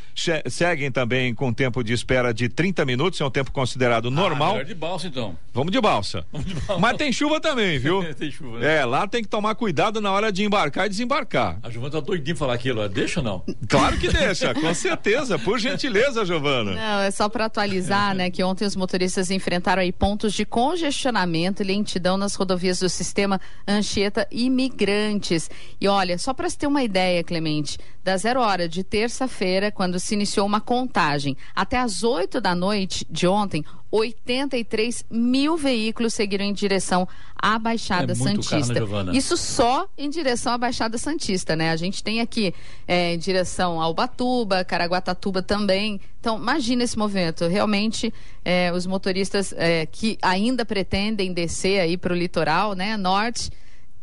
seguem 0.49 0.91
também 0.91 1.35
com 1.35 1.53
tempo 1.53 1.85
de 1.85 1.93
espera 1.93 2.33
de 2.33 2.49
30 2.49 2.87
minutos, 2.87 3.21
é 3.21 3.25
um 3.27 3.31
tempo 3.31 3.53
considerado 3.53 4.09
ah, 4.09 4.11
normal. 4.11 4.57
Ah, 4.57 4.63
de 4.63 4.75
balsa 4.75 5.07
então. 5.07 5.37
Vamos 5.53 5.73
de 5.73 5.79
balsa. 5.79 6.25
Vamos 6.33 6.47
de 6.47 6.55
balsa. 6.55 6.79
Mas 6.79 6.97
tem 6.97 7.13
chuva 7.13 7.39
também, 7.39 7.79
viu? 7.79 8.03
tem 8.17 8.31
chuva. 8.31 8.61
Né? 8.61 8.79
É, 8.79 8.85
lá 8.87 9.07
tem 9.07 9.21
que 9.21 9.29
tomar 9.29 9.55
cuidado 9.57 10.01
na 10.01 10.11
hora 10.11 10.33
de 10.33 10.43
embarcar 10.43 10.87
e 10.87 10.89
desembarcar. 10.89 11.59
A 11.63 11.69
Giovana 11.69 11.93
tá 11.93 12.01
doidinho 12.01 12.35
falar 12.35 12.55
aquilo, 12.55 12.89
deixa 12.89 13.21
ou 13.21 13.25
não? 13.25 13.45
Claro 13.69 13.99
que 13.99 14.09
deixa, 14.09 14.55
com 14.55 14.73
certeza, 14.73 15.39
por 15.39 15.59
gentileza, 15.59 16.25
Giovana. 16.31 16.73
Não, 16.73 17.01
é 17.01 17.11
só 17.11 17.29
para 17.29 17.47
atualizar, 17.47 18.15
né, 18.15 18.31
que 18.31 18.43
ontem 18.43 18.65
os 18.65 18.77
motoristas 18.77 19.31
enfrentaram 19.31 19.83
aí 19.83 19.93
pontos 19.93 20.33
de 20.33 20.45
congestionamento 20.45 21.63
e 21.63 21.67
lentidão 21.67 22.17
nas 22.17 22.35
rodovias 22.35 22.79
do 22.79 22.89
sistema 22.89 23.41
Anchieta 23.67 24.27
Imigrantes. 24.31 25.51
E 25.81 25.89
olha, 25.89 26.17
só 26.19 26.33
para 26.33 26.49
se 26.49 26.57
ter 26.57 26.67
uma 26.67 26.83
ideia, 26.83 27.25
Clemente, 27.25 27.79
da 28.03 28.17
zero 28.17 28.41
hora 28.41 28.69
de 28.69 28.83
terça-feira, 28.83 29.71
quando 29.71 30.01
se 30.01 30.15
iniciou 30.15 30.47
uma 30.47 30.61
contagem, 30.61 31.37
até 31.55 31.79
as 31.79 32.03
8 32.03 32.41
da 32.41 32.55
noite 32.55 33.07
de 33.11 33.27
ontem, 33.27 33.65
83 33.91 35.05
mil 35.11 35.57
veículos 35.57 36.15
seguiram 36.15 36.45
em 36.45 36.53
direção 36.53 37.09
à 37.37 37.59
Baixada 37.59 38.13
é 38.13 38.15
Santista. 38.15 38.75
Caro, 38.75 39.03
né, 39.05 39.13
Isso 39.17 39.37
só 39.37 39.89
em 39.99 40.09
direção 40.09 40.53
à 40.53 40.59
Baixada 40.59 40.97
Santista, 40.97 41.57
né? 41.57 41.71
A 41.71 41.77
gente 41.77 42.03
tem 42.03 42.21
aqui 42.21 42.55
é, 42.87 43.15
em 43.15 43.19
direção 43.19 43.81
ao 43.81 43.93
Batuba, 43.93 44.65
Caraguatatuba 44.65 45.43
também. 45.43 46.01
Então, 46.21 46.39
imagina 46.39 46.85
esse 46.85 46.97
movimento. 46.97 47.47
Realmente, 47.49 48.15
é, 48.45 48.73
os 48.73 48.87
motoristas 48.87 49.53
é, 49.57 49.87
que 49.87 50.17
ainda 50.23 50.65
pretendem 50.65 51.33
descer 51.33 51.81
aí 51.81 51.97
para 51.97 52.13
o 52.13 52.17
litoral, 52.17 52.75
né, 52.75 52.97
norte, 52.97 53.51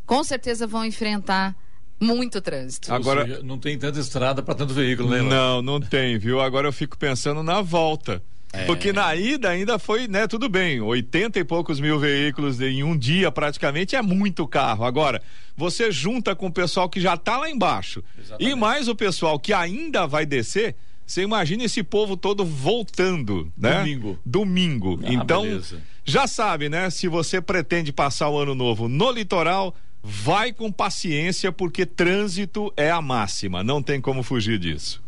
com 0.06 0.24
certeza 0.24 0.68
vão 0.68 0.86
enfrentar 0.86 1.56
muito 2.00 2.42
trânsito. 2.42 2.94
Agora 2.94 3.26
seja, 3.26 3.44
não 3.44 3.58
tem 3.58 3.78
tanta 3.78 4.00
estrada 4.00 4.42
para 4.44 4.56
tanto 4.56 4.74
veículo, 4.74 5.10
né? 5.10 5.22
Não, 5.22 5.62
não 5.62 5.80
tem, 5.80 6.18
viu? 6.18 6.40
Agora 6.40 6.68
eu 6.68 6.74
fico 6.74 6.98
pensando 6.98 7.42
na 7.44 7.62
volta. 7.62 8.22
É. 8.54 8.66
Porque 8.66 8.94
na 8.94 9.14
ida 9.16 9.50
ainda 9.50 9.78
foi, 9.78 10.08
né, 10.08 10.26
tudo 10.26 10.48
bem, 10.48 10.80
80 10.80 11.38
e 11.38 11.44
poucos 11.44 11.80
mil 11.80 12.00
veículos 12.00 12.62
em 12.62 12.82
um 12.82 12.98
dia 12.98 13.32
praticamente 13.32 13.96
é 13.96 14.02
muito 14.02 14.48
carro. 14.48 14.86
Agora, 14.86 15.22
você 15.56 15.92
junta 15.92 16.36
com 16.36 16.48
o 16.48 16.52
pessoal 16.52 16.90
que 16.90 17.02
já 17.02 17.16
está 17.16 17.38
lá 17.38 17.50
embaixo 17.50 18.04
Exatamente. 18.18 18.52
e 18.52 18.56
mais 18.56 18.88
o 18.88 18.96
pessoal 18.96 19.38
que 19.38 19.52
ainda 19.52 20.08
vai 20.08 20.26
descer, 20.26 20.76
você 21.06 21.22
imagina 21.22 21.64
esse 21.64 21.84
povo 21.84 22.16
todo 22.16 22.46
voltando, 22.46 23.52
né? 23.58 23.80
Domingo. 23.80 24.20
Domingo. 24.26 25.00
Ah, 25.04 25.14
então, 25.14 25.44
beleza. 25.44 25.82
já 26.06 26.26
sabe, 26.26 26.70
né? 26.70 26.90
Se 26.90 27.08
você 27.08 27.42
pretende 27.42 27.92
passar 27.92 28.30
o 28.30 28.38
ano 28.38 28.56
novo 28.56 28.88
no 28.88 29.12
litoral, 29.12 29.76
vai 30.04 30.54
com 30.54 30.72
paciência, 30.72 31.52
porque 31.52 31.86
trânsito 31.86 32.72
é 32.78 32.90
a 32.90 33.02
máxima. 33.02 33.64
Não 33.64 33.82
tem 33.82 34.00
como 34.00 34.24
fugir 34.24 34.60
disso. 34.60 35.04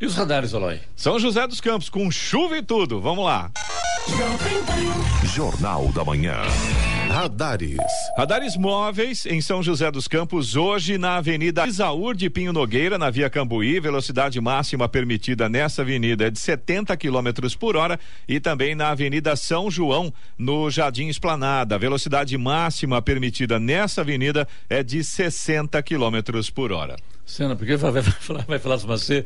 E 0.00 0.06
os 0.06 0.14
radares, 0.14 0.54
Aloy? 0.54 0.78
São 0.94 1.18
José 1.18 1.44
dos 1.46 1.60
Campos, 1.60 1.90
com 1.90 2.08
chuva 2.10 2.56
e 2.56 2.62
tudo. 2.62 3.00
Vamos 3.00 3.24
lá. 3.24 3.50
Jornal 5.34 5.88
da 5.88 6.04
Manhã. 6.04 6.36
Radares. 7.10 7.78
Radares 8.16 8.56
móveis 8.56 9.26
em 9.26 9.40
São 9.40 9.60
José 9.60 9.90
dos 9.90 10.06
Campos, 10.06 10.54
hoje 10.54 10.98
na 10.98 11.16
Avenida 11.16 11.66
Isaúr 11.66 12.14
de 12.14 12.30
Pinho 12.30 12.52
Nogueira, 12.52 12.96
na 12.96 13.10
Via 13.10 13.28
Cambuí. 13.28 13.80
Velocidade 13.80 14.40
máxima 14.40 14.88
permitida 14.88 15.48
nessa 15.48 15.82
avenida 15.82 16.26
é 16.26 16.30
de 16.30 16.38
70 16.38 16.96
km 16.96 17.56
por 17.58 17.76
hora. 17.76 17.98
E 18.28 18.38
também 18.38 18.76
na 18.76 18.90
Avenida 18.90 19.34
São 19.34 19.68
João, 19.68 20.12
no 20.38 20.70
Jardim 20.70 21.08
Esplanada. 21.08 21.74
A 21.74 21.78
velocidade 21.78 22.38
máxima 22.38 23.02
permitida 23.02 23.58
nessa 23.58 24.02
avenida 24.02 24.46
é 24.70 24.84
de 24.84 25.02
60 25.02 25.82
km 25.82 26.20
por 26.54 26.70
hora. 26.70 26.96
Cena, 27.28 27.54
porque 27.54 27.76
vai, 27.76 27.92
vai, 27.92 28.02
falar, 28.02 28.44
vai 28.46 28.58
falar 28.58 28.78
fumacê, 28.78 29.22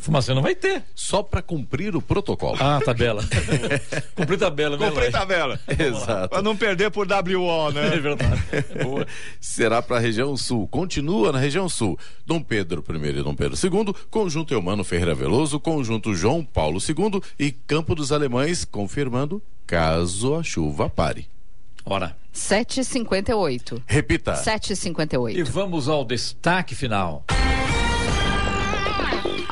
fumacê 0.00 0.34
não 0.34 0.42
vai 0.42 0.56
ter. 0.56 0.82
Só 0.92 1.22
para 1.22 1.40
cumprir 1.40 1.94
o 1.94 2.02
protocolo. 2.02 2.58
Ah, 2.60 2.80
tabela. 2.84 3.22
cumprir 4.16 4.38
tabela, 4.40 4.76
né? 4.76 4.88
Cumprir 4.88 5.12
tabela. 5.12 5.60
Exato. 5.68 6.30
Para 6.30 6.42
não 6.42 6.56
perder 6.56 6.90
por 6.90 7.06
WO, 7.06 7.70
né? 7.70 7.84
É 7.94 8.00
verdade. 8.00 8.42
Boa. 8.82 9.06
Será 9.40 9.80
para 9.80 9.98
a 9.98 10.00
região 10.00 10.36
sul. 10.36 10.66
Continua 10.66 11.30
na 11.30 11.38
região 11.38 11.68
sul. 11.68 11.96
Dom 12.26 12.42
Pedro 12.42 12.84
I 12.90 13.20
e 13.20 13.22
Dom 13.22 13.36
Pedro 13.36 13.56
II, 13.56 13.94
Conjunto 14.10 14.52
Eumano 14.52 14.82
Ferreira 14.82 15.14
Veloso, 15.14 15.60
Conjunto 15.60 16.12
João 16.12 16.44
Paulo 16.44 16.80
II 16.80 17.22
e 17.38 17.52
Campo 17.52 17.94
dos 17.94 18.10
Alemães, 18.10 18.64
confirmando 18.64 19.40
caso 19.64 20.34
a 20.34 20.42
chuva 20.42 20.90
pare. 20.90 21.28
Ora. 21.84 22.16
7h58. 22.34 23.82
Repita. 23.86 24.32
7h58. 24.32 25.36
E 25.36 25.42
vamos 25.44 25.88
ao 25.88 26.04
destaque 26.04 26.74
final. 26.74 27.24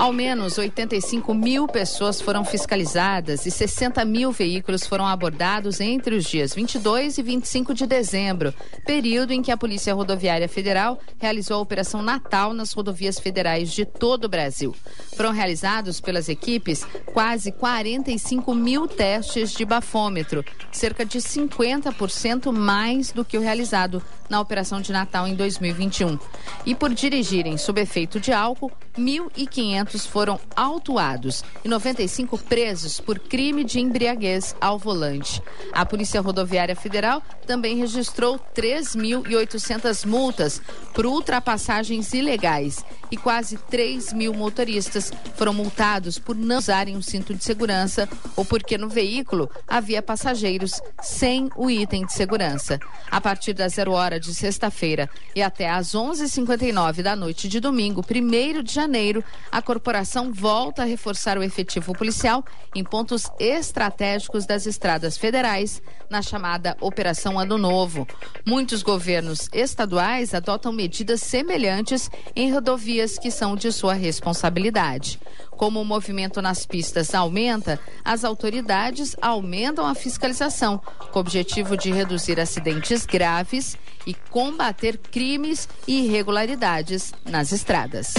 Ao 0.02 0.12
menos 0.12 0.58
85 0.58 1.32
mil 1.32 1.68
pessoas 1.68 2.20
foram 2.20 2.44
fiscalizadas 2.44 3.46
e 3.46 3.52
60 3.52 4.04
mil 4.04 4.32
veículos 4.32 4.84
foram 4.84 5.06
abordados 5.06 5.80
entre 5.80 6.16
os 6.16 6.24
dias 6.24 6.52
22 6.56 7.18
e 7.18 7.22
25 7.22 7.72
de 7.72 7.86
dezembro, 7.86 8.52
período 8.84 9.32
em 9.32 9.40
que 9.40 9.52
a 9.52 9.56
Polícia 9.56 9.94
Rodoviária 9.94 10.48
Federal 10.48 10.98
realizou 11.20 11.56
a 11.58 11.60
Operação 11.60 12.02
Natal 12.02 12.52
nas 12.52 12.72
rodovias 12.72 13.20
federais 13.20 13.72
de 13.72 13.84
todo 13.84 14.24
o 14.24 14.28
Brasil. 14.28 14.74
Foram 15.16 15.30
realizados 15.30 16.00
pelas 16.00 16.28
equipes 16.28 16.84
quase 17.12 17.52
45 17.52 18.52
mil 18.56 18.88
testes 18.88 19.52
de 19.52 19.64
bafômetro, 19.64 20.44
cerca 20.72 21.06
de 21.06 21.20
50% 21.20 22.50
mais 22.50 23.12
do 23.12 23.24
que 23.24 23.38
o 23.38 23.40
realizado 23.40 24.02
na 24.28 24.40
Operação 24.40 24.80
de 24.80 24.90
Natal 24.90 25.28
em 25.28 25.36
2021. 25.36 26.18
E 26.66 26.74
por 26.74 26.92
dirigirem 26.92 27.56
sob 27.56 27.80
efeito 27.80 28.18
de 28.18 28.32
álcool, 28.32 28.72
1.500 28.98 29.91
foram 30.00 30.40
autuados 30.56 31.44
e 31.64 31.68
95 31.68 32.38
presos 32.38 32.98
por 32.98 33.18
crime 33.18 33.64
de 33.64 33.78
embriaguez 33.78 34.56
ao 34.60 34.78
volante. 34.78 35.42
A 35.72 35.84
Polícia 35.84 36.20
Rodoviária 36.20 36.74
Federal 36.74 37.22
também 37.46 37.76
registrou 37.76 38.40
3.800 38.54 40.06
multas 40.06 40.60
por 40.94 41.04
ultrapassagens 41.04 42.12
ilegais 42.14 42.84
e 43.12 43.16
quase 43.18 43.58
3 43.58 44.14
mil 44.14 44.32
motoristas 44.32 45.12
foram 45.36 45.52
multados 45.52 46.18
por 46.18 46.34
não 46.34 46.56
usarem 46.56 46.96
o 46.96 47.02
cinto 47.02 47.34
de 47.34 47.44
segurança 47.44 48.08
ou 48.34 48.42
porque 48.42 48.78
no 48.78 48.88
veículo 48.88 49.50
havia 49.68 50.02
passageiros 50.02 50.80
sem 51.02 51.50
o 51.54 51.68
item 51.68 52.06
de 52.06 52.14
segurança. 52.14 52.80
A 53.10 53.20
partir 53.20 53.52
das 53.52 53.74
zero 53.74 53.92
hora 53.92 54.18
de 54.18 54.34
sexta-feira 54.34 55.10
e 55.36 55.42
até 55.42 55.68
às 55.68 55.88
11h59 55.88 57.02
da 57.02 57.14
noite 57.14 57.48
de 57.48 57.60
domingo, 57.60 58.02
1 58.02 58.62
de 58.62 58.72
janeiro, 58.72 59.22
a 59.50 59.60
corporação 59.60 60.32
volta 60.32 60.80
a 60.80 60.86
reforçar 60.86 61.36
o 61.36 61.42
efetivo 61.42 61.92
policial 61.92 62.42
em 62.74 62.82
pontos 62.82 63.30
estratégicos 63.38 64.46
das 64.46 64.64
estradas 64.64 65.18
federais, 65.18 65.82
na 66.08 66.22
chamada 66.22 66.76
Operação 66.80 67.38
Ano 67.38 67.58
Novo. 67.58 68.06
Muitos 68.44 68.82
governos 68.82 69.48
estaduais 69.52 70.34
adotam 70.34 70.70
medidas 70.70 71.22
semelhantes 71.22 72.10
em 72.36 72.52
rodovias 72.52 73.01
que 73.18 73.30
são 73.30 73.56
de 73.56 73.72
sua 73.72 73.94
responsabilidade. 73.94 75.18
Como 75.50 75.80
o 75.80 75.84
movimento 75.84 76.40
nas 76.40 76.64
pistas 76.64 77.14
aumenta, 77.14 77.78
as 78.04 78.24
autoridades 78.24 79.16
aumentam 79.20 79.86
a 79.86 79.94
fiscalização, 79.94 80.80
com 81.10 81.18
o 81.18 81.20
objetivo 81.20 81.76
de 81.76 81.90
reduzir 81.90 82.40
acidentes 82.40 83.04
graves 83.04 83.76
e 84.06 84.14
combater 84.14 84.96
crimes 84.96 85.68
e 85.86 86.06
irregularidades 86.06 87.12
nas 87.24 87.52
estradas. 87.52 88.14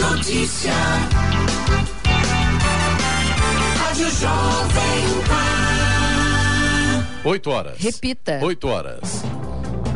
Notícia. 0.00 0.72
Rádio 3.78 4.10
Jovem 4.10 5.22
Pan. 5.28 5.66
8 7.24 7.50
horas. 7.50 7.78
Repita. 7.78 8.38
8 8.42 8.68
horas. 8.68 9.22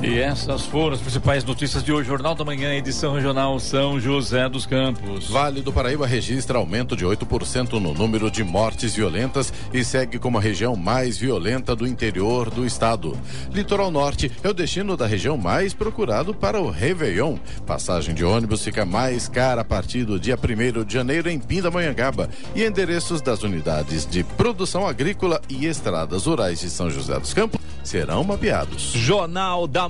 E 0.03 0.19
essas 0.19 0.65
foram 0.65 0.95
as 0.95 1.01
principais 1.01 1.45
notícias 1.45 1.85
de 1.85 1.93
hoje. 1.93 2.09
Jornal 2.09 2.35
da 2.35 2.43
Manhã, 2.43 2.73
edição 2.73 3.13
regional 3.13 3.61
São 3.61 4.01
José 4.01 4.49
dos 4.49 4.65
Campos. 4.65 5.29
Vale 5.29 5.61
do 5.61 5.71
Paraíba 5.71 6.07
registra 6.07 6.57
aumento 6.57 6.97
de 6.97 7.05
8% 7.05 7.73
no 7.73 7.93
número 7.93 8.31
de 8.31 8.43
mortes 8.43 8.95
violentas 8.95 9.53
e 9.75 9.85
segue 9.85 10.19
como 10.19 10.39
a 10.39 10.41
região 10.41 10.75
mais 10.75 11.19
violenta 11.19 11.77
do 11.77 11.87
interior 11.87 12.49
do 12.49 12.65
estado. 12.65 13.15
Litoral 13.53 13.91
Norte 13.91 14.33
é 14.43 14.49
o 14.49 14.55
destino 14.55 14.97
da 14.97 15.07
região 15.07 15.37
mais 15.37 15.75
procurado 15.75 16.33
para 16.33 16.59
o 16.59 16.71
Réveillon. 16.71 17.37
Passagem 17.67 18.15
de 18.15 18.25
ônibus 18.25 18.65
fica 18.65 18.87
mais 18.87 19.29
cara 19.29 19.61
a 19.61 19.65
partir 19.65 20.05
do 20.05 20.19
dia 20.19 20.39
1 20.39 20.83
de 20.83 20.95
janeiro 20.95 21.29
em 21.29 21.39
Pindamonhangaba 21.39 22.31
e 22.55 22.65
endereços 22.65 23.21
das 23.21 23.43
unidades 23.43 24.07
de 24.07 24.25
produção 24.25 24.87
agrícola 24.87 25.43
e 25.47 25.67
estradas 25.67 26.25
rurais 26.25 26.59
de 26.61 26.71
São 26.71 26.91
José 26.91 27.21
dos 27.21 27.35
Campos 27.35 27.61
serão 27.85 28.25
mapeados. 28.25 28.93
Jornal 28.95 29.67
da 29.67 29.90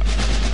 America. 0.00 0.47